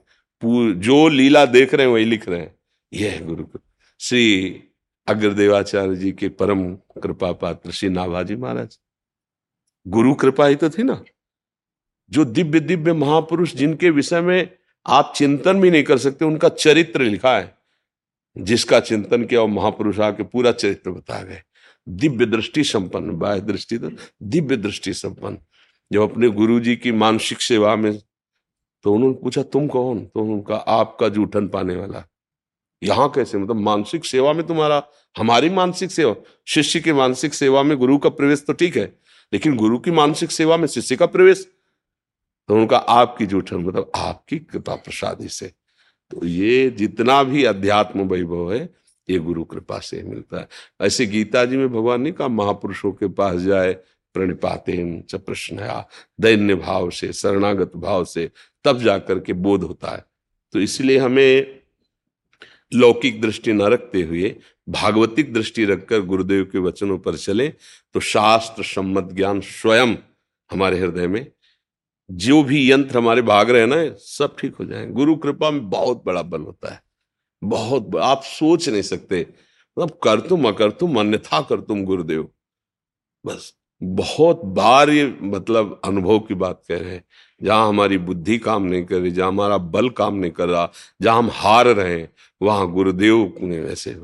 जो 0.43 1.07
लीला 1.07 1.45
देख 1.45 1.73
रहे 1.73 1.85
हैं, 1.85 1.93
वही 1.93 2.05
लिख 2.05 2.29
रहे 2.29 2.39
हैं। 2.39 2.55
यह 2.93 3.11
है 3.11 3.25
गुरु 3.25 3.45
श्री 3.99 4.53
अग्रदेवाचार्य 5.07 5.95
जी 5.95 6.11
के 6.11 6.29
परम 6.29 6.75
कृपा 6.75 7.31
पात्र 7.31 7.71
श्री 7.71 7.89
नाभाजी 7.89 8.35
महाराज। 8.35 8.79
गुरु 9.87 10.13
कृपा 10.13 10.45
ही 10.45 10.55
तो 10.55 10.69
थी 10.69 10.83
ना। 10.83 11.03
जो 12.11 12.25
दिव्य 12.25 12.59
दिव्य 12.59 12.93
महापुरुष 12.93 13.53
जिनके 13.55 13.89
विषय 13.89 14.21
में 14.21 14.57
आप 14.87 15.13
चिंतन 15.15 15.61
भी 15.61 15.71
नहीं 15.71 15.83
कर 15.83 15.97
सकते, 15.97 16.25
उनका 16.25 16.49
चरित्र 16.49 17.01
लिखा 17.01 17.37
है। 17.37 17.58
जिसका 18.35 18.79
चिंतन 18.79 19.23
किया 19.25 19.41
और 19.41 19.47
महापुरुष 19.47 19.99
आके 19.99 20.23
पूरा 20.23 20.51
चरित्र 20.51 20.91
बता 20.91 21.21
गए। 21.21 21.41
दिव्य 21.87 22.25
दृष्टि 22.25 22.63
संपन्न, 22.63 23.17
बाह्य 23.17 23.41
दृष्टि 23.41 23.77
तो 23.77 23.89
दिव्य 24.23 24.57
दृष्टि 24.57 24.93
संपन्न। 24.93 25.37
जब 25.91 26.01
अपने 26.01 26.29
गुरु 26.29 26.59
जी 26.59 26.75
की 26.75 26.91
मानसिक 26.91 27.41
सेवा 27.41 27.75
में 27.75 27.97
तो 28.85 28.93
उन्होंने 28.93 29.15
पूछा, 29.15 29.41
तुम 29.43 29.67
कौन? 29.67 29.99
तो 30.05 30.21
उनका, 30.23 30.55
आपका 30.55 31.07
जूठन 31.09 31.47
पाने 31.47 31.75
वाला। 31.75 32.03
यहाँ 32.81 33.09
कैसे? 33.09 33.37
मतलब 33.37 33.55
मानसिक 33.55 34.05
सेवा 34.05 34.33
में 34.33 34.45
तुम्हारा, 34.47 34.81
हमारी 35.15 35.49
मानसिक 35.49 35.91
सेवा, 35.91 36.15
शिष्य 36.47 36.79
की 36.79 36.93
मानसिक 36.93 37.33
सेवा 37.33 37.63
में 37.63 37.77
गुरु 37.77 37.97
का 37.97 38.09
प्रवेश 38.09 38.43
तो 38.47 38.53
ठीक 38.53 38.77
है, 38.77 38.85
लेकिन 39.33 39.55
गुरु 39.55 39.79
की 39.79 39.91
मानसिक 39.91 40.31
सेवा 40.31 40.57
में 40.57 40.67
शिष्य 40.67 40.95
का 40.95 41.05
प्रवेश? 41.05 41.45
तो 42.49 42.55
उनका, 42.55 42.77
आपकी 42.77 43.25
जूठन 43.25 43.57
मतलब 43.57 43.91
आपकी 43.95 44.39
कृपा 44.39 44.75
प्रसादी 44.75 45.27
से। 45.27 45.51
तो 46.11 46.25
ये 46.25 46.69
जितना 46.69 47.23
भी 47.23 47.43
अध्यात्म 47.43 48.01
वैभव 48.01 48.53
है, 48.53 48.69
ये 49.09 49.17
गुरु 49.17 49.43
कृपा 49.43 49.79
से 49.79 50.03
मिलता 50.03 50.39
है। 50.39 50.47
ऐसे 50.81 51.05
गीता 51.05 51.45
जी 51.45 51.57
में 51.57 51.69
भगवान 51.69 52.01
ने 52.01 52.11
कहा, 52.11 52.27
महापुरुषों 52.27 52.91
के 52.91 53.07
पास 53.07 53.41
जाए 53.41 53.73
प्रणिपाते 54.13 55.01
च 55.01 55.15
प्रश्नया, 55.15 55.87
दैन्य 56.21 56.55
भाव 56.55 56.89
से, 56.89 57.13
शरणागत 57.13 57.71
भाव 57.75 58.05
से, 58.05 58.31
तब 58.63 58.79
जाकर 58.79 59.19
के 59.19 59.33
बोध 59.33 59.63
होता 59.63 59.91
है। 59.91 60.05
तो 60.53 60.59
इसलिए 60.59 60.97
हमें 60.97 61.59
लौकिक 62.73 63.21
दृष्टि 63.21 63.53
न 63.53 63.61
रखते 63.61 64.01
हुए, 64.01 64.35
भागवतिक 64.69 65.33
दृष्टि 65.33 65.65
रखकर 65.65 66.01
गुरुदेव 66.01 66.45
के 66.45 66.57
वचनों 66.57 66.97
पर 66.97 67.15
चले 67.17 67.47
तो 67.93 67.99
शास्त्र, 67.99 68.63
सम्मत, 68.63 69.03
ज्ञान 69.13 69.41
स्वयं 69.41 69.95
हमारे 70.51 70.79
हृदय 70.79 71.07
में 71.07 71.31
जो 72.11 72.43
भी 72.43 72.71
यंत्र 72.71 72.97
हमारे 72.97 73.21
भाग 73.21 73.49
रहे 73.49 73.61
हैं 73.61 73.67
ना, 73.67 73.95
सब 73.97 74.35
ठीक 74.39 74.55
हो 74.55 74.65
जाए 74.65 74.85
गुरु 74.85 75.15
कृपा 75.15 75.51
में 75.51 75.69
बहुत 75.69 76.03
बड़ा 76.05 76.21
बल 76.21 76.41
होता 76.41 76.73
है। 76.73 76.83
बहुत 77.43 77.95
आप 77.95 78.21
सोच 78.23 78.69
नहीं 78.69 78.81
सकते। 78.81 79.27
मतलब 79.79 79.99
कर 80.03 80.19
तुम, 80.19 80.47
अकर 80.47 80.71
तुम, 80.71 80.99
अन्यथा 80.99 81.41
कर 81.41 81.61
तुम, 81.61 81.85
गुरुदेव। 81.85 82.29
बस, 83.25 83.53
बहुत 83.83 84.41
बार 84.45 84.89
ये 84.89 85.17
मतलब 85.21 85.81
अनुभव 85.85 86.19
की 86.19 86.33
बात 86.33 86.61
कह 86.69 86.77
रहे 86.77 86.91
हैं। 86.91 87.03
जहाँ 87.43 87.69
हमारी 87.69 87.97
बुद्धि 87.97 88.37
काम 88.37 88.63
नहीं 88.63 88.85
कर 88.85 88.95
रही, 88.95 89.11
जहाँ 89.11 89.27
हमारा 89.27 89.57
बल 89.57 89.89
काम 89.89 90.15
नहीं 90.15 90.31
कर 90.31 90.49
रहा, 90.49 90.71
जहाँ 91.01 91.17
हम 91.17 91.29
हार 91.33 91.67
रहे 91.67 91.99
हैं, 91.99 92.13
वहाँ 92.41 92.71
गुरुदेव 92.71 93.33
ने 93.41 93.59
वैसे 93.59 94.01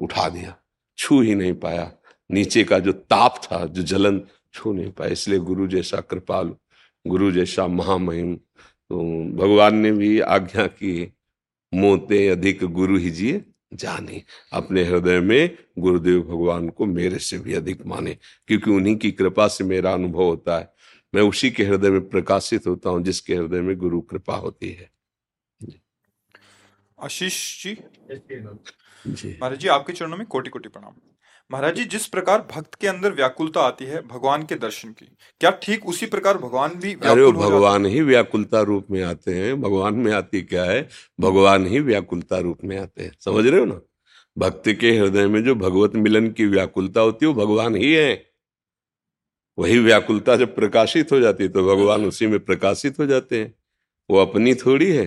उठा 0.00 0.28
दिया। 0.28 0.56
छू 0.98 1.20
ही 1.20 1.34
नहीं 1.34 1.54
पाया। 1.54 1.92
नीचे 2.30 2.64
का 2.64 2.78
जो 2.78 2.92
ताप 2.92 3.40
था, 3.44 3.66
जो 3.66 3.82
जलन, 3.82 4.22
छू 4.54 4.72
नहीं 4.72 4.92
पाया। 4.92 5.10
इसलिए 5.10 5.38
गुरु 5.38 5.66
जैसा 5.66 6.00
कृपालु 6.00 6.54
गुरु 7.06 7.30
जैसा 7.32 7.66
महामहिम 7.66 8.34
तो 8.36 8.98
भगवान 9.36 9.76
ने 9.76 9.92
भी 9.92 10.18
आज्ञा 10.20 10.66
की 10.66 11.12
मोते 11.72 12.26
अधिक 12.28 12.64
गुरु 12.64 12.96
ही 12.96 13.10
जिए 13.10 13.44
जाने। 13.74 14.22
अपने 14.52 14.84
हृदय 14.84 15.20
में 15.20 15.58
गुरुदेव 15.78 16.22
भगवान 16.22 16.68
को 16.68 16.86
मेरे 16.86 17.18
से 17.18 17.38
भी 17.38 17.54
अधिक 17.54 17.86
माने 17.86 18.16
क्योंकि 18.48 18.70
उन्हीं 18.70 18.96
की 18.96 19.10
कृपा 19.10 19.46
से 19.48 19.64
मेरा 19.64 19.92
अनुभव 19.92 20.22
होता 20.22 20.58
है। 20.58 20.72
मैं 21.14 21.22
उसी 21.22 21.50
के 21.50 21.64
हृदय 21.64 21.90
में 21.90 22.08
प्रकाशित 22.08 22.66
होता 22.66 22.90
हूँ 22.90 23.02
जिसके 23.02 23.34
हृदय 23.34 23.60
में 23.60 23.76
गुरु 23.76 24.00
कृपा 24.00 24.36
होती 24.36 24.70
है। 24.70 24.90
आशीष 26.98 27.64
जी। 27.64 27.76
जी। 29.04 29.28
महाराज 29.28 29.58
जी 29.58 29.68
आपके 29.68 29.92
चरणों 29.92 30.16
में 30.16 30.26
कोटि 30.26 30.50
कोटि 30.50 30.68
प्रणाम। 30.68 30.94
महाराज 31.50 31.74
जी 31.76 31.84
जिस 31.84 32.06
प्रकार 32.06 32.48
भक्त 32.52 32.74
के 32.74 32.86
अंदर 32.86 33.12
व्याकुलता 33.12 33.60
आती 33.60 33.84
है 33.84 34.00
भगवान 34.02 34.42
के 34.42 34.54
दर्शन 34.54 34.92
की 34.92 35.06
क्या 35.40 35.50
ठीक 35.50 35.86
उसी 35.86 36.06
प्रकार 36.06 36.38
भगवान 36.38 36.74
भी 36.74 36.92
अरे 36.94 37.30
भगवान 37.32 37.86
ही 37.86 38.00
व्याकुलता 38.00 38.60
रूप 38.60 38.86
में 38.90 39.02
आते 39.02 39.34
हैं। 39.34 39.60
भगवान 39.60 39.94
में 39.94 40.12
आती 40.12 40.42
क्या 40.42 40.64
है? 40.64 40.88
भगवान 41.20 41.66
ही 41.66 41.80
व्याकुलता 41.80 42.38
रूप 42.38 42.58
में 42.64 42.78
आते 42.78 43.02
हैं। 43.02 43.12
समझ 43.20 43.46
रहे 43.46 43.60
हो 43.60 43.66
ना? 43.66 43.80
भक्त 44.38 44.68
के 44.80 44.90
हृदय 44.90 45.26
में 45.26 45.44
जो 45.44 45.54
भगवत 45.54 45.94
मिलन 45.94 46.30
की 46.30 46.46
व्याकुलता 46.46 47.00
होती 47.00 47.26
है 47.26 47.32
वो 47.32 47.46
भगवान 47.46 47.76
ही 47.76 47.92
है। 47.92 48.32
वही 49.58 49.78
व्याकुलता 49.78 50.36
जब 50.36 50.54
प्रकाशित 50.54 51.12
हो 51.12 51.20
जाती 51.20 51.44
है 51.44 51.48
तो 51.48 51.64
भगवान 51.64 52.04
उसी 52.04 52.26
में 52.26 52.40
प्रकाशित 52.40 52.98
हो 52.98 53.06
जाते 53.06 53.40
हैं। 53.40 53.54
वो 54.10 54.18
अपनी 54.18 54.54
थोड़ी 54.54 54.90
है। 54.92 55.06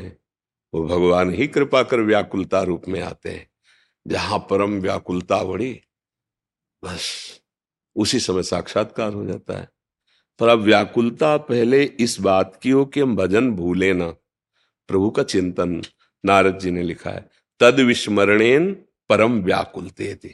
वो 0.74 0.84
भगवान 0.84 1.34
ही 1.34 1.48
कृपा 1.48 1.84
कर 1.84 2.00
व्याकुलता 2.00 2.62
रूप 2.62 2.82
में 2.88 3.02
आते 3.02 3.30
हैं। 3.30 3.48
जहाँ 4.08 4.40
परम 4.50 4.80
व्याकुलता 4.80 5.44
बढ़ी 5.44 5.82
बस, 6.84 7.40
उसी 7.96 8.20
समय 8.20 8.44
साक्षात्कार 8.44 9.14
हो 9.14 9.26
जाता 9.26 9.58
है। 9.58 9.68
पर 10.40 10.48
अब 10.48 10.60
व्याकुलता 10.60 11.38
पहले 11.38 11.84
इस 11.84 12.20
बात 12.20 12.60
की 12.64 12.70
हो 12.70 12.86
कि 12.86 13.00
हम 13.00 13.16
भजन 13.16 13.52
भूले 13.52 13.94
ना। 13.94 14.10
प्रभु 14.90 15.10
का 15.10 15.24
चिंतन, 15.24 15.82
नारद 16.24 16.60
जी 16.60 16.72
ने 16.72 16.84
लिखा 16.84 17.10
है, 17.10 17.30
तद 17.60 17.80
विस्मरणेन 17.80 18.74
परम 19.10 19.42
व्याकुलते 19.42 20.16
थे। 20.16 20.30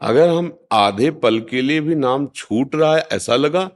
अगर 0.00 0.28
हम 0.28 0.58
आधे 0.72 1.10
पल 1.10 1.40
के 1.40 1.62
लिए 1.62 1.80
भी 1.80 1.94
नाम 1.94 2.26
छूट 2.26 2.74
रहा 2.74 2.96
है, 2.96 3.06
ऐसा 3.12 3.36
लगा, 3.36 3.70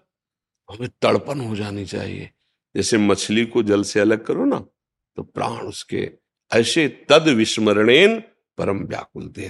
हमें 0.68 0.88
तड़पन 1.02 1.40
हो 1.40 1.56
जानी 1.56 1.84
चाहिए। 1.84 2.30
जैसे 2.74 2.98
मछली 2.98 3.44
को 3.46 3.62
जल 3.62 3.82
से 3.82 4.00
अलग 4.00 4.24
करो 4.24 4.44
ना 4.44 4.58
तो 5.16 5.22
प्राण 5.22 5.58
उसके, 5.58 6.10
ऐसे 6.52 6.88
तद 7.08 7.28
विस्मरणेन 7.28 8.18
परम 8.58 8.78
व्याकुल 8.78 9.28
दे 9.28 9.48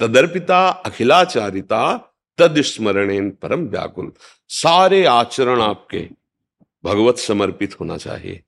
तदर्पिता 0.00 0.68
अखिलाचारिता 0.68 1.96
तद 2.38 2.60
स्मरणेन 2.60 3.30
परम 3.30 3.60
व्याकुल। 3.60 4.12
सारे 4.48 5.04
आचरण 5.04 5.60
आपके 5.60 6.08
भगवत 6.84 7.18
समर्पित 7.18 7.80
होना 7.80 7.96
चाहिए। 7.96 8.42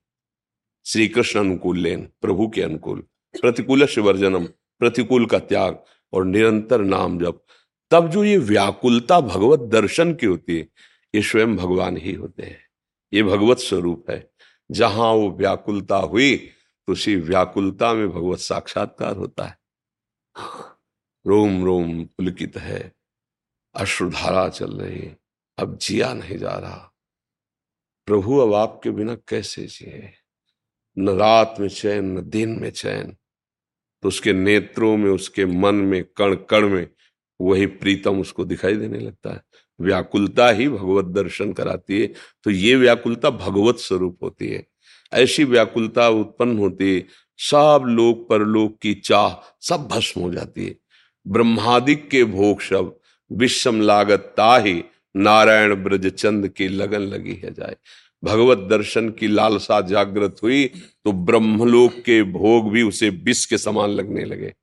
श्री 0.85 1.07
कृष्ण 1.07 1.39
अनुकूल 1.39 1.77
लेन, 1.77 2.09
प्रभु 2.21 2.47
के 2.47 2.61
अनुकूल। 2.61 2.99
प्रतिकूल 3.41 3.85
शिवर्जनम, 3.85 4.45
प्रतिकूल 4.79 5.25
का 5.25 5.39
त्याग 5.39 5.83
और 6.13 6.25
निरंतर 6.25 6.81
नाम 6.81 7.19
जप। 7.19 7.43
तब 7.91 8.09
जो 8.09 8.23
ये 8.23 8.37
व्याकुलता 8.37 9.19
भगवत 9.19 9.59
दर्शन 9.59 10.13
की 10.13 10.25
होती 10.25 10.57
है, 10.57 10.67
ये 11.15 11.21
स्वयं 11.21 11.55
भगवान 11.55 11.97
ही 11.97 12.13
होते 12.13 12.43
हैं। 12.43 12.59
ये 13.13 13.23
भगवत 13.23 13.57
स्वरूप 13.57 14.09
है। 14.09 14.29
जहाँ 14.71 15.11
वो 15.13 15.29
व्याकुलता 15.31 15.97
हुई 15.97 16.35
तो 16.37 16.93
उसी 16.93 17.15
व्याकुलता 17.15 17.93
में 17.93 18.09
भगवत 18.09 18.39
साक्षात्कार 18.39 19.15
होता 19.15 19.45
है। 19.45 19.57
रोम 21.27 21.65
रोम 21.65 22.05
पुलकित 22.05 22.57
है। 22.57 22.93
अश्रुधारा 23.75 24.49
चल 24.49 24.71
रही, 24.71 25.11
अब 25.57 25.77
जिया 25.77 26.13
नहीं 26.13 26.37
जा 26.37 26.57
रहा। 26.57 26.93
प्रभु, 28.05 28.37
अब 28.37 28.53
आपके 28.53 28.91
बिना 28.91 29.15
कैसे 29.15 29.65
जिए? 29.65 30.13
न 30.99 31.09
रात 31.09 31.55
में 31.59 31.69
चैन, 31.69 32.05
न 32.05 32.29
दिन 32.29 32.49
में 32.49 32.71
चैन। 32.71 33.17
तो 34.01 34.07
उसके 34.07 34.33
नेत्रों 34.33 34.97
में, 34.97 35.11
उसके 35.11 35.45
मन 35.45 35.75
में, 35.75 36.03
कण 36.03 36.35
कण 36.35 36.69
में 36.69 36.87
वही 37.41 37.65
प्रीतम 37.65 38.19
उसको 38.19 38.45
दिखाई 38.45 38.75
देने 38.75 38.99
लगता 38.99 39.33
है। 39.33 39.41
व्याकुलता 39.81 40.49
ही 40.49 40.69
भगवत 40.69 41.05
दर्शन 41.05 41.53
कराती 41.53 42.01
है। 42.01 42.13
तो 42.43 42.51
ये 42.51 42.75
व्याकुलता 42.75 43.29
भगवत 43.29 43.75
स्वरूप 43.75 44.23
होती 44.23 44.47
है। 44.47 44.67
ऐसी 45.13 45.43
व्याकुलता 45.43 46.09
उत्पन्न 46.09 46.57
होती 46.57 46.95
है। 46.95 47.05
सब 47.37 47.83
लोक, 47.85 48.29
परलोक 48.29 48.79
की 48.79 48.93
चाह 48.93 49.57
सब 49.61 49.87
भस्म 49.87 50.21
हो 50.21 50.33
जाती 50.33 50.67
है। 50.67 50.75
ब्रह्मादिक 51.27 52.07
के 52.09 52.23
भोग 52.23 52.61
शब 52.61 52.95
विषम 53.31 53.81
लागत 53.81 54.33
ताही, 54.37 54.83
नारायण 55.15 55.75
ब्रज 55.75 56.07
चंद 56.07 56.47
की 56.47 56.67
लगन 56.67 57.01
लगी 57.03 57.33
है 57.35 57.53
जाए। 57.53 57.75
भगवत 58.23 58.57
दर्शन 58.69 59.09
की 59.09 59.27
लालसा 59.27 59.79
जागृत 59.81 60.35
हुई 60.43 60.65
तो 61.05 61.11
ब्रह्मलोक 61.11 61.93
के 62.05 62.21
भोग 62.23 62.71
भी 62.71 62.81
उसे 62.81 63.09
विष 63.09 63.45
के 63.45 63.57
समान 63.57 63.89
लगने 63.89 64.25
लगे। 64.25 64.53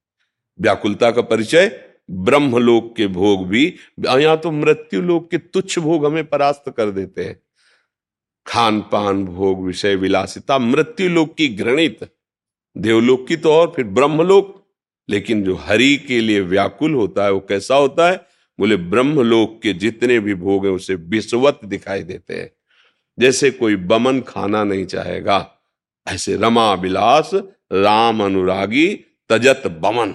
व्याकुलता 0.58 1.10
का 1.10 1.22
परिचय, 1.22 1.70
ब्रह्मलोक 2.10 2.94
के 2.96 3.06
भोग 3.06 3.46
भी 3.48 3.64
यहाँ 4.00 4.36
तो 4.36 4.50
मृत्यु 4.50 5.00
लोक 5.02 5.30
के 5.30 5.38
तुच्छ 5.38 5.78
भोग 5.78 6.06
हमें 6.06 6.26
परास्त 6.26 6.72
कर 6.76 6.90
देते 6.90 7.24
हैं। 7.24 7.40
खान 8.46 8.80
पान 8.92 9.24
भोग 9.24 9.64
विषय 9.66 9.94
विलासिता 9.96 10.58
मृत्यु 10.58 11.08
लोक 11.08 11.34
की 11.34 11.48
घृणित। 11.48 12.08
देवलोक 12.76 13.26
की 13.28 13.36
तो 13.36 13.52
और, 13.52 13.72
फिर 13.76 13.84
ब्रह्मलोक 13.84 14.63
लेकिन 15.08 15.44
जो 15.44 15.54
हरि 15.54 15.96
के 15.96 16.20
लिए 16.20 16.40
व्याकुल 16.40 16.94
होता 16.94 17.24
है, 17.24 17.32
वो 17.32 17.40
कैसा 17.40 17.74
होता 17.74 18.10
है? 18.10 18.26
बोले, 18.58 18.76
ब्रह्मलोक 18.76 19.60
के 19.62 19.72
जितने 19.72 20.20
भी 20.20 20.34
भोग 20.34 20.66
हैं, 20.66 20.72
उसे 20.72 20.94
विश्वत 20.94 21.60
दिखाई 21.64 22.02
देते 22.02 22.34
हैं। 22.34 22.50
जैसे 23.18 23.50
कोई 23.50 23.76
बमन 23.76 24.20
खाना 24.20 24.64
नहीं 24.64 24.84
चाहेगा, 24.84 25.50
ऐसे 26.08 26.36
रमा 26.36 26.74
विलास 26.74 27.30
राम 27.72 28.24
अनुरागी, 28.24 29.04
तजत 29.28 29.62
बमन। 29.66 30.14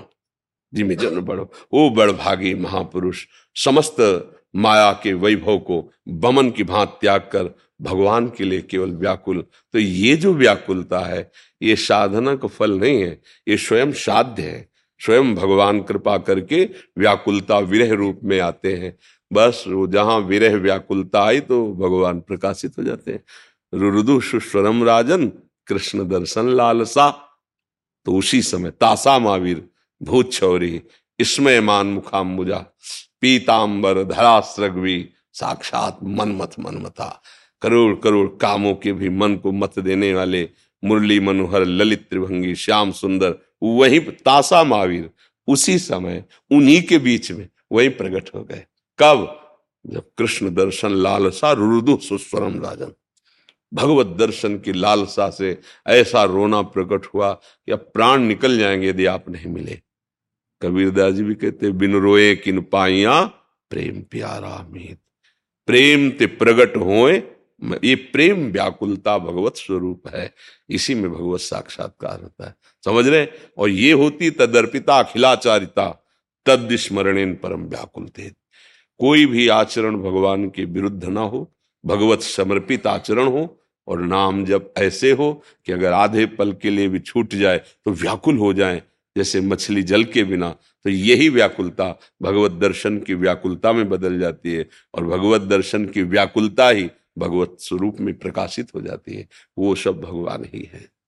जी, 0.73 0.84
में 0.84 0.97
जन्म 0.97 1.21
बढ़ो 1.21 1.52
वो 1.73 1.89
बड़ 1.89 2.12
भागी 2.12 2.54
महापुरुष, 2.54 3.25
समस्त 3.56 4.36
माया 4.56 4.91
के 4.91 5.13
वैभव 5.13 5.58
को 5.58 5.91
बमन 6.10 6.49
की 6.49 6.63
भांत 6.63 6.97
त्याग 7.02 7.21
कर, 7.21 7.58
भगवान 7.82 8.30
के 8.30 8.43
लिए 8.43 8.62
केवल 8.62 8.91
व्याकुल। 8.91 9.45
तो 9.73 9.80
ये 9.80 10.15
जो 10.15 10.34
व्याकुलता 10.34 10.99
है, 10.99 11.32
ये 11.62 11.75
साधना 11.75 12.36
का 12.36 12.47
फल 12.47 12.71
नहीं 12.71 13.02
है, 13.02 13.21
ये 13.47 13.58
स्वयं 13.58 13.91
साध्य 13.91 14.43
है। 14.43 14.69
स्वयं 15.00 15.34
भगवान 15.36 15.82
कृपा 15.82 16.18
करके 16.18 16.64
व्याकुलता 16.98 17.60
विरह 17.60 17.94
रूप 17.94 18.20
में 18.24 18.40
आते 18.40 18.76
हैं। 18.76 18.98
बस 19.32 19.64
वो 19.68 19.88
जहाँ 19.88 20.20
विरह 20.20 20.56
व्याकुलता 20.56 21.22
आई 21.22 21.40
तो 21.40 21.66
भगवान 21.74 22.20
प्रकाशित 22.20 22.78
हो 22.78 22.84
जाते 22.84 23.12
हैं। 23.12 23.24
रुदु 23.74 24.20
सुस्वरम 24.22 24.84
राजन, 24.84 25.28
कृष्ण 25.68 26.08
दर्शन 26.08 26.50
लालसा। 26.50 27.10
तो 28.06 28.16
उसी 28.16 28.42
समय 28.42 28.72
तासा 28.72 29.18
महावीर, 29.20 29.64
भूत 30.02 30.32
छौरी 30.34 30.82
इसमय 31.20 31.60
मान 31.62 31.88
मुखाम्बुजा, 31.88 32.58
पीताम्बर 33.22 34.04
धरा 34.04 34.40
सृगवी 34.40 35.10
साक्षात 35.34 35.98
मनमथ 36.04 36.60
मनमथा। 36.60 37.22
करोड़ 37.62 37.96
करोड़ 37.96 38.28
कामों 38.42 38.74
के 38.76 38.94
भी 38.94 39.10
मन 39.10 39.36
को 39.36 39.52
मत 39.52 39.80
देने 39.80 40.14
वाले 40.14 40.50
मुरली 40.84 41.20
मनोहर, 41.20 41.66
ललित 41.66 42.08
त्रिभंगी, 42.10 42.56
श्याम 42.56 42.92
सुंदर 42.92 43.36
वही 43.63 44.00
तासा 44.00 44.63
महावीर 44.63 45.10
उसी 45.48 45.80
समय, 45.80 46.26
उन्हीं 46.52 46.84
के 46.84 46.98
बीच 46.98 47.32
में 47.32 47.50
वही 47.72 47.89
प्रकट 47.89 48.30
हो 48.36 48.43
गए। 48.43 48.65
कब? 49.00 49.36
जब 49.88 50.04
कृष्ण 50.17 50.54
दर्शन 50.54 50.91
लालसा 50.91 51.52
रुदु 51.52 51.98
सुस्वरम 51.98 52.62
राजन। 52.62 52.93
भगवत 53.74 54.08
दर्शन 54.08 54.58
की 54.58 54.74
लालसा 54.74 55.30
से 55.30 55.62
ऐसा 55.88 56.24
रोना 56.24 56.62
प्रकट 56.62 57.06
हुआ 57.06 57.34
कि 57.34 57.72
अब 57.72 57.80
प्राण 57.93 58.19
निकल 58.19 58.60
जाएँगे 58.60 58.89
यदि 58.89 59.06
आप 59.06 59.30
नहीं 59.30 59.48
मिले। 59.48 59.82
कबीरदास 60.62 61.13
जी 61.13 61.24
भी 61.24 61.36
कहते, 61.36 61.72
बिन 61.72 61.95
रोए 61.95 62.36
किन 62.36 62.62
पाइया? 62.62 63.24
प्रेम 63.69 64.02
प्यारा 64.02 64.67
मीत। 64.69 65.00
प्रेम 65.67 66.12
ते 66.12 66.26
प्रगट 66.26 66.78
होए 66.78 67.24
ये 67.84 67.95
प्रेम 67.95 68.52
व्याकुलता 68.52 69.17
भगवत 69.17 69.56
स्वरूप 69.56 70.08
है। 70.08 70.34
इसी 70.69 70.95
में 70.95 71.12
भगवत 71.12 71.39
साक्षात्कार 71.39 72.22
होता 72.22 72.48
है। 72.48 72.56
समझ 72.84 73.08
रहे? 73.08 73.28
और 73.58 73.70
ये 73.70 73.92
होती 73.92 74.30
तदर्पिता 74.32 75.00
अखिलाचारिता 75.00 75.89
तद 76.46 76.76
स्मरणेन 76.76 77.34
परम 77.36 77.63
व्याकुल 77.65 78.10
कोई 79.00 79.26
भी 79.26 79.48
आचरण 79.48 79.96
भगवान 79.96 80.50
के 80.50 80.65
विरुद्ध 80.65 81.04
ना 81.06 81.22
हो, 81.22 81.52
भगवत 81.84 82.22
समर्पित 82.22 82.88
आचरण 82.88 83.28
हो, 83.28 83.56
और 83.88 84.02
नाम 84.02 84.44
जब 84.46 84.74
ऐसे 84.78 85.12
हो 85.12 85.32
कि 85.65 85.72
अगर 85.72 85.94
आधे 85.94 86.26
पल 86.26 86.52
के 86.54 86.70
लिए 86.70 86.88
भी 86.88 87.00
छूट 87.00 87.36
जाए 87.36 87.58
तो 87.58 87.92
व्याकुल 87.92 88.38
हो 88.38 88.54
जाए, 88.54 88.82
जैसे 89.15 89.42
मछली 89.42 89.84
जल 89.84 90.04
के 90.04 90.24
बिना 90.24 90.50
तो 90.86 90.89
यही 90.89 91.30
व्याकुलता, 91.30 92.00
भगवत 92.22 92.52
दर्शन 92.52 93.00
की 93.00 93.13
व्याकुलता 93.13 93.74
में 93.74 93.89
बदल 93.89 94.20
जाती 94.20 94.54
है, 94.54 94.68
और 94.94 95.06
भगवत 95.06 95.42
दर्शन 95.42 95.86
की 95.86 96.04
व्याकुलता 96.04 96.70
ही 96.70 96.89
भगवत 97.18 97.58
स्वरूप 97.60 98.00
में 98.00 98.13
प्रकाशित 98.20 98.76
हो 98.76 98.82
जाती 98.82 99.15
है। 99.15 99.28
वो 99.58 99.76
सब 99.76 100.00
भगवान 100.02 100.46
ही 100.54 100.70
है। 100.74 100.99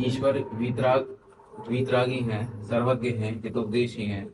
ईश्वर 0.00 0.38
वितराग 0.54 1.16
वितरागी 1.70 2.18
हैं 2.18 2.62
सर्वज्ञ 2.62 3.08
हैं 3.08 3.42
हितोपदेशी 3.42 4.02
हैं। 4.02 4.26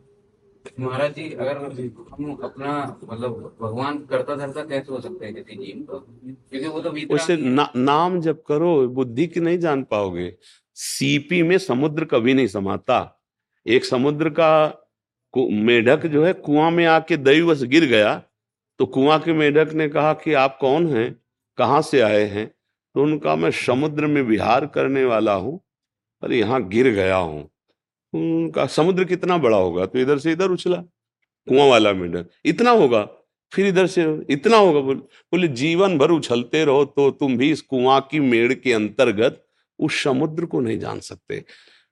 महाराज 0.81 1.15
जी 1.15 1.31
अगर 1.31 1.57
हम 1.57 2.35
अपना 2.45 3.01
मतलब 3.05 3.57
भगवान 3.63 3.99
करता 3.99 4.35
धरता 4.37 4.65
कैसे 4.65 4.93
हो 4.93 5.01
सकते 5.01 5.27
हैं 5.27 5.35
किसी 5.35 5.57
जीव 5.57 5.87
को? 5.91 5.99
क्योंकि 5.99 6.69
वो 6.69 6.81
तो 6.81 7.15
उसे 7.15 7.37
ना, 7.37 7.71
नाम 7.77 8.21
जब 8.21 8.43
करो 8.43 8.89
बुद्धि 8.89 9.27
की 9.27 9.41
नहीं 9.41 9.59
जान 9.59 9.83
पाओगे। 9.83 10.37
सीपी 10.75 11.43
में 11.43 11.59
समुद्र 11.59 12.05
कभी 12.05 12.35
नहीं 12.35 12.47
समाता। 12.47 13.23
एक 13.67 13.85
समुद्र 13.85 14.31
का 14.31 14.81
मेढक 15.37 16.07
जो 16.07 16.25
है 16.25 16.33
कुआँ 16.33 16.71
में 16.71 16.87
आके 16.87 17.17
दैवश 17.17 17.63
गिर 17.63 17.85
गया। 17.85 18.23
तो 18.79 18.87
कुआँ 18.87 19.19
के 19.21 19.33
मेढक 19.33 19.73
ने 19.73 19.89
कहा 19.89 20.13
कि 20.15 20.33
आप 20.33 20.59
कौन 20.61 20.87
हैं? 20.87 21.21
कहाँ 21.59 21.83
से 21.83 22.01
आए 22.01 22.25
हैं? 22.25 22.55
तो 22.95 23.03
उनका 23.03 23.35
मैं 23.37 23.51
समुद्र 23.51 24.07
में 24.07 24.21
विहार 24.23 24.67
करने 24.67 25.05
वाला 25.05 25.33
हूँ, 25.35 25.61
और 26.23 26.33
यहाँ 26.33 26.63
गिर 26.69 26.89
गया 26.91 27.17
हूँ। 27.17 27.49
उनका 28.13 28.67
समुद्र 28.69 29.05
कितना 29.05 29.39
बड़ा 29.39 29.57
होगा? 29.57 29.87
तो 29.87 29.99
इधर 29.99 30.19
से 30.19 30.33
इधर 30.33 30.51
उछला, 30.51 30.77
कुआँ 31.47 31.67
वाला 31.69 31.93
मेढक 31.93 32.29
इतना 32.45 32.71
होगा, 32.73 33.03
फिर 33.53 33.67
इधर 33.67 33.87
से 33.87 34.05
इतना 34.31 34.57
होगा, 34.57 34.81
बोले 34.81 35.01
बोले, 35.33 35.49
जीवन 35.49 35.99
भर 35.99 36.11
उछलते 36.11 36.65
रहो 36.65 36.85
तो 36.87 37.11
तुम 37.13 37.37
भी 37.37 37.51
इस 37.51 37.61
कुआँ 37.63 38.01
की 38.11 38.21
मेड़ 38.21 38.53
के 38.55 38.73
अंतर्गत 38.73 39.45
उस 39.79 40.03
समुद्र 40.03 40.47
को 40.47 40.61
नहीं 40.61 40.79
जान 40.79 41.01
सकते। 41.01 41.45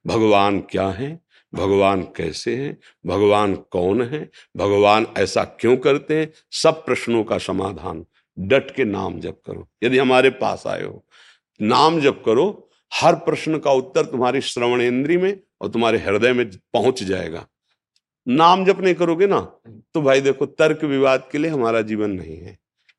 भगवान 0.05 0.59
क्या 0.71 0.87
है? 0.89 1.19
भगवान 1.53 2.01
कैसे 2.15 2.55
हैं? 2.55 2.77
भगवान 3.05 3.55
कौन 3.71 4.01
है? 4.03 4.29
भगवान 4.57 5.07
ऐसा 5.17 5.43
क्यों 5.59 5.75
करते 5.77 6.19
हैं? 6.19 6.31
सब 6.53 6.85
प्रश्नों 6.85 7.23
का 7.23 7.37
समाधान। 7.39 8.05
डट 8.37 8.71
के 8.71 8.83
नाम 8.83 9.19
जप 9.19 9.41
करो। 9.45 9.67
यदि 9.83 9.97
हमारे 9.97 10.29
पास 10.29 10.63
आए 10.67 10.83
हो, 10.83 11.03
नाम 11.59 11.99
जप 12.01 12.21
करो, 12.25 12.69
हर 12.91 13.15
प्रश्न 13.15 13.59
का 13.59 13.71
उत्तर 13.71 14.05
तुम्हारी 14.05 14.41
श्रवण 14.41 14.81
इंद्री 14.81 15.17
में 15.17 15.39
और 15.61 15.69
तुम्हारे 15.69 15.97
हृदय 15.97 16.33
में 16.33 16.49
पहुँच 16.73 17.03
जाएगा। 17.03 17.45
नाम 18.27 18.65
जप 18.65 18.79
नहीं 18.79 18.95
करोगे 18.95 19.27
ना 19.27 19.39
तो 19.93 20.01
भाई 20.01 20.21
देखो, 20.21 20.45
तर्क 20.45 20.83
विवाद 20.83 21.27
के 21.31 21.37
लिए 21.37 21.51
हमारा 21.51 21.81
जीवन 21.81 22.11
नहीं 22.11 22.37
है। 22.37 22.57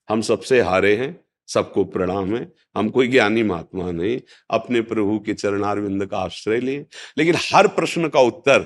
हम 0.08 0.20
सबसे 0.20 0.60
हारे 0.60 0.94
हैं, 0.96 1.20
सबको 1.48 1.84
प्रणाम 1.84 2.34
है, 2.36 2.52
हम 2.76 2.88
कोई 2.90 3.08
ज्ञानी 3.08 3.42
महात्मा 3.42 3.90
नहीं, 3.90 4.20
अपने 4.50 4.80
प्रभु 4.82 5.18
के 5.18 5.34
चरणारविंद 5.34 6.06
का 6.06 6.18
आश्रय 6.18 6.60
लिए। 6.60 6.86
लेकिन 7.18 7.34
हर 7.44 7.68
प्रश्न 7.68 8.08
का 8.08 8.20
उत्तर 8.20 8.58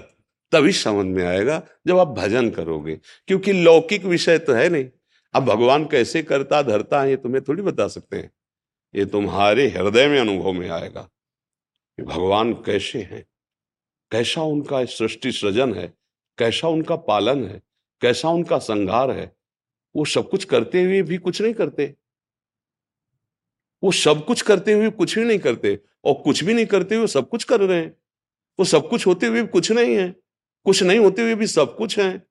तभी 0.52 0.72
समझ 0.72 1.06
में 1.06 1.24
आएगा 1.24 1.62
जब 1.86 1.98
आप 1.98 2.08
भजन 2.08 2.50
करोगे, 2.50 2.98
क्योंकि 3.28 3.52
लौकिक 3.52 4.04
विषय 4.04 4.38
तो 4.38 4.52
है 4.52 4.68
नहीं। 4.68 4.84
अब 5.38 5.44
भगवान 5.44 5.84
कैसे 5.84 6.22
करता, 6.22 6.62
धरता 6.62 7.02
है 7.02 7.10
ये 7.10 7.16
तुम्हें 7.16 7.42
थोड़ी 7.48 7.62
बता 7.62 7.88
सकते 7.88 8.16
हैं। 8.16 8.30
ये 8.94 9.06
तुम्हारे 9.06 9.68
हृदय 9.68 10.06
में 10.08 10.20
अनुभव 10.20 10.52
में 10.52 10.70
आएगा 10.70 11.02
कि 11.98 12.02
भगवान 12.02 12.52
कैसे 12.52 13.02
हैं। 13.02 13.24
कैसा 14.10 14.42
उनका 14.42 14.84
सृष्टि 14.84 15.32
सृजन 15.32 15.74
है, 15.74 15.94
कैसा 16.38 16.68
उनका 16.68 16.96
पालन 16.96 17.44
है, 17.44 17.62
कैसा 18.00 18.28
उनका 18.28 18.58
संघार 18.58 19.10
है। 19.10 19.36
वो 19.96 20.04
सब 20.04 20.30
कुछ 20.30 20.44
करते 20.44 20.82
हुए 20.82 21.02
भी 21.02 21.18
कुछ 21.18 21.42
नहीं 21.42 21.54
करते। 21.54 21.94
वो 23.82 23.92
सब 23.92 24.24
कुछ 24.24 24.42
करते 24.42 24.72
हुए 24.72 24.90
कुछ 24.90 25.18
भी 25.18 25.24
नहीं 25.24 25.38
करते 25.38 25.80
और 26.04 26.14
कुछ 26.14 26.44
भी 26.44 26.54
नहीं 26.54 26.66
करते 26.66 26.94
हुए 26.94 27.06
सब 27.06 27.28
कुछ 27.28 27.44
कर 27.44 27.60
रहे 27.60 27.80
हैं। 27.80 27.96
वो 28.58 28.64
सब 28.64 28.88
कुछ 28.88 29.06
होते 29.06 29.26
हुए 29.26 29.42
भी 29.42 29.48
कुछ 29.48 29.72
नहीं 29.72 29.96
है, 29.96 30.16
कुछ 30.64 30.82
नहीं 30.82 30.98
होते 30.98 31.22
हुए 31.22 31.34
भी 31.34 31.46
सब 31.46 31.76
कुछ 31.76 31.98
है। 31.98 32.26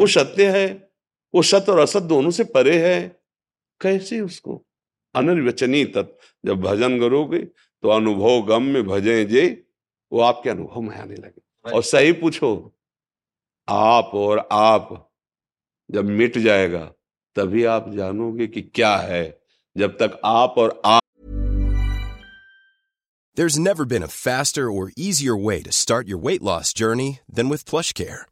वो 0.00 0.06
सत्य 0.06 0.50
है 0.60 0.91
वो 1.34 1.42
सत्य 1.42 1.72
और 1.72 1.78
असत 1.78 2.02
दोनों 2.02 2.30
से 2.30 2.44
परे 2.44 2.76
है। 2.78 3.00
कैसे 3.80 4.20
उसको? 4.20 4.62
अनिर्वचनीय 5.14 5.84
तत्व। 5.84 6.48
जब 6.48 6.60
भजन 6.60 6.98
करोगे 7.00 7.38
तो 7.38 7.88
अनुभव 7.88 8.42
गम 8.46 8.62
में 8.62 8.82
भजे 8.86 9.24
जे 9.24 9.44
वो 10.12 10.20
आपके 10.20 10.50
अनुभव 10.50 10.80
में 10.80 10.96
आने 10.96 11.14
लगे। 11.14 11.70
और 11.70 11.82
सही 11.82 12.12
पूछो 12.12 12.52
आप 13.68 14.10
और 14.14 14.48
आप 14.52 15.10
जब 15.90 16.04
मिट 16.10 16.38
जाएगा 16.38 16.84
तभी 17.36 17.64
आप 17.64 17.90
जानोगे 17.90 18.46
कि 18.46 18.62
क्या 18.62 18.96
है। 18.96 19.24
जब 19.76 19.96
तक 19.98 20.20
आप 20.24 20.54
और 20.58 20.80
आप 20.84 21.00
There's 23.36 23.56
never 23.58 23.84
been 23.86 24.02
a 24.02 24.08
faster 24.08 24.70
or 24.70 24.90
easier 25.04 25.34
way 25.34 25.62
to 25.62 25.72
start 25.72 26.06
your 26.06 26.18
weight 26.18 26.42
loss 26.42 26.74
journey 26.74 27.20
than 27.26 27.48
with 27.48 27.64
PlushCare. 27.64 28.31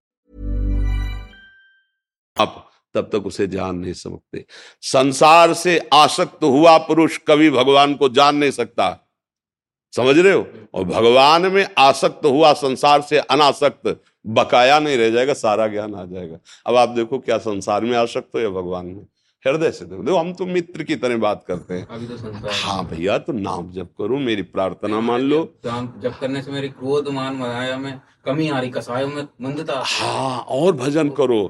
आप 2.39 2.71
तब 2.93 3.09
तक 3.13 3.25
उसे 3.25 3.47
जान 3.47 3.75
नहीं 3.75 3.93
सकते 3.93 4.45
संसार 4.81 5.53
से 5.53 5.89
आसक्त 5.93 6.43
हुआ 6.43 6.77
पुरुष 6.77 7.17
कभी 7.17 7.49
भगवान 7.49 7.93
को 7.93 8.09
जान 8.09 8.35
नहीं 8.35 8.51
सकता। 8.51 9.07
समझ 9.95 10.17
रहे 10.17 10.33
हो? 10.33 10.47
और 10.73 10.83
भगवान 10.83 11.51
में 11.51 11.67
आसक्त 11.77 12.25
हुआ 12.25 12.53
संसार 12.53 13.01
से 13.01 13.17
अनासक्त 13.17 14.01
बकाया 14.25 14.79
नहीं 14.79 14.97
रह 14.97 15.09
जाएगा, 15.09 15.33
सारा 15.33 15.67
ज्ञान 15.67 15.95
आ 15.95 16.05
जाएगा। 16.05 16.37
अब 16.65 16.75
आप 16.75 16.89
देखो 16.89 17.19
क्या 17.19 17.37
संसार 17.37 17.81
में 17.81 17.97
आसक्त 17.97 18.29
हो 18.35 18.39
या 18.39 18.49
भगवान 18.49 18.85
में। 18.85 19.05
हृदय 19.45 19.71
से 19.71 19.85
देखो। 19.85 20.15
हम 20.17 20.33
तो 20.33 20.45
मित्र 20.45 20.83
की 20.83 20.95
तरह 20.95 21.17
बात 21.17 21.43
करते 21.47 21.73
हैं। 21.73 21.87
अभी 21.87 22.05
तो 22.07 22.49
हाँ। 22.63 22.85
भैया 22.87 23.17
तो 23.17 23.33
नाम 23.33 23.71
जप 23.71 23.89
करो 23.97 24.17
मेरी 24.19 24.41
प्रार्थना 24.49 24.99
मान 25.01 25.21
लो। 25.21 25.43
तो 25.63 25.69
जब 26.01 26.17
करने 26.19 26.41
से 26.41 26.51
मेरी 26.51 26.69
क्रोध 26.69 27.07
मान 27.07 27.33
माया 27.33 27.77
में 27.77 27.99
कमी 28.25 28.49
आ 28.49 28.59
रही 28.59 28.69
कसायों 28.69 29.07
में 29.07 29.21
मंदता। 29.41 29.81
हाँ 29.85 30.39
और 30.49 30.75
भजन 30.75 31.09
करो। 31.09 31.41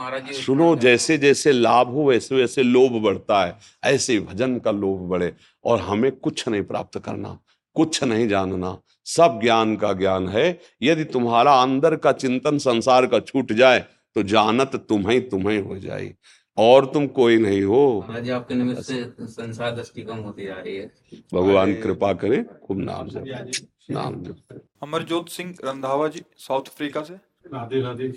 महाराज 0.00 0.32
सुनो 0.36 0.74
जैसे 0.76 1.18
जैसे 1.18 1.52
लाभ 1.52 1.90
हो 1.90 2.04
वैसे 2.04 2.34
वैसे 2.34 2.62
लोभ 2.62 3.00
बढ़ता 3.02 3.44
है। 3.44 3.56
ऐसे 3.84 4.18
भजन 4.20 4.58
का 4.58 4.70
लोभ 4.70 5.08
बढ़े। 5.10 5.32
और 5.64 5.80
हमें 5.80 6.10
कुछ 6.12 6.48
नहीं 6.48 6.62
प्राप्त 6.62 6.98
करना 6.98 7.38
कुछ 7.76 8.02
नहीं 8.04 8.28
जानना। 8.28 8.76
सब 9.06 9.38
ज्ञान 9.42 9.76
का 9.76 9.92
ज्ञान 9.92 10.28
है। 10.28 10.48
यदि 10.82 11.04
तुम्हारा 11.04 11.52
अंदर 11.62 11.96
का 11.96 12.12
चिंतन 12.12 12.58
संसार 12.58 13.06
का 13.06 13.20
छूट 13.20 13.52
जाए 13.52 13.84
तो 14.16 14.22
जानत 14.24 14.74
तुम्हें 14.88 15.28
तुम्हें 15.28 15.60
हो 15.62 15.76
जाए। 15.78 16.14
और 16.58 16.86
तुम 16.86 17.06
कोई 17.16 17.36
नहीं 17.38 17.62
हो। 17.62 17.80
महाराज 18.00 18.30
आपके 18.30 18.54
निमित्त 18.54 18.80
से 18.82 19.02
संसार 19.20 19.74
दृष्टि 19.76 20.02
कम 20.02 20.18
होती 20.18 20.46
जा 20.46 20.54
रही 20.54 20.76
है। 20.76 20.86
भगवान 21.34 21.74
कृपा 21.82 22.12
करे 22.14 22.42
खूब 22.64 22.78
नाम 22.80 23.08
जप 23.08 23.50
नाम 23.90 24.22
जप 24.24 24.60
अमरजोत 24.82 25.28
सिंह 25.28 25.54
रंधावा 25.64 26.08
जी 26.08 26.22
साउथ 26.38 26.68
अफ्रीका 26.68 27.02
से। 27.02 27.14
राधे 27.46 27.80
राधे 27.80 28.08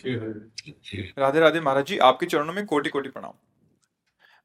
राधे 1.18 1.40
राधे 1.40 1.60
महाराज 1.62 1.86
जी 1.86 1.98
आपके 2.04 2.26
चरणों 2.26 2.54
में 2.54 2.66
कोटि 2.66 2.90
कोटि 2.90 3.10
प्रणाम। 3.10 3.34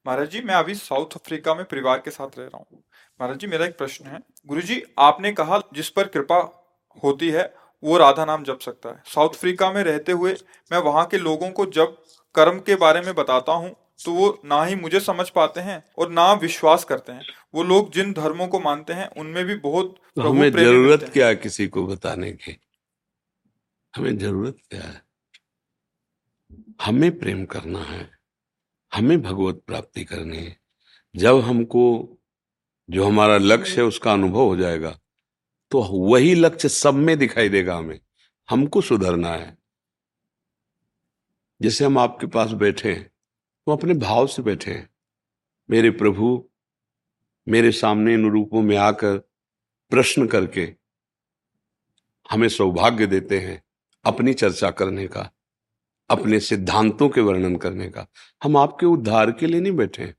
महाराज 0.07 0.31
जी 0.31 0.41
मैं 0.43 0.55
अभी 0.55 0.75
साउथ 0.75 1.15
अफ्रीका 1.17 1.55
में 1.55 1.65
परिवार 1.65 1.99
के 1.99 2.11
साथ 2.11 2.39
रह 2.39 2.45
रहा 2.45 2.59
हूँ। 2.59 2.83
महाराज 3.21 3.39
जी 3.39 3.47
मेरा 3.47 3.67
एक 3.67 3.77
प्रश्न 3.79 4.07
है। 4.07 4.19
गुरु 4.49 4.61
जी 4.63 4.83
आपने 5.01 5.33
कहा 5.33 5.61
जिस 5.75 5.89
पर 5.91 6.09
कृपा 6.09 6.39
होती 7.03 7.31
है 7.31 7.53
वो 7.83 7.97
राधा 7.99 8.25
नाम 8.25 8.45
जप 8.45 8.59
सकता 8.61 8.89
है। 8.89 9.03
साउथ 9.07 9.29
अफ्रीका 9.31 9.71
में 9.73 9.83
रहते 9.85 10.13
हुए 10.13 10.35
मैं 10.71 10.79
वहाँ 10.83 11.07
के 11.07 11.19
लोगों 11.19 11.51
को 11.51 11.67
जब 11.73 11.97
कर्म 12.35 12.59
के 12.61 12.75
बारे 12.77 13.01
में 13.01 13.15
बताता 13.15 13.53
हूँ 13.53 13.75
तो 14.01 14.13
वो 14.13 14.29
ना 14.45 14.63
ही 14.65 14.75
मुझे 14.75 15.01
समझ 15.01 15.29
पाते 15.31 15.61
हैं 15.61 15.83
और 15.99 16.11
ना 16.11 16.33
विश्वास 16.33 16.85
करते 16.85 17.13
हैं। 17.13 17.25
वो 17.55 17.63
लोग 17.63 17.93
जिन 17.93 18.13
धर्मों 18.13 18.47
को 18.49 18.61
मानते 18.61 18.93
हैं 18.93 19.09
उनमें 19.11 19.45
भी 19.45 19.55
बहुत 19.57 19.95
तो 20.17 20.23
हमें 20.23 20.51
ज़रूरत 20.53 21.09
क्या 21.13 21.27
है 21.27 21.37
किसी 21.37 21.67
को 21.69 21.87
बताने 21.87 22.33
की? 22.33 22.57
हमें 23.95 24.17
ज़रूरत 24.19 24.57
क्या 24.71 24.83
है? 24.83 25.03
हमें 26.83 27.19
प्रेम 27.19 27.45
करना 27.47 27.83
है 27.85 28.11
हमें 28.93 29.23
भगवत 29.23 29.63
प्राप्ति 29.67 30.05
करनी 30.05 30.37
है। 30.37 30.57
जब 31.15 31.41
हमको 31.41 31.85
जो 32.89 33.07
हमारा 33.07 33.37
लक्ष्य 33.39 33.77
है 33.77 33.83
उसका 33.83 34.13
अनुभव 34.13 34.41
हो 34.41 34.57
जाएगा 34.57 34.99
तो 35.73 35.81
वही 35.83 36.35
लक्ष्य 36.35 36.69
सब 36.69 36.95
में 36.97 37.17
दिखाई 37.19 37.49
देगा 37.49 37.77
हमें। 37.77 37.99
हमको 38.49 38.81
सुधरना 38.81 39.29
है। 39.29 39.57
जैसे 41.61 41.85
हम 41.85 41.99
आपके 41.99 42.27
पास 42.27 42.51
बैठे 42.53 42.93
हैं 42.93 43.11
तो 43.67 43.73
अपने 43.73 43.95
भाव 43.95 44.27
से 44.27 44.43
बैठे 44.43 44.71
हैं। 44.71 44.91
मेरे 45.71 45.91
प्रभु, 45.91 46.51
मेरे 47.49 47.73
सामने 47.73 48.15
इन 48.15 48.31
रूपों 48.31 48.63
में 48.63 48.77
आकर 48.77 49.19
प्रश्न 49.91 50.27
करके 50.27 50.75
हमें 52.31 52.49
सौभाग्य 52.49 53.07
देते 53.07 53.41
हैं 53.41 53.65
अपनी 54.05 54.35
चर्चा 54.35 54.71
करने 54.71 55.07
का, 55.07 55.31
अपने 56.11 56.41
सिद्धांतों 56.41 57.09
के 57.09 57.21
वर्णन 57.21 57.57
करने 57.57 57.89
का। 57.89 58.07
हम 58.43 58.57
आपके 58.57 58.87
उद्धार 58.87 59.33
के 59.33 59.47
लिए 59.47 59.61
नहीं 59.61 59.73
बैठे 59.73 60.05
हैं। 60.05 60.17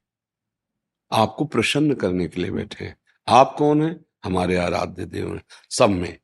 आपको 1.11 1.45
प्रसन्न 1.45 1.93
करने 1.93 2.27
के 2.27 2.41
लिए 2.41 2.51
बैठे 2.51 2.85
हैं। 2.85 2.97
आप 3.27 3.55
कौन 3.57 3.83
है? 3.83 4.05
हमारे 4.25 4.55
आराध्य 4.55 5.05
देव 5.05 5.35
हैं। 5.35 5.43
सब 5.69 5.89
में 5.89 6.19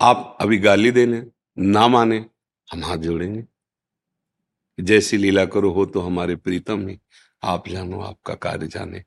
आप 0.00 0.38
अभी 0.40 0.58
गाली 0.58 0.90
दे 0.90 1.06
लें 1.06 1.30
ना 1.58 1.88
माने, 1.88 2.26
हम 2.72 2.84
हाथ 2.84 2.96
जोड़ेंगे। 2.96 3.44
जैसी 4.80 5.16
लीला 5.16 5.44
करो, 5.44 5.70
हो 5.70 5.86
तो 5.86 6.00
हमारे 6.00 6.36
प्रीतम 6.36 6.88
ही। 6.88 7.00
आप 7.42 7.68
जानो, 7.68 8.00
आपका 8.00 8.34
कार्य 8.34 8.66
जाने। 8.66 9.04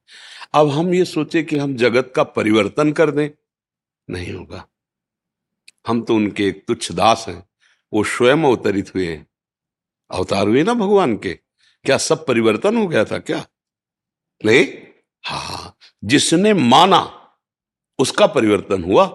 अब 0.53 0.69
हम 0.69 0.93
ये 0.93 1.05
सोचे 1.05 1.43
कि 1.43 1.57
हम 1.57 1.75
जगत 1.75 2.13
का 2.15 2.23
परिवर्तन 2.23 2.91
कर 2.91 3.11
दें। 3.11 3.29
नहीं 4.09 4.33
होगा। 4.33 4.67
हम 5.87 6.01
तो 6.01 6.15
उनके 6.15 6.47
एक 6.47 6.65
तुच्छ 6.67 6.91
दास 6.91 7.25
हैं। 7.27 7.49
वो 7.93 8.03
स्वयं 8.03 8.37
अवतरित 8.37 8.95
हुए 8.95 9.07
हैं। 9.07 9.27
अवतार 10.11 10.47
हुए 10.47 10.63
ना 10.63 10.73
भगवान 10.73 11.17
के? 11.17 11.33
क्या 11.83 11.97
सब 11.97 12.25
परिवर्तन 12.25 12.77
हो 12.77 12.87
गया 12.87 13.05
था 13.05 13.19
क्या? 13.19 13.47
नहीं? 14.45 14.67
हाँ 15.23 15.77
जिसने 16.03 16.53
माना, 16.53 17.31
उसका 17.99 18.27
परिवर्तन 18.27 18.83
हुआ। 18.83 19.05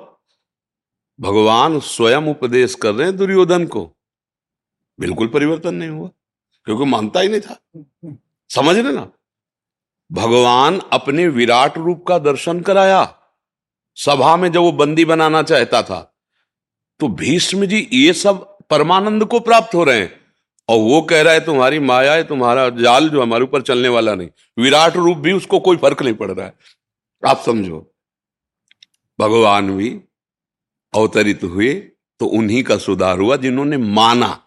भगवान 1.20 1.80
स्वयं 1.80 2.22
उपदेश 2.22 2.74
कर 2.74 2.94
रहे 2.94 3.08
हैं 3.08 3.16
दुर्योधन 3.16 3.66
को। 3.66 3.96
बिल्कुल 5.00 5.28
परिवर्तन 5.28 5.74
नहीं 5.74 5.88
हुआ। 5.88 6.10
क्योंकि 6.66 6.85
मानता 6.85 7.20
ही 7.20 7.29
नहीं 7.29 7.40
था। 7.40 7.57
समझ 8.50 8.77
रहे 8.77 8.92
ना? 8.92 9.11
भगवान 10.11 10.79
अपने 10.92 11.27
विराट 11.29 11.79
रूप 11.79 12.05
का 12.09 12.18
दर्शन 12.20 12.61
कराया। 12.61 13.03
सभा 13.96 14.37
में 14.37 14.50
जब 14.53 14.61
वो 14.61 14.72
बंदी 14.72 15.05
बनाना 15.05 15.42
चाहता 15.42 15.83
था 15.83 16.00
तो 17.00 17.09
भीष्म 17.11 17.66
जी 17.66 17.88
ये 17.92 18.12
सब 18.12 18.44
परमानंद 18.70 19.24
को 19.24 19.40
प्राप्त 19.40 19.74
हो 19.74 19.85
रहे 19.85 20.00
हैं। 20.00 20.12
और 20.68 20.79
वो 20.81 21.00
कह 21.03 21.22
रहा 21.22 21.33
है 21.33 21.44
तुम्हारी 21.44 21.79
माया 21.79 22.12
है 22.12 22.24
तुम्हारा 22.24 22.68
जाल 22.70 23.09
जो 23.09 23.22
हमारे 23.22 23.44
ऊपर 23.44 23.62
चलने 23.62 23.88
वाला 23.88 24.14
नहीं। 24.14 24.29
विराट 24.59 24.96
रूप 24.96 25.16
भी 25.16 25.33
उसको 25.33 25.61
कोई 25.61 25.77
फ़र्क 25.77 26.03
नहीं 26.03 26.14
पड़ 26.14 26.31
रहा 26.31 26.46
है। 26.46 26.55
आप 27.22 27.42
समझो 27.46 27.81
भगवान 29.18 29.77
भी 29.77 29.90
अवतरित 30.94 31.44
हुए 31.44 31.74
तो 32.20 32.27
उन्हीं 32.29 32.62
का 32.62 32.77
सुधार 32.79 33.18
हुआ 33.18 33.37
जिन्होंने 33.37 33.77
माना। 33.77 34.40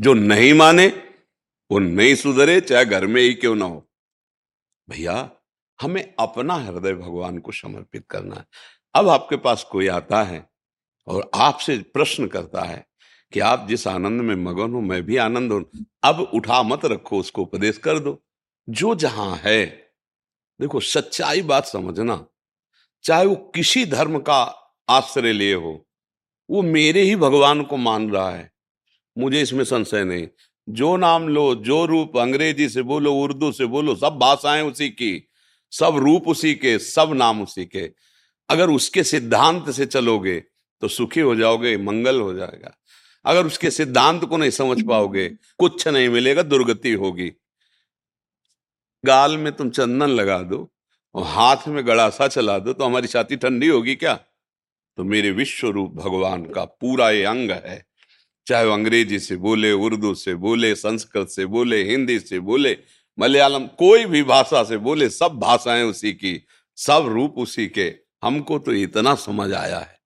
जो 0.00 0.14
नहीं 0.14 0.54
माने, 0.54 0.86
वो 1.70 1.78
नहीं 1.78 2.14
सुधरे, 2.14 2.60
चाहे 2.60 2.84
घर 2.84 3.06
में 3.06 3.22
ही 3.22 3.34
क्यों 3.34 3.56
ना 3.56 3.64
हो। 3.64 3.88
भैया, 4.90 5.30
हमें 5.82 6.14
अपना 6.18 6.54
हृदय 6.54 6.94
भगवान 6.94 7.38
को 7.38 7.52
समर्पित 7.52 8.06
करना 8.10 8.34
है। 8.34 8.46
अब 8.94 9.08
आपके 9.08 9.36
पास 9.36 9.64
कोई 9.64 9.88
आता 9.88 10.22
है 10.22 10.50
और 11.06 11.30
आपसे 11.34 11.78
प्रश्न 11.78 12.26
करता 12.26 12.62
है 12.62 12.86
कि 13.32 13.40
आप 13.40 13.66
जिस 13.68 13.86
आनंद 13.86 14.20
में 14.20 14.34
मगन 14.34 14.72
हो, 14.72 14.80
मैं 14.80 15.02
भी 15.02 15.16
आनंद 15.16 15.52
हूँ, 15.52 15.64
अब 16.04 16.20
उठा 16.20 16.62
मत 16.62 16.84
रखो, 16.84 17.18
उसको 17.18 17.42
उपदेश 17.42 17.78
कर 17.78 17.98
दो। 17.98 18.24
जो 18.68 18.94
जहाँ 18.94 19.36
है, 19.36 19.66
देखो, 20.60 20.80
सच्चाई 20.80 21.42
बात 21.42 21.66
समझना, 21.66 22.26
चाहे 23.04 23.26
वो 23.26 23.34
किसी 23.36 23.86
धर्म 23.86 24.18
का 24.18 24.42
आश्रय 24.88 25.32
लिए 25.32 25.54
हो, 25.54 25.86
वो 26.50 26.62
मेरे 26.62 27.02
ही 27.02 27.16
भगवान 27.16 27.62
को 27.62 27.76
मान 27.76 28.10
रहा 28.10 28.30
है। 28.30 28.53
मुझे 29.18 29.42
इसमें 29.42 29.64
संशय 29.64 30.04
नहीं। 30.04 30.28
जो 30.68 30.96
नाम 30.96 31.28
लो, 31.28 31.54
जो 31.54 31.84
रूप 31.86 32.16
अंग्रेज़ी 32.16 32.68
से 32.68 32.82
बोलो, 32.82 33.14
उर्दू 33.14 33.52
से 33.52 33.66
बोलो, 33.66 33.94
सब 33.94 34.18
भाषाएँ 34.18 34.62
उसी 34.62 34.88
की, 34.88 35.28
सब 35.72 35.96
रूप 35.96 36.28
उसी 36.28 36.54
के, 36.54 36.78
सब 36.78 37.12
नाम 37.14 37.42
उसी 37.42 37.64
के। 37.64 37.90
अगर 38.48 38.70
उसके 38.70 39.02
सिद्धांत 39.04 39.70
से 39.70 39.86
चलोगे 39.86 40.42
तो 40.82 40.88
सुखी 40.88 41.20
हो 41.20 41.34
जाओगे, 41.34 41.76
मंगल 41.76 42.20
हो 42.20 42.32
जाएगा। 42.34 42.76
अगर 43.24 43.46
उसके 43.46 43.70
सिद्धांत 43.70 44.24
को 44.24 44.36
नहीं 44.36 44.50
समझ 44.50 44.82
पाओगे, 44.88 45.28
कुछ 45.58 45.88
नहीं 45.88 46.08
मिलेगा, 46.08 46.42
दुर्गति 46.42 46.92
होगी। 46.92 47.32
गाल 49.04 49.36
में 49.36 49.52
तुम 49.52 49.70
चंदन 49.70 50.10
लगा 50.10 50.38
दो 50.42 50.70
और 51.14 51.24
हाथ 51.24 51.68
में 51.68 51.86
गड़ासा 51.86 52.28
चला 52.28 52.58
दो 52.58 52.72
तो 52.72 52.84
हमारी 52.84 53.06
छाती 53.06 53.36
ठंडी 53.36 53.68
होगी 53.68 53.94
क्या? 53.94 54.14
तो 54.98 55.04
मेरे 55.04 55.30
विश्व 55.30 55.68
रूप 55.68 55.92
भगवान 55.94 56.44
का 56.46 56.64
पूरा 56.64 57.10
ये 57.10 57.24
अंग 57.24 57.50
है। 57.50 57.84
चाहे 58.46 58.66
वो 58.66 58.72
अंग्रेज़ी 58.72 59.18
से 59.18 59.36
बोले, 59.36 59.72
उर्दू 59.72 60.14
से 60.14 60.34
बोले, 60.34 60.74
संस्कृत 60.74 61.28
से 61.28 61.46
बोले, 61.46 61.84
हिंदी 61.84 62.18
से 62.18 62.40
बोले, 62.40 62.78
मलयालम 63.18 63.66
कोई 63.66 64.04
भी 64.04 64.22
भाषा 64.22 64.64
से 64.64 64.76
बोले, 64.76 65.08
सब 65.08 65.28
भाषाएँ 65.28 65.82
उसी 65.82 66.12
की, 66.12 66.46
सब 66.76 67.04
रूप 67.08 67.34
उसी 67.38 67.66
के। 67.66 67.94
हमको 68.24 68.58
तो 68.58 68.72
इतना 68.72 69.14
समझ 69.14 69.52
आया 69.52 69.78
है। 69.78 69.98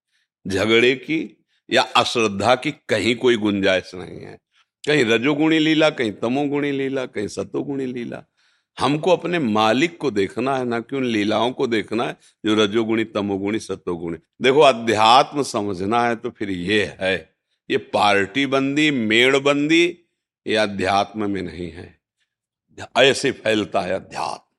झगड़े 0.49 0.95
की 0.95 1.45
या 1.71 1.83
अश्रद्धा 1.83 2.55
की 2.55 2.71
कहीं 2.71 3.17
कोई 3.17 3.37
गुंजाइश 3.37 3.91
नहीं 3.95 4.21
है। 4.21 4.39
कहीं 4.87 5.05
रजोगुणी 5.05 5.59
लीला, 5.59 5.91
कहीं 5.91 6.13
तमोगुणी 6.13 6.73
लीला, 6.73 7.07
कहीं 7.07 7.29
सतोगुणी 7.29 7.87
लीला। 7.87 8.25
हमको 8.81 9.11
अपने 9.11 9.39
मालिक 9.39 9.99
को 9.99 10.11
देखना 10.11 10.57
है, 10.57 10.65
ना 10.65 10.81
कि 10.81 10.97
उन 10.97 11.05
लीलाओं 11.05 11.53
को 11.53 11.67
देखना 11.67 12.05
है, 12.05 12.17
जो 12.47 12.55
रजोगुणी, 12.55 13.05
तमोगुणी, 13.05 13.59
सतोगुणी। 13.59 14.19
देखो, 14.43 14.61
अध्यात्म 14.61 15.43
समझना 15.43 16.05
है 16.05 16.17
तो 16.17 16.31
फिर 16.31 16.51
ये 16.51 16.97
है। 17.01 17.38
ये 17.71 17.79
पार्टी 17.79 18.47
बंदी 18.47 18.91
मेड़ 18.91 19.37
बंदी 19.37 19.85
ये 20.47 20.57
अध्यात्म 20.57 21.31
में 21.31 21.43
नहीं 21.43 21.71
है। 21.71 21.99
ऐसे 22.97 23.31
फैलता 23.33 23.81
है 23.81 23.95
अध्यात्म। 23.95 24.55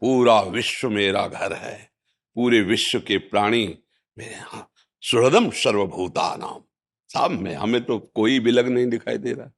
पूरा 0.00 0.40
विश्व 0.40 0.90
मेरा 0.90 1.26
घर 1.26 1.52
है। 1.52 1.90
पूरे 2.34 2.60
विश्व 2.60 3.00
के 3.00 3.18
प्राणी 3.18 3.78
मेरे 4.18 4.30
यहाँ 4.30 4.70
सुहृदम 5.02 5.50
सर्वभूता 5.50 6.34
नाम 6.36 6.62
साहब 7.10 7.30
में 7.30 7.54
हमें 7.54 7.84
तो 7.84 7.98
कोई 7.98 8.38
विलग 8.38 8.68
नहीं 8.68 8.86
दिखाई 8.86 9.18
दे 9.18 9.32
रहा। 9.32 9.50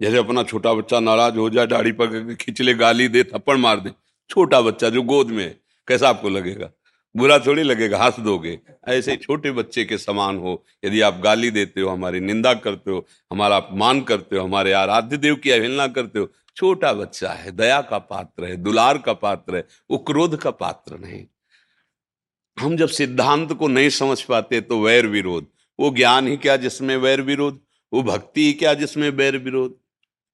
जैसे 0.00 0.16
अपना 0.16 0.42
छोटा 0.42 0.72
बच्चा 0.74 1.00
नाराज़ 1.00 1.36
हो 1.36 1.50
जाए, 1.50 1.66
दाढ़ी 1.66 1.92
पकड़ 1.92 2.34
खींच 2.34 2.60
ले, 2.60 2.74
गाली 2.74 3.08
दे, 3.08 3.22
थप्पड़ 3.24 3.56
मार 3.56 3.80
दे, 3.80 3.90
छोटा 4.30 4.60
बच्चा 4.60 4.90
जो 4.90 5.02
गोद 5.02 5.28
में 5.28 5.44
है, 5.44 5.60
कैसा 5.88 6.08
आपको 6.08 6.28
लगेगा? 6.28 6.70
बुरा 7.16 7.38
थोड़ी 7.38 7.62
लगेगा, 7.62 8.04
हंस 8.04 8.20
दोगे। 8.20 8.60
ऐसे 8.88 9.16
छोटे 9.16 9.50
बच्चे 9.50 9.84
के 9.84 9.98
समान 9.98 10.38
हो, 10.38 10.64
यदि 10.84 11.00
आप 11.00 11.20
गाली 11.24 11.50
देते 11.50 11.80
हो, 11.80 11.88
हमारी 11.88 12.20
निंदा 12.20 12.54
करते 12.54 12.90
हो, 12.90 13.06
हमारा 13.32 13.56
अपमान 13.56 14.00
करते 14.00 14.36
हो, 14.36 14.44
हमारे 14.44 14.72
आराध्य 14.72 15.16
देव 15.16 15.36
की 15.36 15.50
अवहेलना 15.50 15.86
करते 15.86 16.18
हो, 16.18 16.28
छोटा 16.56 16.92
बच्चा 16.92 17.30
है, 17.30 17.50
दया 17.50 17.80
का 17.80 17.98
पात्र 17.98 18.44
है, 18.44 18.56
दुलार 18.56 18.98
का 18.98 19.12
पात्र 19.12 19.56
है, 19.56 19.66
वो 19.90 19.98
क्रोध 19.98 20.36
का 20.36 20.50
पात्र 20.50 20.98
नहीं। 20.98 21.26
हम 22.58 22.76
जब 22.76 22.88
सिद्धांत 22.88 23.52
को 23.52 23.68
नहीं 23.68 23.88
समझ 23.88 24.22
पाते 24.22 24.60
तो 24.60 24.80
वैर 24.80 25.06
विरोध। 25.06 25.46
वो 25.80 25.90
ज्ञान 25.90 26.28
ही 26.28 26.36
क्या 26.36 26.56
जिसमें 26.56 26.96
वैर 26.96 27.20
विरोध? 27.20 27.60
वो 27.92 28.02
भक्ति 28.02 28.46
ही 28.46 28.52
क्या 28.52 28.74
जिसमें 28.74 29.10
वैर 29.10 29.38
विरोध? 29.38 29.76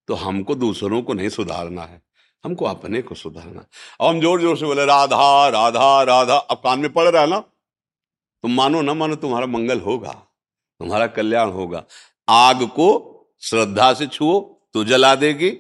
तो 0.09 0.15
हमको 0.15 0.55
दूसरों 0.55 1.03
को 1.03 1.15
नहीं 1.15 1.29
सुधारना 1.29 1.83
है। 1.83 2.10
हमको 2.45 2.65
अपने 2.67 3.01
को 3.03 3.15
सुधारना। 3.17 3.61
अब 4.01 4.07
हम 4.07 4.21
ज़ोर 4.21 4.41
ज़ोर 4.41 4.57
से 4.57 4.67
बोले, 4.67 4.85
राधा 4.87 5.49
राधा 5.49 6.03
राधा। 6.05 6.37
अब 6.37 6.57
कान 6.59 6.79
में 6.79 6.93
पड़ 6.93 7.09
रहा 7.09 7.23
है 7.23 7.29
ना? 7.31 7.39
तुम 8.45 8.55
मानो 8.55 8.81
ना 8.83 8.95
मानो 8.95 9.17
तुम्हारा 9.17 9.47
मंगल 9.49 9.81
होगा, 9.81 10.13
तुम्हारा 10.81 11.07
कल्याण 11.09 11.51
होगा। 11.51 11.85
आग 12.29 12.63
को 12.69 12.89
श्रद्धा 13.43 13.93
से 13.95 14.07
छुओ 14.09 14.41
तो 14.75 14.85
जला 14.85 15.15
देगी, 15.17 15.51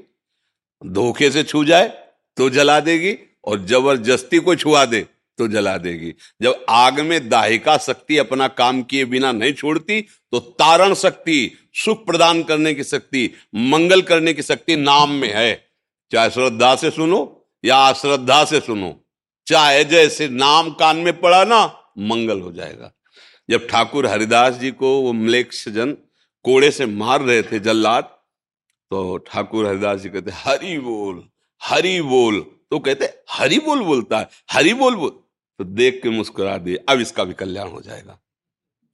धोखे 0.83 1.31
से 1.31 1.43
छू 1.45 1.64
जाए 1.64 1.89
तो 2.37 2.49
जला 2.51 2.78
देगी, 2.83 3.16
और 3.45 3.64
ज़बरदस्ती 3.66 4.39
को 4.39 4.55
छुआ 4.57 4.85
दे 4.87 5.01
तो 5.39 5.47
जला 5.49 5.76
देगी। 5.78 6.12
जब 6.43 6.64
आग 6.70 7.01
में 7.03 7.28
दाहिका 7.28 7.76
शक्ति 7.78 8.16
अपना 8.18 8.49
काम 8.51 8.83
किए 8.83 9.05
बिना 9.07 9.33
नहीं 9.33 9.53
छोड़ती 9.55 10.01
तो 10.01 10.39
तारण 10.41 10.95
शक्ति, 10.97 11.51
सुख 11.76 12.05
प्रदान 12.07 12.43
करने 12.43 12.74
की 12.74 12.85
शक्ति, 12.85 13.31
मंगल 13.55 14.03
करने 14.03 14.35
की 14.35 14.43
शक्ति 14.45 14.76
नाम 14.78 15.11
में 15.12 15.33
है। 15.35 15.53
चाहे 16.13 16.31
श्रद्धा 16.31 16.75
से 16.77 16.91
सुनो 16.91 17.21
या 17.65 17.77
अश्रद्धा 17.89 18.45
से 18.45 18.61
सुनो, 18.61 18.95
चाहे 19.47 19.85
जैसे 19.87 20.29
नाम 20.29 20.71
कान 20.73 20.97
में 20.97 21.21
पड़ा 21.21 21.43
ना, 21.45 21.65
मंगल 22.01 22.41
हो 22.41 22.53
जाएगा। 22.53 22.93
जब 23.49 23.67
ठाकुर 23.69 24.07
हरिदास 24.07 24.55
जी 24.55 24.71
को 24.73 25.01
वो 25.01 25.13
मलेक्ष 25.15 25.69
जन 25.69 25.97
कोड़े 26.45 26.71
से 26.71 26.87
मार 26.87 27.21
रहे 27.23 27.43
थे 27.43 27.59
जल्लाद 27.61 28.05
तो 28.91 29.17
ठाकुर 29.27 29.67
हरिदास 29.67 30.01
जी 30.01 30.09
कहते, 30.09 30.31
हरि 30.37 30.79
बोल 30.79 31.23
हरि 31.63 32.01
बोल। 32.03 32.41
तो 32.71 32.79
कहते, 32.79 33.09
हरि 33.31 33.59
बोल 33.59 33.81
बोलता 33.81 34.19
है, 34.19 34.29
हरि 34.51 34.73
बोल 34.75 34.95
बोल। 34.97 35.11
तो 35.11 35.65
देख 35.67 36.01
के 36.03 36.11
मुस्कुरा 36.11 36.57
दिए, 36.59 36.77
अब 36.89 37.01
इसका 37.01 37.25
भी 37.25 37.35
कल्याण 37.35 37.69
हो 37.69 37.81
जाएगा, 37.81 38.19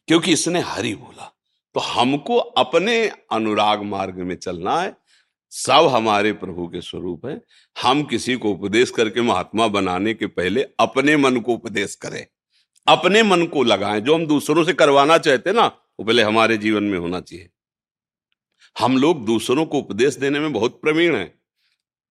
क्योंकि 0.09 0.33
इसने 0.33 0.61
हरि 0.63 0.95
बोला। 0.95 1.33
तो 1.75 1.81
हमको 1.83 2.37
अपने 2.37 2.97
अनुराग 3.33 3.83
मार्ग 3.85 4.19
में 4.19 4.35
चलना 4.37 4.81
है 4.81 4.97
सब 5.51 5.89
हमारे 5.95 6.33
प्रभु 6.33 6.69
के 6.69 6.81
स्वरूप 6.81 7.27
है। 7.27 7.41
हम 7.83 8.03
किसी 8.03 8.37
को 8.37 8.51
उपदेश 8.51 8.91
करके 8.91 9.21
महात्मा 9.21 9.69
बनाने 9.69 10.15
के 10.15 10.27
पहले 10.27 10.67
अपने 10.81 11.17
मन 11.17 11.37
को 11.37 11.55
उपदेश 11.55 11.95
करें। 11.95 12.27
अपने 12.89 13.23
मन 13.23 13.47
को 13.47 13.63
लगाएँ। 13.63 14.01
जो 14.01 14.15
हम 14.15 14.27
दूसरों 14.27 14.65
से 14.65 14.73
करवाना 14.73 15.19
चाहते 15.19 15.53
ना, 15.53 15.67
वो 15.67 16.05
पहले 16.05 16.23
हमारे 16.23 16.57
जीवन 16.57 16.85
में 16.85 16.99
होना 16.99 17.21
चाहिए। 17.21 17.51
हम 18.79 18.99
लोग 18.99 19.27
दूसरों 19.27 19.67
को 19.67 19.79
उपदेश 19.79 20.15
देने 20.15 20.41
में 20.41 20.53
बहुत 20.53 20.81
प्रवीण 20.81 21.17
हैं, 21.17 21.39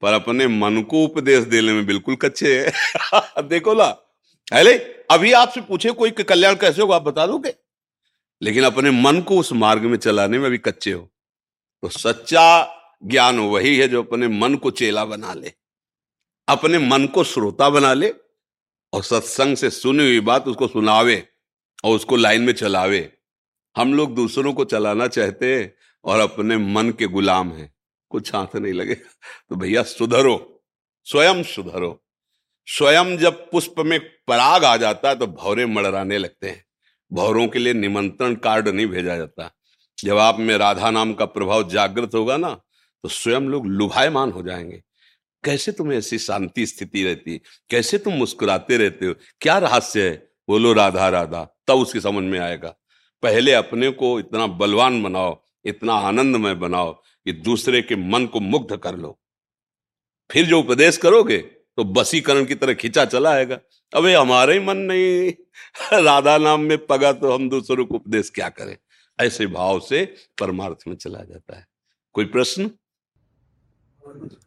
पर 0.02 0.14
अपने 0.14 0.48
मन 0.48 0.82
को 0.82 1.04
उपदेश 1.04 1.44
देने 1.44 1.74
में 1.74 1.86
बिल्कुल 1.86 2.16
कच्चे 2.16 2.66
है। 2.66 2.74
देखो 3.44 3.74
ना 3.74 3.86
अरे 4.54 5.06
अभी 5.12 5.32
आपसे 5.32 5.62
पूछे 5.62 5.92
कोई 5.92 6.12
कल्याण 6.12 6.56
कैसे 6.56 6.82
होगा, 6.82 6.96
आप 6.96 7.02
बता 7.02 7.28
दोगे? 7.28 7.54
लेकिन 8.42 8.64
अपने 8.64 8.92
मन 8.92 9.22
को 9.22 9.40
उस 9.40 9.54
मार्ग 9.54 9.82
में 9.82 9.98
चलाने 9.98 10.40
में 10.40 10.46
अभी 10.46 10.58
कच्चे 10.58 10.92
हो। 10.92 11.12
तो 11.82 11.90
सच्चा 11.90 12.75
ज्ञान 13.04 13.40
वही 13.40 13.78
है 13.78 13.88
जो 13.88 14.04
अपने 14.04 14.28
मन 14.28 14.56
को 14.56 14.72
चेला 14.72 15.06
बना 15.06 15.34
ले, 15.34 15.52
अपने 16.48 16.80
मन 16.80 17.06
को 17.06 17.24
श्रोता 17.24 17.70
बना 17.70 17.94
ले 17.94 18.14
और 18.94 19.04
सत्संग 19.04 19.56
से 19.58 19.70
सुनी 19.70 20.04
हुई 20.04 20.20
बात 20.20 20.48
उसको 20.48 20.68
सुनावे 20.68 21.28
और 21.86 21.96
उसको 21.96 22.16
लाइन 22.16 22.42
में 22.42 22.54
चलावे। 22.54 23.12
हम 23.78 23.94
लोग 23.94 24.16
दूसरों 24.16 24.54
को 24.54 24.66
चलाना 24.66 25.08
चाहते 25.08 25.56
हैं 25.56 25.76
और 26.04 26.20
अपने 26.20 26.58
मन 26.58 26.90
के 26.90 27.08
गुलाम 27.08 27.52
हैं। 27.52 27.74
कुछ 28.10 28.36
हाथ 28.36 28.56
नहीं 28.56 28.74
लगेगा। 28.74 29.10
तो 29.50 29.56
भैया, 29.56 29.84
सुधरो, 29.84 30.64
स्वयं 31.04 31.44
सुधरो। 31.44 32.04
स्वयं 32.66 33.18
जब 33.18 33.50
पुष्प 33.52 33.76
में 33.80 34.00
पराग 34.00 34.64
आ 34.66 34.78
जाता 34.78 35.10
है 35.10 35.16
तो 35.16 35.28
भौरे 35.28 35.66
मड़राने 35.66 36.18
लगते 36.18 36.50
हैं। 36.50 36.66
भौरों 37.14 37.48
के 37.48 37.60
लिए 37.60 37.74
निमंत्रण 37.74 38.36
कार्ड 38.36 38.68
नहीं 38.68 38.88
भेजा 38.88 39.18
जाता। 39.18 39.52
जब 40.04 40.18
आप 40.18 40.40
में 40.40 40.58
राधा 40.58 40.92
नाम 40.92 41.14
का 41.14 41.26
प्रभाव 41.26 41.70
जागृत 41.70 42.16
होगा 42.16 42.38
ना 42.38 42.62
तो 43.06 43.10
स्वयं 43.10 43.42
लोग 43.42 43.68
लुभायमान 43.68 44.32
हो 44.32 44.44
जाएँगे। 44.44 44.84
कैसे 45.44 45.72
तुम्हें 45.72 45.98
ऐसी 45.98 46.18
शांति 46.18 46.66
स्थिति 46.66 47.04
रहती? 47.04 47.34
है 47.34 47.40
कैसे 47.70 47.98
तुम 47.98 48.14
मुस्कुराते 48.14 48.78
रहते 48.78 49.06
हो? 49.06 49.14
क्या 49.42 49.58
रहस्य 49.58 50.10
है? 50.10 50.32
बोलो, 50.48 50.74
राधा 50.74 51.10
राधा, 51.10 51.58
तब 51.68 51.74
उसकी 51.74 52.02
समझ 52.02 52.24
में 52.24 52.40
आएगा। 52.40 52.76
पहले 53.24 53.52
अपने 53.52 53.90
को 53.90 54.20
इतना 54.20 54.48
बलवान 54.48 55.04
बनाओ, 55.04 55.44
इतना 55.66 55.94
आनंदमय 55.94 56.54
बनाओ 56.54 56.94
कि 56.94 57.32
दूसरे 57.32 57.82
के 57.82 57.96
मन 57.96 58.26
को 58.26 58.40
मुग्ध 58.40 58.78
कर 58.78 58.96
लो। 58.96 59.20
फिर 60.32 60.46
जो 60.46 60.60
उपदेश 60.60 60.98
करोगे 60.98 61.38
तो 61.78 61.84
बसीकरण 61.84 62.46
की 62.46 62.56
तरह 62.56 62.74
खींचा 62.74 63.06
चला 63.06 63.30
आएगा। 63.32 63.60
अबे, 63.94 64.14
हमारे 64.14 64.54
ही 64.54 64.60
मन 64.60 64.78
नहीं। 64.78 65.34
राधा 66.04 66.38
नाम 66.38 66.62
में 66.62 66.86
पगा 66.86 67.14
तो 67.14 67.34
हम 67.34 67.50
दूसरों 67.50 67.86
को 67.86 67.96
उपदेश 67.96 68.30
क्या 68.30 68.50
करें? 68.50 68.78
ऐसे 69.22 69.48
भाव 69.48 69.80
से 69.80 70.16
परमार्थ 70.40 70.78
में 70.88 70.96
चला 70.96 71.20
जाता 71.20 71.58
है। 71.58 71.68
कोई 72.14 72.26
प्रश्न? 72.26 72.72
भगत 74.06 74.38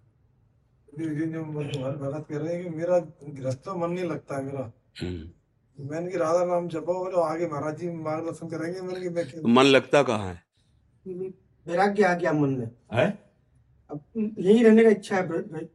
कर 2.29 2.41
रहे 2.41 2.55
हैं 2.55 2.65
कि 2.65 2.71
मेरा 2.71 2.99
गृहस्थ 3.23 3.69
मन 3.69 3.91
नहीं 3.91 4.05
लगता 4.05 4.37
है 4.37 4.45
मेरा। 4.45 4.73
मैंने 5.79 6.11
कि 6.11 6.19
राधा 6.19 6.45
नाम 6.45 6.69
जपो 6.69 6.93
और 6.93 7.15
आगे 7.31 7.47
महाराज 7.47 7.79
जी 7.79 7.91
मार्गदर्शन 7.91 8.49
करेंगे 8.49 8.81
मैंने 8.81 9.01
कि 9.01 9.09
मैं 9.09 9.55
मन 9.55 9.63
लगता 9.63 10.03
कहाँ 10.03 10.29
है? 10.29 10.43
वैराग्य 11.67 12.03
आ 12.03 12.15
गया 12.15 12.33
मन 12.33 12.51
में? 12.51 12.71
है? 12.93 13.07
अब 13.91 14.35
यही 14.39 14.63
रहने 14.63 14.85
का 14.85 14.91
इच्छा 14.91 15.17
है 15.17 15.69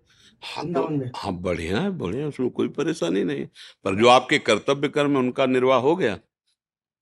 हाँ 0.44 0.66
तो 0.74 1.10
हाँ 1.16 1.34
बढ़िया 1.34 1.82
है 1.82 1.90
बढ़िया 1.90 2.28
उसमें 2.28 2.50
कोई 2.50 2.68
परेशानी 2.68 3.24
नहीं 3.24 3.46
पर 3.84 3.96
जो 3.96 4.08
आपके 4.08 4.40
कर्तव्य 4.40 4.88
कर्म 4.90 5.18
उनका 5.18 5.46
निर्वाह 5.46 5.80
हो 5.80 5.96
गया। 5.96 6.20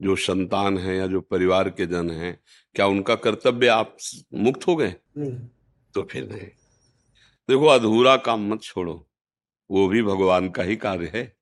जो 0.01 0.15
संतान 0.15 0.77
है 0.77 0.97
या 0.97 1.07
जो 1.07 1.21
परिवार 1.21 1.69
के 1.69 1.85
जन 1.85 2.09
हैं 2.09 2.39
क्या 2.75 2.85
उनका 2.85 3.15
कर्तव्य 3.15 3.67
आप 3.67 3.97
मुक्त 4.33 4.67
हो 4.67 4.75
गए? 4.75 4.91
तो 5.93 6.03
फिर 6.03 6.31
नहीं। 6.33 6.47
देखो, 7.51 7.65
अधूरा 7.65 8.15
काम 8.17 8.53
मत 8.53 8.61
छोड़ो। 8.61 9.07
वो 9.71 9.87
भी 9.87 10.03
भगवान 10.03 10.49
का 10.49 10.63
ही 10.63 10.75
कार्य 10.75 11.11
है। 11.15 11.37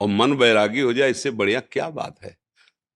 और 0.00 0.08
मन 0.08 0.36
बैरागी 0.36 0.80
हो 0.80 0.92
जाए, 0.92 1.10
इससे 1.10 1.30
बढ़िया 1.30 1.60
क्या 1.60 1.88
बात 1.90 2.22
है? 2.22 2.36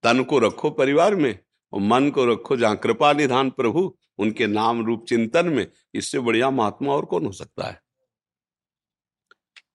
तन 0.03 0.23
को 0.25 0.39
रखो 0.39 0.71
परिवार 0.71 1.15
में 1.15 1.39
और 1.73 1.81
मन 1.81 2.11
को 2.11 2.25
रखो 2.25 2.57
जहाँ 2.57 2.77
कृपा 2.77 3.13
निधान 3.13 3.51
प्रभु, 3.51 3.97
उनके 4.19 4.47
नाम 4.47 4.85
रूप 4.87 5.05
चिंतन 5.09 5.47
में, 5.47 5.67
इससे 5.95 6.19
बढ़िया 6.19 6.51
महात्मा 6.51 6.93
और 6.93 7.05
कौन 7.05 7.27
हो 7.27 7.33
सकता 7.33 7.67
है? 7.67 7.81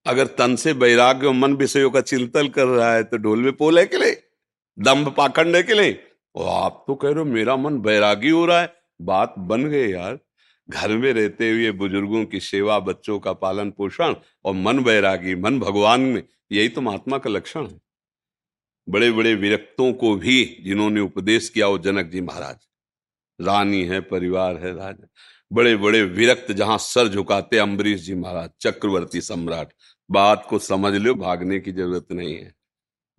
अगर 0.06 0.28
तन 0.28 0.56
से 0.56 0.72
वैराग्य 0.72 1.28
और 1.28 1.34
मन 1.34 1.54
विषयों 1.54 1.92
का 1.92 2.02
चिंतन 2.02 2.48
कर 2.48 2.66
रहा 2.66 2.94
है 2.94 3.04
तो 3.04 3.18
ढोल 3.18 3.40
में 3.40 3.54
पोल 3.54 3.84
के 3.86 3.98
लिए 3.98 4.24
दम्भ 4.80 5.14
पाखंड 5.18 5.62
के 5.62 5.74
लिए 5.74 6.04
और 6.36 6.48
आप 6.64 6.84
तो 6.88 6.96
कह 6.96 7.10
रहे 7.10 7.20
हो, 7.20 7.26
मेरा 7.26 7.56
मन 7.56 7.80
बैरागी 7.80 8.30
हो 8.30 8.46
रहा 8.46 8.62
है। 8.62 8.74
बात 9.02 9.36
बन 9.40 9.66
गए 9.66 9.88
यार। 9.88 10.20
घर 10.72 10.98
में 10.98 11.14
रहते 11.14 11.52
हुए 11.52 11.72
बुज़ुर्गों 11.72 12.26
की 12.26 12.40
सेवा, 12.40 12.80
बच्चों 12.80 13.20
का 13.20 13.34
पालन 13.34 13.72
पोषण 13.72 14.16
और 14.46 14.54
मन 14.54 14.84
बैरागी 14.84 15.36
मन 15.36 15.60
भगवान 15.60 16.02
में, 16.02 16.24
यही 16.52 16.70
तो 16.70 16.82
महात्मा 16.82 17.18
का 17.18 17.30
लक्षण 17.30 17.68
है। 17.68 17.80
बड़े 18.90 19.12
बड़े 19.12 19.36
विरक्तों 19.36 19.94
को 19.94 20.16
भी 20.16 20.58
जिन्होंने 20.64 21.00
उपदेश 21.00 21.50
किया 21.50 21.68
वो 21.68 21.78
जनक 21.78 22.06
जी 22.06 22.22
महाराज। 22.22 22.58
रानी 23.42 23.84
है, 23.84 24.02
परिवार 24.02 24.58
है, 24.58 24.76
राजा। 24.76 25.08
बड़े 25.54 25.76
बड़े 25.76 26.04
विरक्त 26.04 26.52
जहाँ 26.52 26.78
सर 26.78 27.08
झुकाते 27.08 27.58
अम्बरीश 27.58 28.02
जी 28.02 28.16
महाराज, 28.16 28.50
चक्रवर्ती 28.62 29.22
सम्राट, 29.22 29.74
बात 30.12 30.48
को 30.50 30.60
समझ 30.60 30.94
लो, 30.94 31.16
भागने 31.16 31.60
की 31.60 31.72
ज़रूरत 31.72 32.12
नहीं 32.12 32.36
है। 32.36 32.54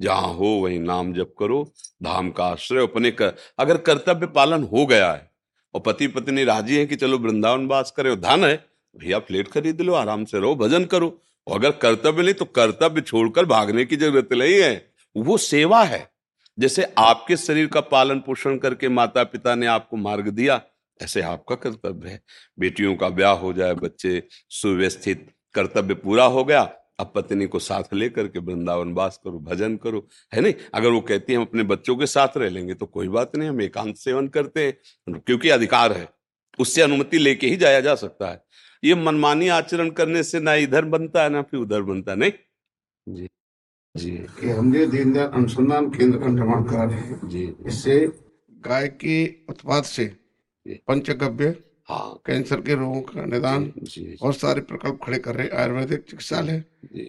जहाँ 0.01 0.35
हो 0.35 0.47
वही 0.47 0.79
नाम 0.79 1.13
जप 1.15 1.35
करो, 1.39 1.73
धाम 2.03 2.31
का 2.31 2.45
आश्रय 2.45 2.83
अपने 2.83 3.11
कर, 3.11 3.35
अगर 3.59 3.77
कर्तव्य 3.77 4.27
पालन 4.27 4.65
हो 4.65 4.87
गया 4.87 5.13
है 5.13 5.32
और 5.75 5.81
पति 5.81 6.07
पत्नी 6.07 6.45
राज़ी 6.45 6.77
है 6.77 6.87
कि 6.87 6.97
चलो 6.97 7.19
वृंदावन 7.19 7.67
वास 7.67 7.93
करे 7.97 8.17
धन 8.17 8.45
है, 8.45 8.65
भैया 8.97 9.19
प्लेट 9.19 9.49
खरीद 9.49 9.81
लो, 9.81 9.95
आराम 9.95 10.25
से 10.25 10.41
रहो, 10.41 10.55
भजन 10.55 10.85
करो। 10.85 11.23
और 11.47 11.59
अगर 11.59 11.71
कर्तव्य 11.71 12.23
नहीं 12.23 12.35
तो 12.35 12.45
कर्तव्य 12.45 13.01
छोड़कर 13.01 13.45
भागने 13.45 13.85
की 13.85 13.97
ज़रूरत 13.97 14.33
नहीं 14.33 14.55
है। 14.55 14.91
वो 15.17 15.37
सेवा 15.37 15.83
है। 15.85 16.11
जैसे 16.59 16.83
आपके 16.99 17.37
शरीर 17.37 17.67
का 17.67 17.81
पालन 17.81 18.19
पोषण 18.19 18.57
करके 18.59 18.89
माता 18.89 19.25
पिता 19.25 19.55
ने 19.55 19.67
आपको 19.67 19.97
मार्ग 19.97 20.29
दिया, 20.29 20.61
ऐसे 21.03 21.23
आपका 21.23 21.55
कर्तव्य 21.55 22.09
है। 22.09 22.23
बेटियों 22.59 22.95
का 22.97 23.09
ब्याह 23.09 23.33
हो 23.33 23.53
जाए, 23.53 23.75
बच्चे 23.75 24.23
सुव्यवस्थित, 24.51 25.27
कर्तव्य 25.55 25.95
पूरा 25.95 26.25
हो 26.25 26.45
गया 26.45 26.63
अब 27.03 27.13
पत्नी 27.15 27.47
को 27.47 27.59
साथ 27.61 27.95
लेकर 27.95 28.29
के 28.29 28.39
वृंदावन 28.41 28.93
वास 28.93 29.21
करो 29.25 29.39
भजन 29.41 29.77
करो 29.77 30.07
है 30.33 30.41
नहीं? 30.41 30.55
अगर 30.75 30.89
वो 30.89 31.01
कहती 31.03 31.33
है 31.33 31.39
हम 31.39 31.45
अपने 31.45 31.63
बच्चों 31.65 31.97
के 31.97 32.07
साथ 32.07 32.37
रह 32.37 32.49
लेंगे 32.49 32.75
तो 32.75 32.87
कोई 32.89 33.09
बात 33.09 33.37
नहीं 33.37 33.49
हम 33.49 33.61
एकांत 33.61 33.97
सेवन 33.97 34.29
करते 34.29 34.67
हैं 34.67 35.21
क्योंकि 35.21 35.49
अधिकार 35.51 35.93
है 35.93 36.09
उससे 36.59 36.83
अनुमति 36.83 37.19
लेके 37.19 37.47
ही 37.47 37.57
जाया 37.57 37.81
जा 37.81 37.95
सकता 37.95 38.31
है। 38.31 38.43
ये 38.83 38.95
मनमानी 38.95 39.49
आचरण 39.49 39.91
करने 39.91 40.23
से 40.23 40.41
ना 40.41 40.55
इधर 40.63 40.85
बनता 40.85 41.23
है 41.23 41.31
ना 41.31 41.43
फिर 41.43 41.61
उधर 41.61 41.83
बनता 41.83 42.13
है 42.13 42.19
नहीं? 42.19 42.33
जी। 43.07 43.29
जी। 43.95 44.11
कि 44.41 44.51
हम 44.51 44.75
ये 44.77 44.87
दीनदयाल 44.87 45.29
अनुसंधान 45.29 45.89
केंद्र 45.91 46.19
का 46.19 46.27
निर्माण 46.27 46.65
करा 46.65 46.85
रहे 46.85 47.01
हैं। 47.01 47.29
जी। 47.29 47.45
इससे 47.67 47.99
गाय 48.63 48.89
के 49.01 49.17
उत्पाद 49.49 49.85
से 49.85 50.05
पंचगव्य 50.89 51.51
हाँ 51.93 52.21
कैंसर 52.27 52.61
के 52.61 52.75
रोगों 52.75 53.01
का 53.03 53.25
निदान 53.27 53.73
और 54.23 54.33
सारे 54.35 54.61
प्रकल्प 54.61 54.99
खड़े 55.05 55.19
कर 55.19 55.35
रहे 55.35 55.49
आयुर्वेदिक 55.61 56.05
चिकित्सालय 56.11 56.63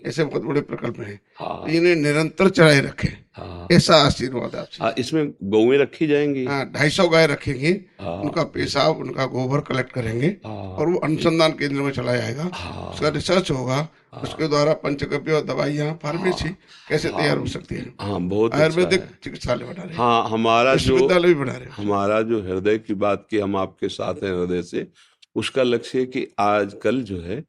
ऐसे 0.06 0.24
बहुत 0.24 0.44
बड़े 0.44 0.62
प्रकल्प 0.62 1.00
है। 1.00 1.20
हाँ। 1.40 1.62
तो 1.62 1.68
इन्हें 1.68 1.96
निरंतर 1.96 2.50
चलाए 2.50 2.80
रखे। 2.82 3.08
हाँ। 3.38 3.68
ऐसा 3.72 3.96
आशीर्वाद 3.96 4.56
आपसे 4.56 4.84
हाँ 4.84 4.94
इसमें 4.98 5.32
गौएँ 5.44 5.78
रखी 5.80 6.08
जाएँगी। 6.08 6.46
हाँ 6.46 6.66
ढाई 6.72 6.90
सौ 6.90 7.08
गाय 7.10 7.28
रखेंगे। 7.28 7.72
हाँ। 8.02 8.16
उनका 8.16 8.44
पेशाब 8.54 8.98
उनका 8.98 9.26
गोबर 9.26 9.62
कलेक्ट 9.70 9.92
करेंगे 9.92 10.28
हाँ। 10.46 10.54
और 10.54 10.90
वो 10.90 11.00
अनुसंधान 11.00 11.52
केंद्र 11.52 11.82
में 11.82 11.92
चला 11.92 12.16
जाएगा। 12.16 12.46
उसका 12.94 13.10
रिसर्च 13.10 13.52
होगा। 13.52 13.88
उसके 14.14 14.48
द्वारा 14.48 14.74
पंचगव्य 14.84 15.34
और 15.34 15.44
दवाइयाँ 15.46 15.94
फार्मेसी 16.04 16.50
कैसे 16.90 17.10
हाँ। 17.10 17.22
तैयार 17.22 17.38
हो 17.38 17.46
सकती 17.48 17.76
है? 17.76 17.94
हाँ 18.02 18.20
बहुत 18.22 18.54
अच्छा 18.54 18.64
आयुर्वेदिक 18.64 19.06
चिकित्सालय 19.24 19.66
बना 19.66 19.84
रहे 19.84 19.96
हाँ। 19.96 20.30
हमारा 20.30 20.76
जो 20.76 21.08
भी 21.20 21.34
बना 21.34 21.54
रहे 21.54 21.70
हमारा 21.74 22.22
जो 22.22 22.42
हृदय 22.44 22.78
की 22.80 22.94
बात 22.96 23.26
की 23.30 23.40
हम 23.40 23.56
आपके 23.58 23.90
साथ 23.90 24.24
हैं 24.24 24.32
हृदय 24.32 24.62
से 24.64 24.88
उसका 25.36 25.64
लक्ष्य 25.64 26.00
है 26.00 26.06
कि 26.06 26.28
आजकल 26.40 27.02
जो 27.04 27.20
है 27.22 27.44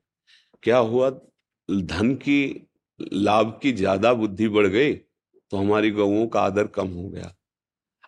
क्या 0.63 0.79
हुआ 0.79 1.11
धन 1.69 2.15
की 2.15 2.67
लाभ 3.01 3.59
की 3.63 3.73
ज़्यादा 3.73 4.13
बुद्धि 4.15 4.49
बढ़ 4.49 4.67
गई 4.67 4.93
तो 4.93 5.57
हमारी 5.57 5.91
गऊओं 5.91 6.27
का 6.27 6.41
आदर 6.41 6.67
कम 6.67 6.89
हो 6.89 7.09
गया। 7.09 7.35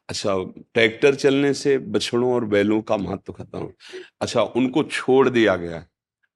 अच्छा 0.08 0.34
ट्रैक्टर 0.74 1.14
चलने 1.14 1.52
से 1.54 1.76
बछड़ों 1.78 2.32
और 2.34 2.44
बैलों 2.44 2.80
का 2.82 2.96
महत्व 2.96 3.32
खत्म। 3.32 3.68
अच्छा 4.20 4.42
उनको 4.42 4.82
छोड़ 4.82 5.28
दिया 5.28 5.56
गया 5.56 5.84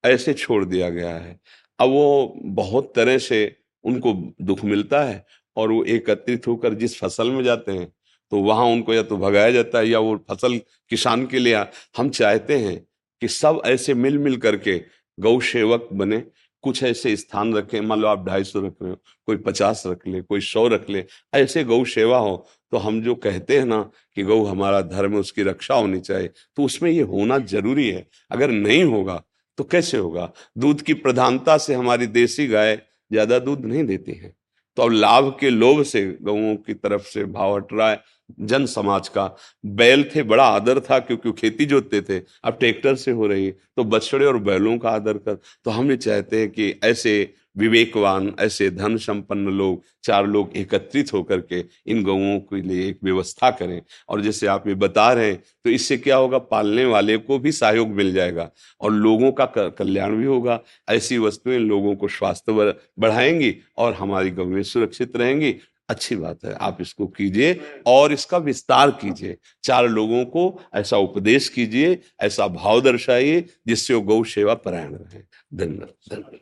ऐसे 0.03 0.33
छोड़ 0.33 0.63
दिया 0.65 0.89
गया 0.89 1.15
है। 1.15 1.39
अब 1.81 1.89
वो 1.89 2.33
बहुत 2.55 2.91
तरह 2.95 3.17
से 3.19 3.39
उनको 3.83 4.13
दुख 4.41 4.63
मिलता 4.65 5.03
है 5.03 5.25
और 5.57 5.71
वो 5.71 5.83
एकत्रित 5.85 6.47
होकर 6.47 6.73
जिस 6.73 6.97
फ़सल 6.99 7.31
में 7.31 7.43
जाते 7.43 7.71
हैं 7.71 7.91
तो 8.31 8.41
वहाँ 8.41 8.65
उनको 8.65 8.93
या 8.93 9.03
तो 9.03 9.17
भगाया 9.17 9.51
जाता 9.51 9.79
है 9.79 9.87
या 9.89 9.99
वो 9.99 10.15
फ़सल 10.29 10.57
किसान 10.91 11.25
के 11.27 11.39
लिए 11.39 11.65
हम 11.97 12.09
चाहते 12.11 12.57
हैं 12.59 12.77
कि 13.21 13.27
सब 13.27 13.61
ऐसे 13.65 13.93
मिल 13.95 14.17
मिल 14.17 14.37
करके 14.37 14.77
गौ 15.17 15.39
सेवक 15.41 15.87
बने, 15.93 16.17
कुछ 16.63 16.83
ऐसे 16.83 17.15
स्थान 17.15 17.53
रखें। 17.53 17.79
मान 17.81 17.99
लो 17.99 18.07
आप 18.07 18.25
ढाई 18.27 18.43
सौ 18.43 18.59
रख 18.59 18.73
रहे 18.81 18.91
हो, 18.91 18.97
कोई 19.27 19.37
पचास 19.37 19.83
रख 19.87 20.07
ले, 20.07 20.21
कोई 20.21 20.41
सौ 20.41 20.67
रख 20.67 20.89
ले, 20.89 21.03
ऐसे 21.33 21.63
गौ 21.63 21.83
सेवा 21.85 22.17
हो 22.19 22.35
तो 22.71 22.77
हम 22.77 23.01
जो 23.01 23.15
कहते 23.17 23.57
हैं 23.57 23.65
ना 23.65 23.81
कि 24.15 24.23
गौ 24.23 24.43
हमारा 24.45 24.81
धर्म, 24.83 25.15
उसकी 25.15 25.43
रक्षा 25.43 25.75
होनी 25.75 25.99
चाहिए 26.01 26.29
तो 26.57 26.63
उसमें 26.63 26.89
ये 26.91 27.01
होना 27.03 27.37
ज़रूरी 27.47 27.89
है। 27.89 28.05
अगर 28.31 28.51
नहीं 28.51 28.83
होगा 28.85 29.21
तो 29.61 29.65
कैसे 29.65 29.97
होगा? 29.97 30.31
दूध 30.57 30.81
की 30.81 30.93
प्रधानता 30.95 31.57
से 31.57 31.73
हमारी 31.73 32.05
देसी 32.09 32.45
गाय 32.47 32.75
ज़्यादा 33.11 33.37
दूध 33.39 33.65
नहीं 33.65 33.83
देती 33.85 34.11
है। 34.13 34.33
तो 34.77 34.83
अब 34.83 34.91
लाभ 34.91 35.29
के 35.39 35.49
लोभ 35.49 35.81
से 35.83 36.01
गौओं 36.21 36.55
की 36.57 36.73
तरफ़ 36.73 37.01
से 37.03 37.25
भाव 37.25 37.55
हट 37.55 37.73
रहा 37.73 37.89
है 37.89 37.99
जन 38.41 38.65
समाज 38.65 39.07
का। 39.07 39.25
बैल 39.65 40.03
थे, 40.15 40.23
बड़ा 40.23 40.43
आदर 40.45 40.79
था 40.79 40.99
क्योंकि 40.99 41.31
खेती 41.31 41.65
जोतते 41.65 42.01
थे। 42.01 42.19
अब 42.43 42.57
ट्रैक्टर 42.59 42.95
से 42.95 43.11
हो 43.11 43.27
रही 43.27 43.51
तो 43.51 43.83
बछड़े 43.85 44.25
और 44.25 44.37
बैलों 44.39 44.77
का 44.77 44.89
आदर 44.89 45.17
कर। 45.19 45.37
तो 45.65 45.71
हम 45.71 45.91
ये 45.91 45.97
चाहते 45.99 46.39
हैं 46.39 46.49
कि 46.49 46.73
ऐसे 46.83 47.13
विवेकवान, 47.55 48.33
ऐसे 48.39 48.69
धन 48.69 48.95
संपन्न 48.97 49.49
लोग, 49.49 49.83
चार 50.03 50.27
लोग 50.27 50.55
एकत्रित 50.57 51.13
होकर 51.13 51.39
के 51.43 51.63
इन 51.87 52.03
गौओं 52.03 52.39
के 52.41 52.61
लिए 52.61 52.87
एक 52.89 52.99
व्यवस्था 53.03 53.49
करें। 53.51 53.81
और 54.09 54.21
जैसे 54.21 54.47
आप 54.47 54.67
ये 54.67 54.75
बता 54.75 55.11
रहे 55.13 55.29
हैं 55.31 55.43
तो 55.65 55.69
इससे 55.69 55.97
क्या 55.97 56.15
होगा? 56.15 56.37
पालने 56.37 56.85
वाले 56.85 57.17
को 57.17 57.39
भी 57.39 57.51
सहयोग 57.51 57.89
मिल 57.89 58.13
जाएगा 58.13 58.49
और 58.81 58.91
लोगों 58.91 59.31
का 59.31 59.45
कल्याण 59.69 60.15
भी 60.17 60.25
होगा। 60.25 60.59
ऐसी 60.89 61.17
वस्तुएँ 61.17 61.59
लोगों 61.59 61.95
को 61.95 62.07
स्वास्थ्य 62.07 62.75
बढ़ाएँगी 62.99 63.55
और 63.77 63.93
हमारी 63.93 64.31
गौएँ 64.31 64.63
सुरक्षित 64.63 65.15
रहेंगी। 65.17 65.55
अच्छी 65.89 66.15
बात 66.15 66.39
है, 66.45 66.53
आप 66.53 66.77
इसको 66.81 67.07
कीजिए 67.07 67.59
और 67.87 68.13
इसका 68.13 68.37
विस्तार 68.39 68.91
कीजिए। 68.91 69.37
चार 69.63 69.87
लोगों 69.87 70.23
को 70.25 70.61
ऐसा 70.75 70.97
उपदेश 70.97 71.49
कीजिए, 71.49 71.99
ऐसा 72.21 72.47
भाव 72.49 72.81
दर्शाइए 72.81 73.45
जिससे 73.67 73.93
वो 73.93 74.01
गौ 74.01 74.23
सेवा 74.25 74.53
परायण 74.55 74.93
रहे। 74.93 75.21
धन्यवाद। 75.53 75.93
धन्यवाद। 76.09 76.39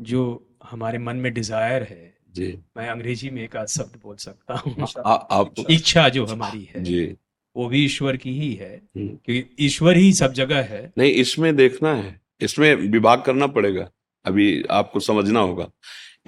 जो 0.00 0.22
हमारे 0.64 0.98
मन 0.98 1.16
में 1.16 1.32
डिज़ायर 1.34 1.82
है 1.82 2.16
जी। 2.34 2.58
मैं 2.76 2.88
अंग्रेज़ी 2.88 3.30
में 3.30 3.42
एक 3.42 3.56
आध 3.56 3.66
शब्द 3.66 4.00
बोल 4.02 4.16
सकता 4.16 4.54
हूँ। 4.54 4.86
आप 5.06 5.54
इच्छा 5.70 6.08
जो 6.08 6.24
हमारी 6.26 6.68
है 6.74 6.82
जी। 6.82 7.04
वो 7.56 7.68
भी 7.68 7.84
ईश्वर 7.84 8.16
की 8.16 8.32
ही 8.32 8.52
है 8.54 8.74
हम्म। 8.76 9.08
क्योंकि 9.24 9.64
ईश्वर 9.66 9.96
ही 9.96 10.12
सब 10.12 10.32
जगह 10.32 10.62
है। 10.64 10.92
नहीं 10.98 11.12
इसमें 11.12 11.54
देखना 11.56 11.94
है 11.94 12.20
इसमें 12.40 12.74
विभाग 12.74 13.22
करना 13.22 13.46
पड़ेगा 13.46 13.88
अभी 14.24 14.62
आपको 14.70 15.00
समझना 15.00 15.40
होगा। 15.40 15.70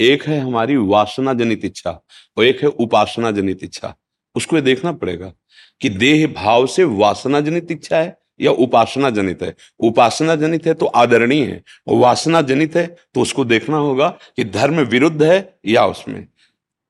एक 0.00 0.22
है 0.22 0.38
हमारी 0.38 0.76
वासना 0.76 1.34
जनित 1.34 1.64
इच्छा 1.64 1.90
और 2.36 2.44
एक 2.44 2.62
है 2.62 2.68
उपासना 2.68 3.30
जनित 3.30 3.64
इच्छा 3.64 3.94
उसको 4.36 4.56
ये 4.56 4.62
देखना 4.62 4.92
पड़ेगा 4.92 5.32
कि 5.80 5.88
देह 5.88 6.26
भाव 6.26 6.66
से 6.66 6.84
वासना 6.84 7.40
जनित 7.40 7.70
इच्छा 7.70 7.98
है 7.98 8.16
या 8.40 8.52
उपासना 8.52 9.10
जनित 9.10 9.42
है। 9.42 9.54
उपासना 9.80 10.34
जनित 10.36 10.66
है 10.66 10.74
तो 10.74 10.86
आदरणीय 10.86 11.44
है 11.44 11.62
और 11.88 11.96
वासना 11.96 12.42
जनित 12.42 12.76
है 12.76 12.86
तो 13.14 13.20
उसको 13.20 13.44
देखना 13.44 13.76
होगा 13.76 14.08
कि 14.08 14.44
धर्म 14.46 14.80
विरुद्ध 14.80 15.22
है 15.22 15.58
या 15.66 15.86
उसमें। 15.86 16.26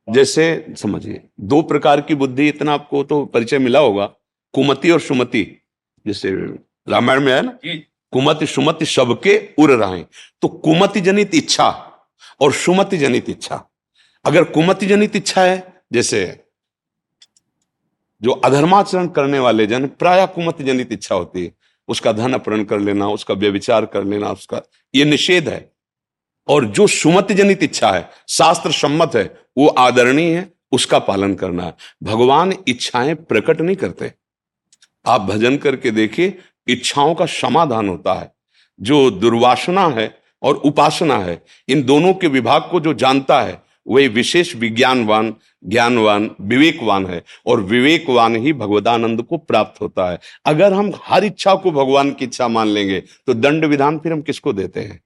जैसे 0.09 0.75
समझिए 0.79 1.21
दो 1.41 1.61
प्रकार 1.63 2.01
की 2.01 2.15
बुद्धि 2.15 2.49
इतना 2.49 2.73
आपको 2.73 3.03
तो 3.05 3.25
परिचय 3.25 3.59
मिला 3.59 3.79
होगा 3.79 4.07
कुमति 4.55 4.91
और 4.91 5.01
सुमति। 5.01 5.43
जैसे 6.07 6.31
रामायण 6.89 7.21
में 7.21 7.33
है 7.33 7.41
ना 7.43 7.59
कुमति 8.13 8.47
सुमति 8.47 8.87
सबके 8.87 9.39
उर 9.59 9.71
रहे। 9.73 10.03
तो 10.43 10.49
कुमति 10.49 11.01
जनित 11.01 11.35
इच्छा 11.35 11.69
और 12.41 12.53
सुमति 12.55 12.99
जनित 12.99 13.29
इच्छा। 13.29 13.65
अगर 14.25 14.45
कुमति 14.45 14.87
जनित 14.87 15.17
इच्छा 15.17 15.43
है 15.43 15.83
जैसे 15.93 16.25
जो 18.23 18.31
अधर्माचरण 18.31 19.07
करने 19.07 19.39
वाले 19.39 19.67
जन 19.67 19.87
प्राय 19.87 20.27
कुमत 20.27 20.63
जनित 20.63 20.93
इच्छा 20.93 21.15
होती 21.15 21.45
है, 21.45 21.53
उसका 21.89 22.13
धन 22.13 22.33
अपहरण 22.33 22.65
कर 22.65 22.79
लेना, 22.79 23.09
उसका 23.09 23.35
व्यविचार 23.35 23.87
कर 23.87 24.05
लेना, 24.05 24.31
उसका, 24.31 24.63
ये 24.95 25.05
निषेध 25.05 25.49
है। 25.49 25.73
और 26.49 26.65
जो 26.65 26.87
सुमति 26.87 27.35
जनित 27.35 27.63
इच्छा 27.63 27.91
है, 27.91 28.11
शास्त्र 28.29 28.73
सम्मत 28.73 29.11
है, 29.15 29.41
वो 29.59 29.69
आदरणीय 29.69 30.37
है, 30.37 30.53
उसका 30.73 30.99
पालन 30.99 31.35
करना 31.35 31.65
है। 31.65 31.75
भगवान 32.03 32.55
इच्छाएँ 32.69 33.15
प्रकट 33.15 33.61
नहीं 33.61 33.77
करते। 33.77 34.13
आप 35.07 35.21
भजन 35.21 35.57
करके 35.57 35.91
देखिए, 35.91 36.39
इच्छाओं 36.69 37.15
का 37.15 37.27
समाधान 37.27 37.89
होता 37.89 38.15
है। 38.15 38.35
जो 38.81 39.11
दुर्वासना 39.11 39.89
है 39.89 40.23
और 40.43 40.55
उपासना 40.55 41.19
है, 41.19 41.45
इन 41.69 41.83
दोनों 41.83 42.15
के 42.15 42.27
विभाग 42.27 42.69
को 42.71 42.81
जो 42.81 42.95
जानता 42.95 43.43
है 43.43 43.70
वही 43.91 44.09
विशेष 44.09 44.55
विज्ञानवान, 44.57 45.35
ज्ञानवान, 45.65 46.31
विवेकवान 46.41 47.07
है 47.07 47.23
और 47.47 47.61
विवेकवान 47.63 48.37
ही 48.37 48.53
भगवदानंद 48.53 49.23
को 49.23 49.39
प्राप्त 49.39 49.81
होता 49.81 50.11
है। 50.11 50.19
अगर 50.47 50.73
हम 50.73 50.93
हर 51.05 51.25
इच्छा 51.25 51.55
को 51.55 51.71
भगवान 51.71 52.13
की 52.13 52.25
इच्छा 52.25 52.49
मान 52.49 52.69
लेंगे 52.69 53.01
तो 53.01 53.35
दंड 53.35 53.65
विधान 53.65 53.99
फिर 53.99 54.13
हम 54.13 54.23
किसको 54.23 54.53
देते 54.53 54.81
हैं? 54.81 55.01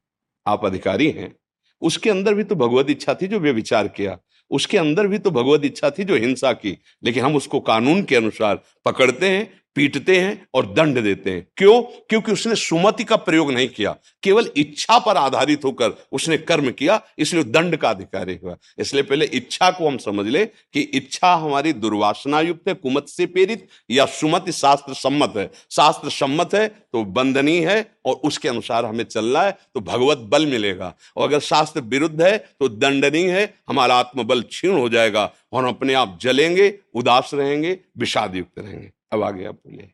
आप 0.47 0.64
अधिकारी 0.64 1.11
हैं। 1.11 1.35
उसके 1.82 2.11
अंदर 2.11 2.35
भी 2.35 2.45
तो 2.45 2.55
भगवत 2.55 2.91
इच्छा 2.91 3.14
थी 3.14 3.26
जो 3.26 3.39
वे 3.39 3.53
विचार 3.53 3.89
किया। 3.89 4.18
उसके 4.51 4.78
अंदर 4.78 5.07
भी 5.07 5.18
तो 5.18 5.30
भगवत 5.30 5.64
इच्छा 5.64 5.91
थी 5.91 6.05
जो 6.05 6.16
हिंसा 6.16 6.53
की। 6.53 6.78
लेकिन 7.05 7.24
हम 7.24 7.37
उसको 7.37 7.61
कानून 7.61 8.03
के 8.03 8.16
अनुसार 8.16 8.61
पकड़ते 8.85 9.28
हैं 9.28 9.51
पीटते 9.77 10.18
हैं 10.20 10.47
और 10.55 10.66
दंड 10.66 10.99
देते 11.01 11.31
हैं। 11.31 11.47
क्यों? 11.57 11.81
क्योंकि 11.83 12.33
उसने 12.33 12.55
सुमति 12.55 13.05
का 13.05 13.16
प्रयोग 13.18 13.51
नहीं 13.53 13.68
किया। 13.68 13.95
केवल 14.22 14.51
इच्छा 14.57 14.99
पर 14.99 15.16
आधारित 15.16 15.64
होकर 15.64 15.97
उसने 16.12 16.37
कर्म 16.39 16.70
किया, 16.70 17.01
इसलिए 17.18 17.45
दंड 17.45 17.77
का 17.77 17.91
अधिकारी 17.91 18.39
हुआ। 18.45 18.57
इसलिए 18.79 19.03
पहले 19.03 19.27
इच्छा 19.27 19.70
को 19.70 19.87
हम 19.87 19.97
समझ 19.99 20.27
ले 20.27 20.45
कि 20.47 20.81
इच्छा 20.81 21.35
हमारी 21.35 21.72
दुर्वासना 21.75 22.41
युक्त 22.41 22.68
है, 22.68 22.75
कुमत 22.75 23.09
से 23.09 23.27
प्रेरित 23.27 23.66
या 23.91 24.07
सुमति 24.07 24.53
शास्त्र 24.53 24.95
सम्मत 24.95 25.33
है। 25.37 25.51
शास्त्र 25.70 26.11
सम्मत 26.11 26.55
है 26.55 26.66
तो 26.68 27.05
बंदनीय 27.05 27.66
है 27.66 27.87
और 28.07 28.14
उसके 28.25 28.49
अनुसार 28.49 28.85
हमें 28.85 29.05
चलना 29.05 29.43
है 29.43 29.57
तो 29.75 29.81
भगवत 29.83 30.18
बल 30.29 30.47
मिलेगा। 30.47 30.95
और 31.16 31.29
अगर 31.29 31.41
शास्त्र 31.41 31.81
विरुद्ध 31.83 32.22
है 32.22 32.37
तो 32.39 32.68
दंडनीय 32.70 33.31
है, 33.31 33.55
हमारा 33.68 33.95
आत्मबल 33.97 34.43
क्षीण 34.45 34.72
हो 34.72 34.89
जाएगा 34.89 35.31
और 35.53 35.64
हम 35.64 35.68
अपने 35.68 35.95
आप 35.95 36.18
जलेंगे, 36.22 36.72
उदास 36.95 37.31
रहेंगे 37.35 37.79
विषाद 37.99 38.37
युक्त 38.37 38.59
रहेंगे। 38.59 38.91
अब 39.14 39.22
आगे 39.22 39.44
आप 39.46 39.54
बोलिए। 39.56 39.90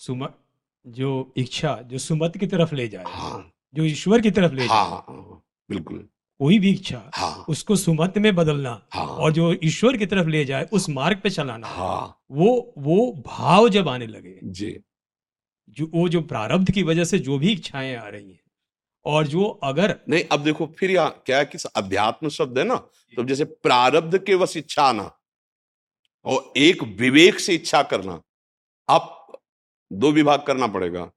सुम 0.00 0.26
जो 0.86 1.10
इच्छा 1.36 1.74
जो 1.90 1.98
सुमत 1.98 2.36
की 2.36 2.46
तरफ़ 2.46 2.74
ले 2.74 2.88
जाए 2.88 3.04
हाँ। 3.08 3.50
जो 3.74 3.84
ईश्वर 3.84 4.20
की 4.20 4.30
तरफ़ 4.30 4.52
ले 4.52 4.66
हाँ 4.66 4.84
जाए 4.84 5.14
हाँ, 5.14 5.42
बिल्कुल। 5.70 6.08
कोई 6.40 6.58
भी 6.58 6.70
इच्छा 6.70 7.02
हाँ। 7.14 7.44
उसको 7.48 7.76
सुमत 7.76 8.18
में 8.18 8.34
बदलना 8.36 8.70
हाँ। 8.94 9.06
और 9.06 9.32
जो 9.32 9.52
ईश्वर 9.64 9.96
की 9.96 10.06
तरफ़ 10.06 10.28
ले 10.28 10.44
जाए 10.44 10.68
उस 10.72 10.88
मार्ग 10.90 11.20
पे 11.22 11.30
चलाना 11.30 11.66
हाँ। 11.68 12.20
वो 12.30 12.50
वो 12.78 12.96
भाव 13.26 13.68
जब 13.68 13.88
आने 13.88 14.06
लगे 14.06 14.38
जी। 14.44 14.76
जो 15.76 15.86
वो 15.94 16.08
जो 16.08 16.20
प्रारब्ध 16.22 16.70
की 16.70 16.82
वजह 16.82 17.04
से 17.04 17.18
जो 17.18 17.38
भी 17.38 17.52
इच्छाएँ 17.52 17.94
आ 17.96 18.08
रही 18.08 18.30
हैं 18.30 18.40
और 19.04 19.26
जो 19.26 19.44
अगर 19.64 19.94
नहीं 20.08 20.24
अब 20.32 20.42
देखो 20.44 20.66
फिर 20.78 20.90
यहाँ 20.90 21.22
क्या 21.26 21.38
है 21.38 21.44
कि 21.44 21.58
अध्यात्म 21.76 22.28
शब्द 22.36 22.58
है 22.58 22.64
ना 22.64 22.76
तो 23.16 23.24
जैसे 23.24 23.44
प्रारब्ध 23.44 24.18
के 24.26 24.34
वश 24.34 24.56
इच्छा 24.56 24.82
आना 24.82 25.10
और 26.26 26.52
एक 26.56 26.82
विवेक 27.00 27.40
से 27.40 27.54
इच्छा 27.54 27.82
करना 27.90 28.20
आप 28.88 29.32
दो 29.90 30.10
विभाग 30.12 30.42
करना 30.42 30.66
पड़ेगा, 30.66 31.10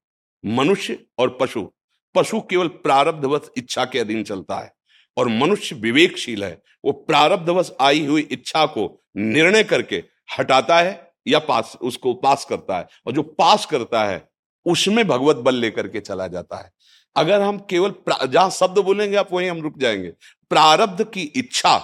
मनुष्य 0.44 0.98
और 1.18 1.36
पशु। 1.40 1.68
पशु 2.14 2.40
केवल 2.40 2.68
प्रारब्धवश 2.68 3.50
इच्छा 3.56 3.84
के 3.84 3.98
अधीन 3.98 4.22
चलता 4.24 4.58
है 4.58 4.72
और 5.16 5.28
मनुष्य 5.28 5.76
विवेकशील 5.76 6.44
है। 6.44 6.62
वो 6.84 6.92
प्रारब्धवश 6.92 7.70
आई 7.80 8.04
हुई 8.06 8.22
इच्छा 8.22 8.66
को 8.66 9.04
निर्णय 9.16 9.64
करके 9.64 10.02
हटाता 10.38 10.78
है 10.78 11.12
या 11.28 11.38
पास, 11.38 11.76
उसको 11.82 12.14
पास 12.14 12.44
करता 12.44 12.78
है 12.78 12.88
और 13.06 13.12
जो 13.12 13.22
पास 13.22 13.66
करता 13.66 14.04
है, 14.04 14.28
उसमें 14.66 15.06
भगवत 15.08 15.36
बल 15.36 15.54
लेकर 15.54 15.88
के 15.88 16.00
चला 16.00 16.26
जाता 16.26 16.56
है। 16.56 16.72
अगर 17.16 17.40
हम 17.42 17.58
केवल 17.70 17.94
जहाँ 18.26 18.50
शब्द 18.50 18.78
बोलेंगे 18.78 19.16
आप 19.16 19.32
वहीं 19.32 19.50
हम 19.50 19.60
रुक 19.60 19.78
जाएँगे। 19.78 20.10
प्रारब्ध 20.50 21.04
की 21.04 21.22
इच्छा, 21.22 21.78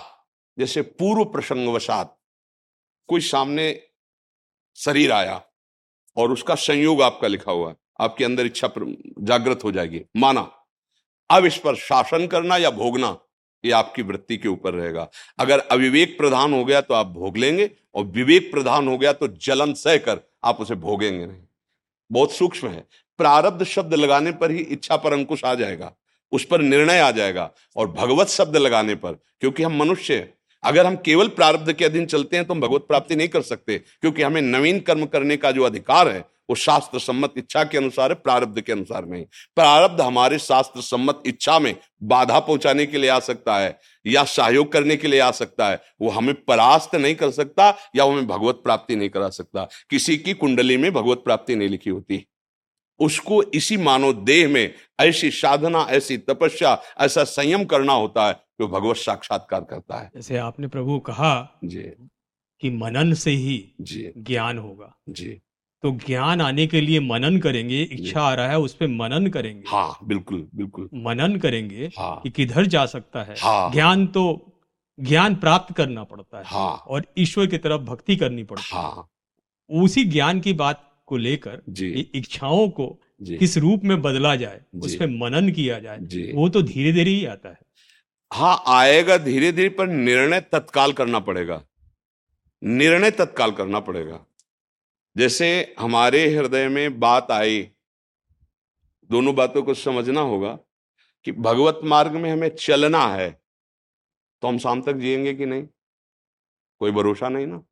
जैसे 0.58 0.82
पूर्व 0.82 1.24
प्रसंगवशात, 1.24 2.16
कोई 3.08 3.20
सामने 3.20 3.82
शरीर 4.76 5.12
आया 5.12 5.42
और 6.16 6.32
उसका 6.32 6.54
संयोग 6.54 7.02
आपका 7.02 7.28
लिखा 7.28 7.52
हुआ 7.52 7.68
है। 7.68 7.76
आपके 8.00 8.24
अंदर 8.24 8.46
इच्छा 8.46 8.70
जागृत 9.20 9.64
हो 9.64 9.72
जाएगी। 9.72 10.02
माना, 10.16 10.50
अब 11.30 11.44
इस 11.44 11.56
पर 11.56 11.74
शासन 11.74 12.26
करना 12.26 12.56
या 12.56 12.70
भोगना, 12.70 13.16
ये 13.64 13.70
आपकी 13.70 14.02
वृत्ति 14.02 14.36
के 14.36 14.48
ऊपर 14.48 14.74
रहेगा। 14.74 15.08
अगर 15.38 15.58
अविवेक 15.60 16.16
प्रधान 16.18 16.52
हो 16.52 16.64
गया 16.64 16.80
तो 16.80 16.94
आप 16.94 17.06
भोग 17.06 17.36
लेंगे, 17.36 17.70
और 17.94 18.04
विवेक 18.04 18.50
प्रधान 18.52 18.88
हो 18.88 18.98
गया 18.98 19.12
तो 19.12 19.28
जलन 19.28 19.72
सह 19.74 19.96
कर 19.96 20.20
आप 20.44 20.60
उसे 20.60 20.74
भोगेंगे 20.74 21.26
नहीं। 21.26 21.42
बहुत 22.10 22.32
सूक्ष्म 22.32 22.68
है। 22.68 22.86
प्रारब्ध 23.18 23.64
शब्द 23.64 23.94
लगाने 23.94 24.32
पर 24.32 24.50
ही 24.50 24.58
इच्छा 24.58 24.96
पर 24.96 25.12
अंकुश 25.12 25.44
आ 25.44 25.54
जाएगा। 25.54 25.92
उस 26.32 26.44
पर 26.44 26.60
निर्णय 26.60 26.98
आ 26.98 27.10
जाएगा। 27.10 27.50
और 27.76 27.90
भगवत 27.90 28.26
शब्द 28.26 28.56
लगाने 28.56 28.94
पर, 28.94 29.12
क्योंकि 29.12 29.62
हम 29.62 29.76
मनुष्य 29.76 30.28
अगर 30.64 30.86
हम 30.86 30.96
केवल 30.96 31.28
प्रारब्ध 31.30 31.72
के 31.72 31.84
अधीन 31.84 32.06
चलते 32.06 32.36
हैं 32.36 32.44
तो 32.44 32.54
हम 32.54 32.60
भगवत 32.60 32.84
प्राप्ति 32.88 33.16
नहीं 33.16 33.28
कर 33.28 33.42
सकते, 33.42 33.78
क्योंकि 33.78 34.22
हमें 34.22 34.40
नवीन 34.42 34.80
कर्म 34.80 35.04
करने 35.06 35.36
का 35.36 35.50
जो 35.50 35.62
अधिकार 35.62 36.08
है, 36.08 36.24
वो 36.50 36.54
शास्त्र 36.56 36.98
सम्मत 36.98 37.34
इच्छा 37.38 37.62
के 37.64 37.78
अनुसार 37.78 38.10
है, 38.10 38.14
प्रारब्ध 38.14 38.60
के 38.60 38.72
अनुसार 38.72 39.06
नहीं। 39.06 39.24
प्रारब्ध 39.56 40.00
हमारे 40.00 40.38
शास्त्र 40.38 40.80
सम्मत 40.80 41.22
इच्छा 41.26 41.58
में 41.58 41.74
बाधा 42.02 42.40
पहुँचाने 42.40 42.86
के 42.86 42.98
लिए 42.98 43.10
आ 43.10 43.18
सकता 43.20 43.56
है, 43.58 43.78
या 44.06 44.24
सहयोग 44.24 44.72
करने 44.72 44.96
के 44.96 45.08
लिए 45.08 45.20
आ 45.20 45.30
सकता 45.30 45.68
है, 45.68 45.80
वो 46.02 46.10
हमें 46.10 46.34
परास्त 46.44 46.94
नहीं 46.94 47.14
कर 47.14 47.30
सकता, 47.30 47.68
या 47.96 48.04
हमें 48.04 48.26
भगवत 48.26 48.60
प्राप्ति 48.64 48.96
नहीं 48.96 49.08
करा 49.08 49.28
सकता। 49.30 49.68
किसी 49.90 50.16
की 50.16 50.34
कुंडली 50.34 50.76
में 50.76 50.92
भगवत 50.92 51.22
प्राप्ति 51.24 51.56
नहीं 51.56 51.68
लिखी 51.68 51.90
होती। 51.90 52.24
उसको 52.98 53.42
इसी 53.42 53.76
मानव 53.76 54.12
देह 54.12 54.48
में 54.48 54.74
ऐसी 55.00 55.30
साधना 55.30 55.86
ऐसी 55.90 56.18
तपस्या 56.18 56.82
ऐसा 57.00 57.24
संयम 57.24 57.64
करना 57.64 57.92
होता 57.92 58.26
है 58.26 58.32
जो 58.32 58.68
भगवत 58.68 58.96
साक्षात्कार 58.96 59.60
करता 59.60 60.00
है। 60.00 60.10
जैसे 60.14 60.36
आपने 60.36 60.66
प्रभु 60.66 60.98
कहा 60.98 61.60
जी। 61.64 61.82
कि 62.60 62.70
मनन 62.70 63.14
से 63.14 63.30
ही 63.30 63.74
जी। 63.80 64.12
ज्ञान 64.18 64.58
होगा। 64.58 64.96
जी। 65.08 65.40
तो 65.82 65.90
ज्ञान 65.90 66.40
आने 66.40 66.66
के 66.66 66.80
लिए 66.80 67.00
मनन 67.00 67.38
करेंगे 67.38 67.82
इच्छा 67.82 68.22
आ 68.22 68.34
रहा 68.34 68.48
है 68.48 68.58
उस 68.58 68.74
पर 68.74 68.86
मनन 68.86 69.26
करेंगे। 69.26 69.64
हाँ 69.68 69.98
बिल्कुल 70.04 70.48
बिल्कुल। 70.54 70.88
मनन 70.94 71.36
करेंगे 71.36 71.90
हाँ, 71.98 72.20
कि 72.22 72.30
किधर 72.30 72.66
जा 72.66 72.86
सकता 72.86 73.22
है। 73.22 73.34
हाँ, 73.42 73.72
ज्ञान 73.72 74.06
तो 74.06 74.52
ज्ञान 75.00 75.34
प्राप्त 75.34 75.74
करना 75.74 76.04
पड़ता 76.04 76.38
है 76.38 76.44
हाँ, 76.46 76.84
और 76.86 77.06
ईश्वर 77.18 77.46
की 77.46 77.58
तरफ़ 77.58 77.80
भक्ति 77.80 78.16
करनी 78.16 78.42
पड़ती 78.42 78.76
हाँ, 78.76 79.10
है। 79.70 79.82
उसी 79.82 80.04
ज्ञान 80.04 80.40
की 80.40 80.52
बात 80.52 80.90
को 81.08 81.16
लेकर 81.16 81.62
इच्छाओं 82.14 82.68
को 82.70 82.86
किस 83.30 83.56
रूप 83.58 83.84
में 83.84 84.00
बदला 84.02 84.34
जाए 84.36 84.60
उस 84.76 84.94
पर 84.96 85.08
मनन 85.10 85.50
किया 85.52 85.78
जाए 85.78 86.32
वो 86.32 86.48
तो 86.48 86.62
धीरे 86.62 86.92
धीरे 86.92 87.10
ही 87.10 87.24
आता 87.26 87.48
है। 87.48 87.58
हाँ 88.30 88.62
आएगा 88.68 89.16
धीरे 89.18 89.52
धीरे 89.52 89.68
पर 89.68 89.86
निर्णय 89.88 90.40
तत्काल 90.42 90.92
करना 90.92 91.18
पड़ेगा। 91.20 91.62
निर्णय 92.62 93.10
तत्काल 93.10 93.50
करना 93.52 93.80
पड़ेगा। 93.80 94.24
जैसे 95.16 95.74
हमारे 95.78 96.26
हृदय 96.28 96.68
में 96.68 96.98
बात 97.00 97.30
आई 97.30 97.62
दोनों 99.10 99.34
बातों 99.34 99.62
को 99.62 99.74
समझना 99.74 100.20
होगा 100.22 100.58
कि 101.26 101.32
भगवत 101.32 101.80
मार्ग 101.84 102.12
में 102.12 102.30
हमें 102.30 102.48
चलना 102.50 103.06
है 103.06 103.30
तो 104.42 104.48
हम 104.48 104.58
शाम 104.58 104.82
तक 104.82 104.96
जिएँगे 104.96 105.34
कि 105.34 105.46
नहीं? 105.46 105.66
कोई 106.80 106.90
भरोसा 106.90 107.28
नहीं 107.28 107.46
ना? 107.46 107.62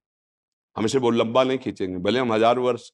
हम 0.77 0.85
इसे 0.85 0.99
बहुत 0.99 1.15
लंबा 1.15 1.43
नहीं 1.45 1.59
खींचेंगे 1.59 1.99
भले 1.99 2.19
हम 2.19 2.33
हज़ार 2.33 2.59
वर्ष 2.59 2.91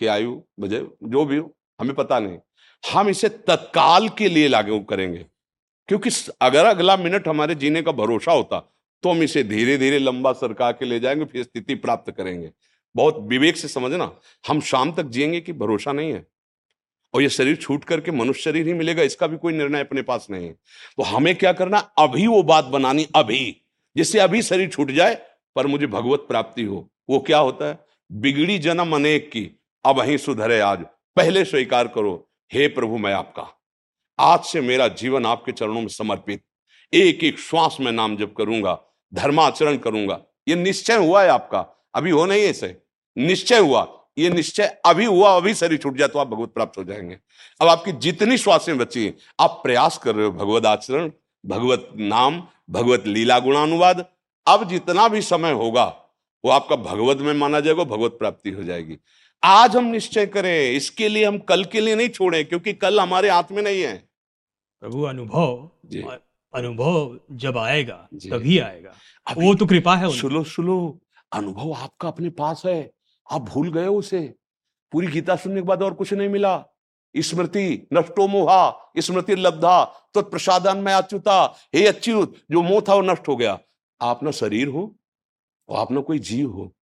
की 0.00 0.06
आयु 0.06 0.40
बजे 0.60 0.86
जो 1.02 1.24
भी 1.24 1.36
हो, 1.36 1.54
हमें 1.78 1.94
पता 1.94 2.18
नहीं। 2.18 2.38
हम 2.84 3.08
इसे 3.08 3.28
तत्काल 3.28 4.08
के 4.08 4.28
लिए 4.28 4.48
लागू 4.48 4.78
करेंगे, 4.80 5.24
क्योंकि 5.88 6.10
अगर 6.40 6.64
अगला 6.64 6.96
मिनट 6.96 7.28
हमारे 7.28 7.54
जीने 7.54 7.82
का 7.82 7.92
भरोसा 7.92 8.32
होता 8.32 8.58
तो 9.02 9.10
हम 9.10 9.22
इसे 9.22 9.42
धीरे 9.44 9.76
धीरे 9.78 9.98
लंबा 9.98 10.32
सरका 10.32 10.70
के 10.72 10.84
ले 10.84 10.98
जाएँगे, 11.00 11.24
फिर 11.24 11.42
स्थिति 11.42 11.74
प्राप्त 11.74 12.10
करेंगे। 12.10 12.50
बहुत 12.94 13.18
विवेक 13.20 13.56
से 13.56 13.68
समझना, 13.68 14.10
हम 14.48 14.60
शाम 14.60 14.92
तक 14.92 15.04
जिएँगे 15.06 15.40
कि 15.40 15.52
भरोसा 15.52 15.92
नहीं 15.92 16.12
है, 16.12 16.24
और 17.14 17.22
ये 17.22 17.28
शरीर 17.28 17.56
छूट 17.56 17.84
करके 17.84 18.10
मनुष्य 18.10 18.42
शरीर 18.42 18.66
ही 18.66 18.72
मिलेगा, 18.74 19.02
इसका 19.02 19.26
भी 19.26 19.36
कोई 19.36 19.52
निर्णय 19.52 19.80
अपने 19.80 20.02
पास 20.02 20.26
नहीं 20.30 20.46
है। 20.46 20.52
तो 20.96 21.02
हमें 21.02 21.34
क्या 21.36 21.52
करना, 21.52 21.78
अभी 21.78 22.26
वो 22.26 22.42
बात 22.42 22.64
बनानी, 22.64 23.06
अभी, 23.16 23.56
जिससे 23.96 24.18
अभी 24.18 24.42
शरीर 24.42 24.68
छूट 24.68 24.90
जाए, 24.90 25.14
पर 25.56 25.66
मुझे 25.66 25.86
भगवत 25.86 26.24
प्राप्ति 26.28 26.62
हो। 26.62 26.88
वो 27.10 27.18
क्या 27.18 27.38
होता 27.38 27.68
है? 27.68 27.78
बिगड़ी 28.10 28.58
जन्म 28.58 28.94
अनेक 28.96 29.30
की 29.30 29.50
अब 29.88 29.98
वहीं 29.98 30.16
सुधरे 30.16 30.60
आज। 30.60 30.78
पहले 31.16 31.44
स्वीकार 31.44 31.88
करो, 31.88 32.30
हे 32.52 32.68
प्रभु, 32.68 32.98
मैं 32.98 33.12
आपका। 33.12 33.64
आज 34.18 34.44
से 34.44 34.60
मेरा 34.60 34.88
जीवन 34.88 35.26
आपके 35.26 35.52
चरणों 35.52 35.80
में 35.80 35.88
समर्पित। 35.88 36.42
एक 36.94 37.24
एक 37.24 37.38
श्वास 37.38 37.76
में 37.80 37.92
नाम 37.92 38.16
जप 38.16 38.34
करूँगा, 38.38 38.80
धर्माचरण 39.14 39.76
करूँगा। 39.76 40.20
ये 40.48 40.54
निश्चय 40.54 40.96
हुआ 40.96 41.22
है 41.22 41.28
आपका। 41.28 41.88
अभी 41.94 42.10
हो 42.10 42.26
नहीं 42.26 42.42
ऐसे 42.42 42.82
निश्चय 43.18 43.58
हुआ। 43.58 44.04
ये 44.18 44.30
निश्चय 44.30 44.76
अभी 44.86 45.04
हुआ, 45.04 45.36
अभी 45.36 45.54
शरीर 45.54 45.78
छूट 45.78 45.96
जाए 45.96 46.08
तो 46.08 46.18
आप 46.18 46.28
भगवत 46.28 46.48
प्राप्त 46.48 46.78
हो 46.78 46.84
जाएँगे। 46.84 47.18
अब 47.60 47.68
आपकी 47.68 47.92
जितनी 47.92 48.38
श्वासें 48.38 48.78
बची 48.78 49.14
आप 49.40 49.50
प्रयास 49.50 49.98
कर 49.98 50.14
रहे 50.14 50.26
हो 50.26 50.32
भगवत 50.32 50.66
आचरण, 50.66 51.10
भगवत 51.46 51.88
नाम, 51.96 52.48
भगवत 52.70 53.06
लीला 53.06 53.38
गुणानुवाद। 53.38 54.06
अब 54.46 54.68
जितना 54.68 55.08
भी 55.08 55.22
समय 55.22 55.52
होगा, 55.52 55.84
वो 56.44 56.50
आपका 56.50 56.76
भगवत 56.76 57.16
में 57.16 57.34
माना 57.34 57.60
जाएगा, 57.60 57.84
भगवत 57.84 58.10
प्राप्ति 58.10 58.50
हो 58.50 58.62
जाएगी। 58.62 58.98
आज 59.42 59.76
हम 59.76 59.84
निश्चय 59.84 60.26
करें 60.26 60.70
इसके 60.70 61.08
लिए 61.08 61.24
हम 61.24 61.38
कल 61.38 61.64
के 61.64 61.80
लिए 61.80 61.94
नहीं 61.94 62.08
छोड़े 62.08 62.42
क्योंकि 62.44 62.72
कल 62.72 63.00
हमारे 63.00 63.30
हाथ 63.30 63.52
में 63.52 63.62
नहीं 63.62 63.82
है। 63.82 63.96
प्रभु 64.82 65.02
अनुभव 65.02 65.70
अनुभव 66.54 67.18
जब 67.32 67.58
आएगा 67.58 67.96
तभी 68.14 68.58
आएगा। 68.58 68.94
वो 69.26 69.54
तो 69.54 69.66
कृपा 69.66 69.96
है 69.96 70.10
सुनो 70.10 70.42
सुनो 70.44 70.78
अनुभव 71.32 71.72
आपका 71.72 72.08
अपने 72.08 72.30
पास 72.30 72.62
है। 72.66 72.90
आप 73.26 73.42
भूल 73.42 73.72
गए 73.72 73.86
उसे। 73.86 74.20
पूरी 74.92 75.06
गीता 75.06 75.36
सुनने 75.36 75.60
के 75.60 75.66
बाद 75.66 75.82
और 75.82 75.94
कुछ 75.94 76.12
नहीं 76.12 76.28
मिला। 76.28 76.64
स्मृति 77.14 77.88
नष्टो 77.92 78.26
मोहा 78.28 78.92
स्मृति 78.98 79.34
लब्धा 79.34 79.84
तो 80.14 80.22
प्रसादान 80.22 80.78
में 80.78 80.92
अच्युता 80.92 81.42
हे 81.74 81.86
अच्युत 81.86 82.34
जो 82.50 82.62
मोह 82.62 82.80
था 82.88 82.94
वो 82.94 83.02
नष्ट 83.02 83.28
हो 83.28 83.36
गया। 83.36 83.58
आप 84.00 84.22
ना 84.22 84.30
शरीर 84.30 84.68
हो 84.68 84.94
और 85.68 85.78
आप 85.78 85.92
ना 85.92 86.00
कोई 86.00 86.18
जीव 86.18 86.50
हो। 86.50 86.72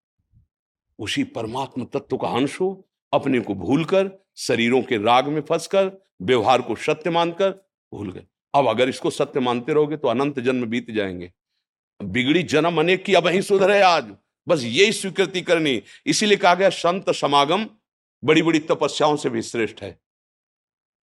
उसी 0.98 1.24
परमात्म 1.24 1.84
तत्व 1.84 2.16
का 2.16 2.28
अंश 2.28 2.60
हो, 2.60 2.88
अपने 3.12 3.40
को 3.40 3.54
भूलकर, 3.54 4.10
शरीरों 4.36 4.82
के 4.82 4.96
राग 4.96 5.28
में 5.28 5.40
फंसकर, 5.40 6.04
व्यवहार 6.22 6.62
को 6.62 6.76
सत्य 6.76 7.10
मानकर 7.10 7.50
भूल 7.94 8.12
गए। 8.12 8.24
अब 8.54 8.68
अगर 8.68 8.88
इसको 8.88 9.10
सत्य 9.10 9.40
मानते 9.40 9.72
रहोगे 9.72 9.96
तो 9.96 10.08
अनंत 10.08 10.40
जन्म 10.40 10.66
बीत 10.66 10.90
जाएँगे। 10.90 11.32
बिगड़ी 12.02 12.42
जन्म 12.42 12.80
अनेक 12.80 13.04
की 13.04 13.14
अब 13.14 13.26
ही 13.26 13.42
सुधरे 13.42 13.80
आज। 13.80 14.14
बस 14.48 14.62
यही 14.64 14.92
स्वीकृति 14.92 15.40
करनी। 15.40 15.82
इसीलिए 16.06 16.36
कहा 16.36 16.54
गया 16.54 16.68
संत 16.68 17.10
समागम 17.10 17.66
बड़ी 18.24 18.42
बड़ी 18.42 18.58
तपस्याओं 18.58 19.16
से 19.16 19.30
भी 19.30 19.42
श्रेष्ठ 19.42 19.82
है। 19.82 20.00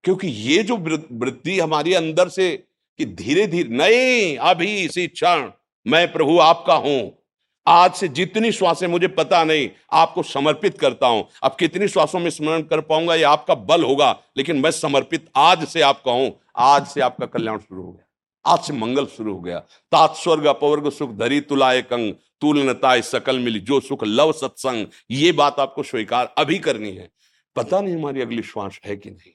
क्योंकि 0.04 0.28
ये 0.28 0.64
जो 0.64 0.78
वृद्धि 1.12 1.60
हमारी 1.60 1.94
अंदर 1.94 2.30
से 2.30 2.64
कि 2.98 3.06
धीरे 3.06 3.48
धीरे 3.48 3.70
नहीं 3.70 4.38
अभी 4.38 4.76
इसी 4.76 5.08
क्षण, 5.08 5.52
मैं 5.88 6.14
प्रभु 6.14 6.40
आपका 6.40 6.74
हूँ। 6.74 7.23
आज 7.68 7.94
से 7.94 8.08
जितनी 8.08 8.52
श्वासें 8.52 8.88
मुझे 8.88 9.08
पता 9.08 9.44
नहीं, 9.44 9.70
आपको 9.92 10.24
समर्पित 10.24 10.78
करता 10.78 11.08
हूँ। 11.08 11.28
अब 11.44 11.56
कितनी 11.60 11.88
श्वासों 11.88 12.20
में 12.20 12.30
स्मरण 12.30 12.62
कर 12.62 12.82
पाऊँगा, 12.82 13.16
ये 13.16 13.24
आपका 13.24 13.56
बल 13.56 13.84
होगा, 13.84 14.20
लेकिन 14.38 14.60
मैं 14.60 14.72
समर्पित 14.72 15.30
आज 15.36 15.68
से 15.68 15.82
आपका 15.82 16.12
हूँ। 16.12 16.40
आज 16.58 16.88
से 16.88 17.02
आपका 17.02 17.26
कल्याण 17.26 17.58
शुरू 17.58 17.84
हो 17.84 17.92
गया। 17.92 18.54
आज 18.54 18.60
से 18.60 18.74
मंगल 18.74 19.06
शुरू 19.06 19.34
हो 19.34 19.42
गया। 19.42 19.60
तात 19.92 20.16
स्वर्ग 20.16 20.46
अपवर्ग 20.46 20.90
सुख 20.90 21.12
धरी 21.12 21.42
तुलाए 21.42 21.82
कंग 21.82 22.14
तुलनताए 22.42 23.02
सकल 23.02 23.40
मिली 23.40 23.60
जो 23.60 23.80
सुख 23.80 24.04
लव 24.04 24.32
सत्संग। 24.32 24.88
ये 25.12 25.32
बात 25.32 25.60
आपको 25.60 25.84
स्वीकार 25.84 26.34
अभी 26.38 26.60
करनी 26.60 26.92
है। 26.92 27.10
पता 27.56 27.82
नहीं 27.82 27.96
हमारी 27.96 28.22
अगली 28.22 28.44
श्वास 28.44 28.80
है 28.86 28.96
कि 28.96 29.10
नहीं। 29.10 29.32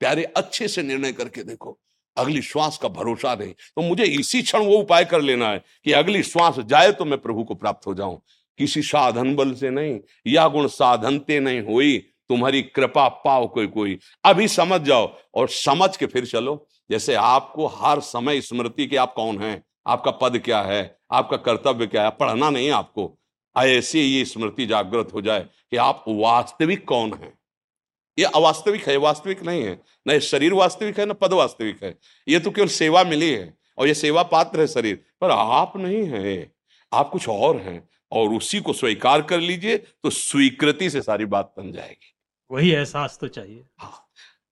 प्यारे, 0.00 0.24
अच्छे 0.24 0.68
से 0.68 0.82
निर्णय 0.82 1.12
करके 1.12 1.42
देखो। 1.42 1.78
अगली 2.18 2.42
श्वास 2.42 2.78
का 2.78 2.88
भरोसा 2.88 3.34
नहीं 3.34 3.52
तो 3.52 3.82
मुझे 3.82 4.04
इसी 4.04 4.42
क्षण 4.42 4.58
वो 4.58 4.78
उपाय 4.78 5.04
कर 5.04 5.20
लेना 5.20 5.50
है 5.50 5.62
कि 5.84 5.92
अगली 5.92 6.22
श्वास 6.22 6.58
जाए 6.58 6.92
तो 6.92 7.04
मैं 7.04 7.18
प्रभु 7.18 7.44
को 7.44 7.54
प्राप्त 7.54 7.86
हो 7.86 7.94
जाऊँ। 7.94 8.20
किसी 8.58 8.82
साधन 8.82 9.34
बल 9.34 9.52
से 9.54 9.70
नहीं, 9.70 9.98
या 10.26 10.48
गुण 10.48 10.66
साधनते 10.66 11.40
नहीं 11.40 11.60
हुई, 11.60 11.98
तुम्हारी 11.98 12.62
कृपा 12.62 13.08
पाओ 13.08 13.46
कोई 13.46 13.66
कोई। 13.66 13.98
अभी 14.24 14.48
समझ 14.48 14.80
जाओ 14.80 15.14
और 15.34 15.48
समझ 15.48 15.96
के 15.96 16.06
फिर 16.06 16.26
चलो। 16.26 16.66
जैसे 16.90 17.14
आपको 17.14 17.66
हर 17.66 18.00
समय 18.00 18.40
स्मृति 18.40 18.86
की 18.86 18.96
आप 18.96 19.12
कौन 19.12 19.42
है? 19.42 19.62
आपका 19.86 20.10
पद 20.10 20.38
क्या 20.38 20.62
है? 20.62 20.98
आपका 21.12 21.36
कर्तव्य 21.36 21.86
क्या 21.86 22.04
है? 22.04 22.10
पढ़ना 22.10 22.50
नहीं 22.50 22.70
आपको। 22.70 23.18
ऐसे 23.56 24.00
ये 24.00 24.24
स्मृति 24.24 24.66
जागृत 24.66 25.08
हो 25.14 25.20
जाए 25.20 25.40
कि 25.40 25.76
आप 25.76 26.04
वास्तविक 26.08 26.88
कौन 26.88 27.12
है? 27.14 27.35
ये 28.18 28.24
अवास्तविक 28.26 28.88
है 28.88 28.96
वास्तविक 28.96 29.42
नहीं 29.42 29.62
है। 29.64 29.78
न 30.08 30.18
शरीर 30.20 30.52
वास्तविक 30.52 30.98
है 30.98 31.06
न 31.06 31.12
पद 31.12 31.32
वास्तविक 31.32 31.82
है। 31.84 31.94
ये 32.26 32.38
तो 32.38 32.50
केवल 32.50 32.68
सेवा 32.68 33.04
मिली 33.04 33.30
है 33.30 33.52
और 33.78 33.88
ये 33.88 33.94
सेवा 33.94 34.22
पात्र 34.24 34.60
है 34.60 34.66
शरीर। 34.66 35.04
पर 35.20 35.30
आप 35.30 35.76
नहीं 35.76 36.04
है 36.04 36.52
आप 36.92 37.10
कुछ 37.10 37.28
और 37.28 37.56
हैं 37.58 37.82
और 38.12 38.34
उसी 38.34 38.60
को 38.60 38.72
स्वीकार 38.72 39.22
कर 39.22 39.40
लीजिए 39.40 39.76
तो 39.76 40.10
स्वीकृति 40.10 40.90
से 40.90 41.02
सारी 41.02 41.24
बात 41.26 41.54
बन 41.58 41.72
जाएगी। 41.72 42.14
वही 42.50 42.70
एहसास 42.70 43.18
तो 43.20 43.28
चाहिए। 43.28 43.64
हाँ 43.78 44.02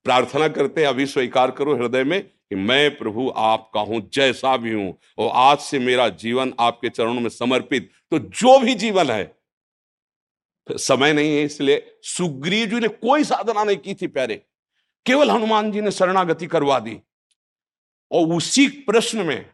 प्रार्थना 0.05 0.47
करते 0.47 0.81
हैं 0.81 0.87
अभी 0.87 1.05
स्वीकार 1.05 1.51
करो 1.51 1.75
हृदय 1.75 2.03
में 2.03 2.21
कि 2.21 2.55
मैं 2.55 2.97
प्रभु 2.97 3.31
आपका 3.35 3.81
हूँ 3.81 4.01
जैसा 4.13 4.55
भी 4.57 4.73
हूँ 4.73 4.93
और 5.17 5.29
आज 5.35 5.57
से 5.59 5.79
मेरा 5.79 6.07
जीवन 6.09 6.53
आपके 6.59 6.89
चरणों 6.89 7.21
में 7.21 7.29
समर्पित। 7.29 7.89
तो 8.11 8.19
जो 8.19 8.59
भी 8.59 8.75
जीवन 8.75 9.09
है 9.09 9.23
समय 10.69 11.13
नहीं 11.13 11.35
है 11.37 11.43
इसलिए 11.43 11.85
सुग्रीव 12.03 12.69
जी 12.69 12.79
ने 12.79 12.87
कोई 12.87 13.23
साधना 13.23 13.63
नहीं 13.63 13.77
की 13.77 13.93
थी 13.93 14.07
प्यारे। 14.07 14.35
केवल 15.05 15.31
हनुमान 15.31 15.71
जी 15.71 15.81
ने 15.81 15.91
शरणागति 15.91 16.47
करवा 16.47 16.79
दी। 16.79 16.99
और 18.11 18.27
उसी 18.27 18.67
प्रश्न 18.67 19.25
में 19.25 19.45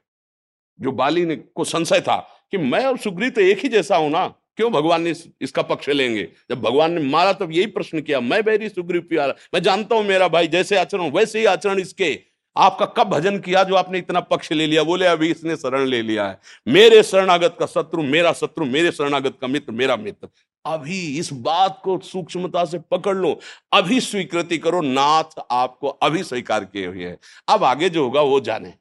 जो 0.79 0.91
बाली 0.91 1.25
ने 1.25 1.35
को 1.35 1.63
संशय 1.63 2.01
था 2.01 2.17
कि 2.51 2.57
मैं 2.57 2.85
और 2.85 2.97
सुग्रीव 2.97 3.29
तो 3.29 3.41
एक 3.41 3.59
ही 3.59 3.69
जैसा 3.69 3.95
हूँ 3.95 4.09
ना, 4.09 4.27
क्यों 4.57 4.71
भगवान 4.71 5.01
ने 5.01 5.13
इसका 5.41 5.61
पक्ष 5.61 5.89
लेंगे? 5.89 6.23
जब 6.49 6.61
भगवान 6.61 6.91
ने 6.93 7.01
मारा 7.01 7.33
तब 7.33 7.51
यही 7.51 7.65
प्रश्न 7.67 8.01
किया, 8.01 8.19
मैं 8.19 8.43
बैरी 8.43 8.69
सुग्रीव 8.69 9.01
प्यारा, 9.01 9.35
मैं 9.53 9.61
जानता 9.63 9.95
हूँ 9.95 10.03
मेरा 10.03 10.27
भाई 10.27 10.47
जैसे 10.47 10.77
आचरण 10.77 11.09
वैसे 11.11 11.39
ही 11.39 11.45
आचरण 11.45 11.79
इसके। 11.79 12.19
आपका 12.55 12.85
कब 12.95 13.09
भजन 13.09 13.37
किया 13.39 13.63
जो 13.63 13.75
आपने 13.75 13.97
इतना 13.97 14.19
पक्ष 14.19 14.51
ले 14.51 14.65
लिया? 14.67 14.83
बोले, 14.83 15.05
अभी 15.05 15.29
इसने 15.31 15.55
शरण 15.55 15.85
ले 15.85 16.01
लिया 16.01 16.27
है। 16.27 16.39
मेरे 16.67 17.01
शरणागत 17.03 17.55
का 17.59 17.65
शत्रु, 17.65 18.03
मेरा 18.03 18.33
शत्रु, 18.33 18.65
मेरे 18.65 18.91
शरणागत 18.91 19.37
का 19.41 19.47
मित्र, 19.47 19.71
मेरा 19.71 19.95
मित्र। 19.95 20.27
अभी 20.65 21.19
इस 21.19 21.33
बात 21.33 21.81
को 21.83 21.97
सूक्ष्मता 21.99 22.65
से 22.65 22.79
पकड़ 22.79 23.15
लो, 23.17 23.39
अभी 23.73 23.99
स्वीकृति 23.99 24.57
करो, 24.57 24.81
नाथ 24.81 25.39
आपको 25.51 25.87
अभी 25.87 26.23
स्वीकार 26.23 26.65
किए 26.65 26.87
हुए 26.87 27.05
हैं। 27.05 27.17
अब 27.47 27.63
आगे 27.63 27.89
जो 27.89 28.03
होगा 28.03 28.21
वो 28.21 28.39
जाने। 28.39 28.73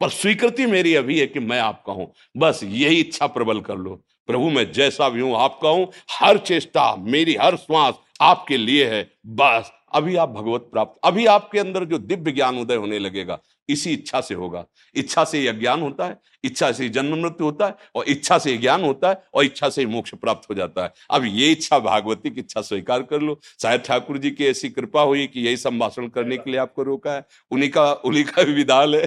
पर 0.00 0.08
स्वीकृति 0.08 0.66
मेरी 0.66 0.94
अभी 0.94 1.20
है 1.20 1.26
कि 1.26 1.40
मैं 1.40 1.60
आपका 1.60 1.92
हूँ। 1.92 2.12
बस 2.36 2.60
यही 2.64 3.00
इच्छा 3.00 3.26
प्रबल 3.26 3.60
कर 3.60 3.76
लो। 3.76 4.00
प्रभु, 4.26 4.50
मैं 4.50 4.72
जैसा 4.72 5.08
भी 5.08 5.20
हूँ, 5.20 5.36
आपका 5.36 5.68
हूँ। 5.68 5.92
हर 6.10 6.38
चेष्टा, 6.38 6.96
मेरी 6.96 7.34
हर 7.34 7.56
श्वास 7.56 7.94
आपके 8.20 8.56
लिए 8.56 8.86
है। 8.86 9.10
बस, 9.26 9.72
अभी 9.94 10.16
आप 10.16 10.28
भगवत 10.28 10.60
प्राप्त, 10.60 11.00
अभी 11.04 11.26
आपके 11.26 11.58
अंदर 11.58 11.84
जो 11.84 11.98
दिव्य 11.98 12.32
ज्ञान 12.32 12.58
उदय 12.58 12.74
होने 12.74 12.98
लगेगा 12.98 13.38
इसी 13.68 13.92
इच्छा 13.92 14.20
से 14.20 14.34
होगा। 14.34 14.64
इच्छा 14.94 15.24
से 15.24 15.40
यह 15.40 15.52
ज्ञान 15.52 15.80
होता 15.80 16.06
है, 16.06 16.16
इच्छा 16.44 16.70
से 16.72 16.88
जन्म 16.88 17.16
मृत्यु 17.22 17.46
होता 17.46 17.66
है 17.66 17.74
और 17.94 18.04
इच्छा 18.08 18.38
से 18.38 18.56
ज्ञान 18.56 18.84
होता 18.84 19.08
है 19.08 19.22
और 19.34 19.44
इच्छा 19.44 19.68
से 19.68 19.86
मोक्ष 19.86 20.14
प्राप्त 20.14 20.48
हो 20.50 20.54
जाता 20.54 20.84
है। 20.84 20.92
अब 21.10 21.24
ये 21.24 21.50
इच्छा 21.52 21.78
भागवती 21.78 22.30
की 22.30 22.40
इच्छा 22.40 22.60
स्वीकार 22.60 23.02
कर 23.02 23.20
लो। 23.20 23.38
शायद 23.62 23.80
ठाकुर 23.80 24.18
जी 24.18 24.30
की 24.30 24.46
ऐसी 24.46 24.68
कृपा 24.68 25.02
हुई 25.02 25.26
कि 25.26 25.40
यही 25.40 25.56
संभाषण 25.56 26.08
करने 26.08 26.36
के 26.36 26.50
लिए 26.50 26.60
आपको 26.60 26.82
रोका 26.82 27.12
है। 27.12 27.24
उन्हीं 27.50 27.70
का 27.70 27.92
उन्हीं 27.92 28.24
का 28.24 28.42
विधान 28.42 28.94
है। 28.94 29.06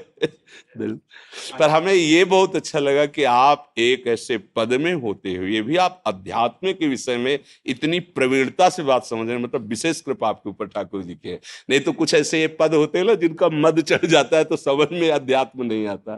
पर 1.60 1.70
हमें 1.70 1.93
ये 1.93 2.24
बहुत 2.26 2.56
अच्छा 2.56 2.80
लगा 2.80 3.06
कि 3.06 3.24
आप 3.24 3.74
एक 3.78 4.08
ऐसे 4.08 4.38
पद 4.56 4.74
में 4.74 4.93
होते 4.93 5.34
हुए 5.34 5.62
भी 5.62 5.78
आप 5.78 6.01
अध्यात्म 6.08 6.72
के 6.72 6.88
विषय 6.88 7.18
में 7.18 7.38
इतनी 7.66 7.99
प्रवीणता 7.99 8.70
से 8.70 8.84
बात 8.84 9.06
समझ 9.06 9.28
रहे 9.30 9.38
मतलब 9.38 9.68
विशेष 9.70 10.01
कृपा 10.01 10.28
आपके 10.30 10.49
ऊपर 10.49 10.68
ठाकुर 10.68 11.03
जी 11.03 11.14
की 11.14 11.30
है। 11.30 11.39
नहीं 11.70 11.80
तो 11.80 11.91
कुछ 11.91 12.14
ऐसे 12.14 12.45
पद 12.60 12.74
होते 12.74 12.99
हैं 12.99 13.06
ना 13.06 13.14
जिनका 13.16 13.49
मद 13.49 13.82
चढ़ 13.82 14.06
जाता 14.06 14.38
है 14.38 14.43
तो 14.46 14.56
समझ 14.56 14.88
में 14.91 15.12
अध्यात्म 15.12 15.64
नहीं 15.64 15.88
आता। 15.88 16.16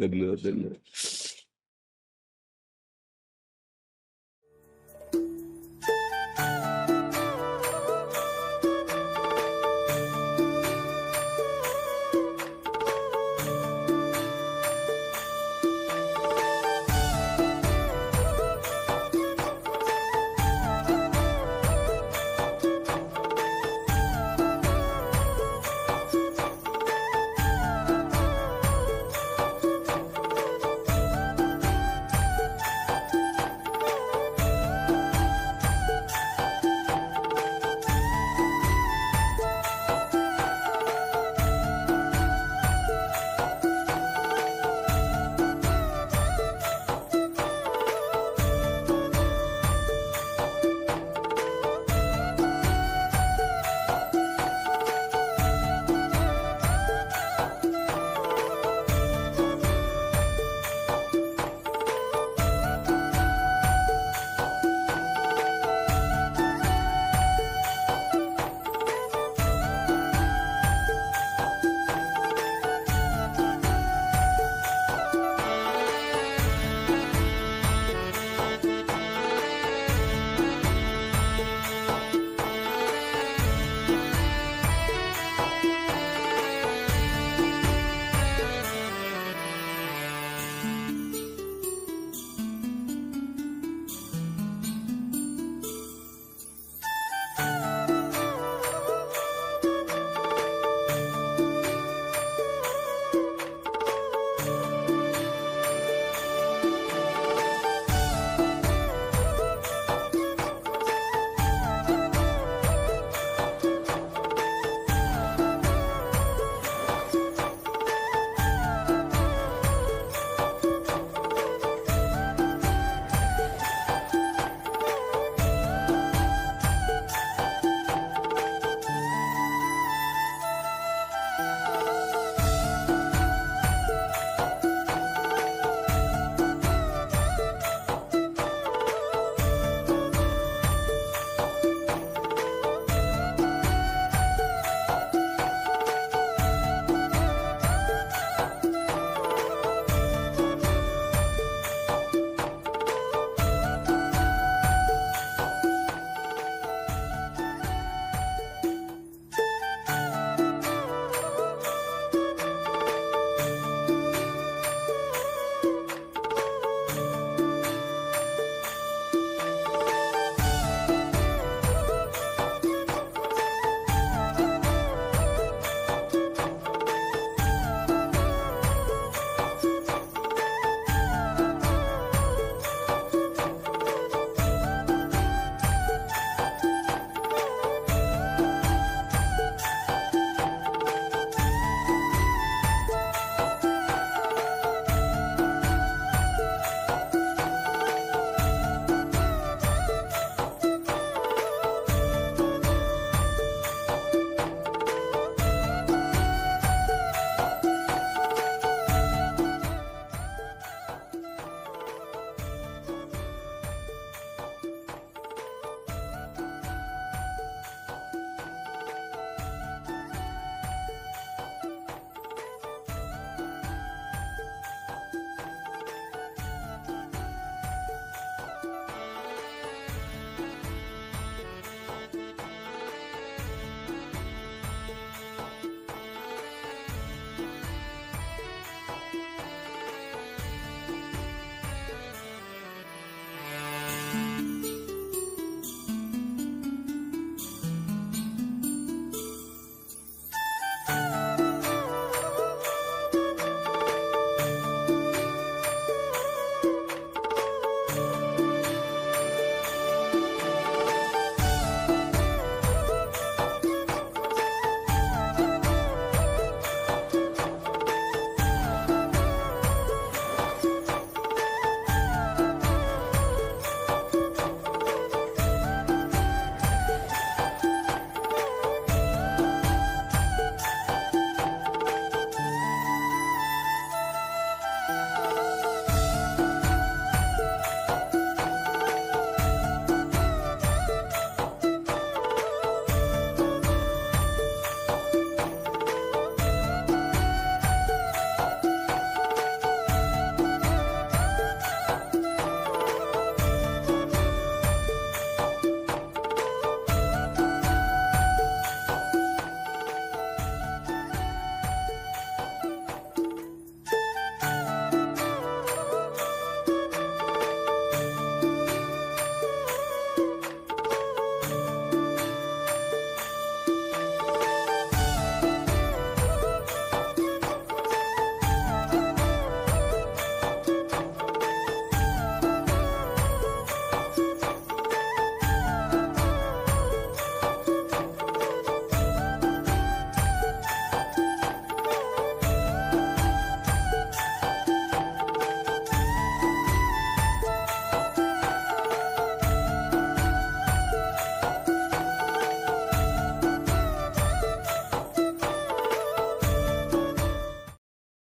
धन्यवाद 0.00 0.38
धन्यवाद। 0.38 0.76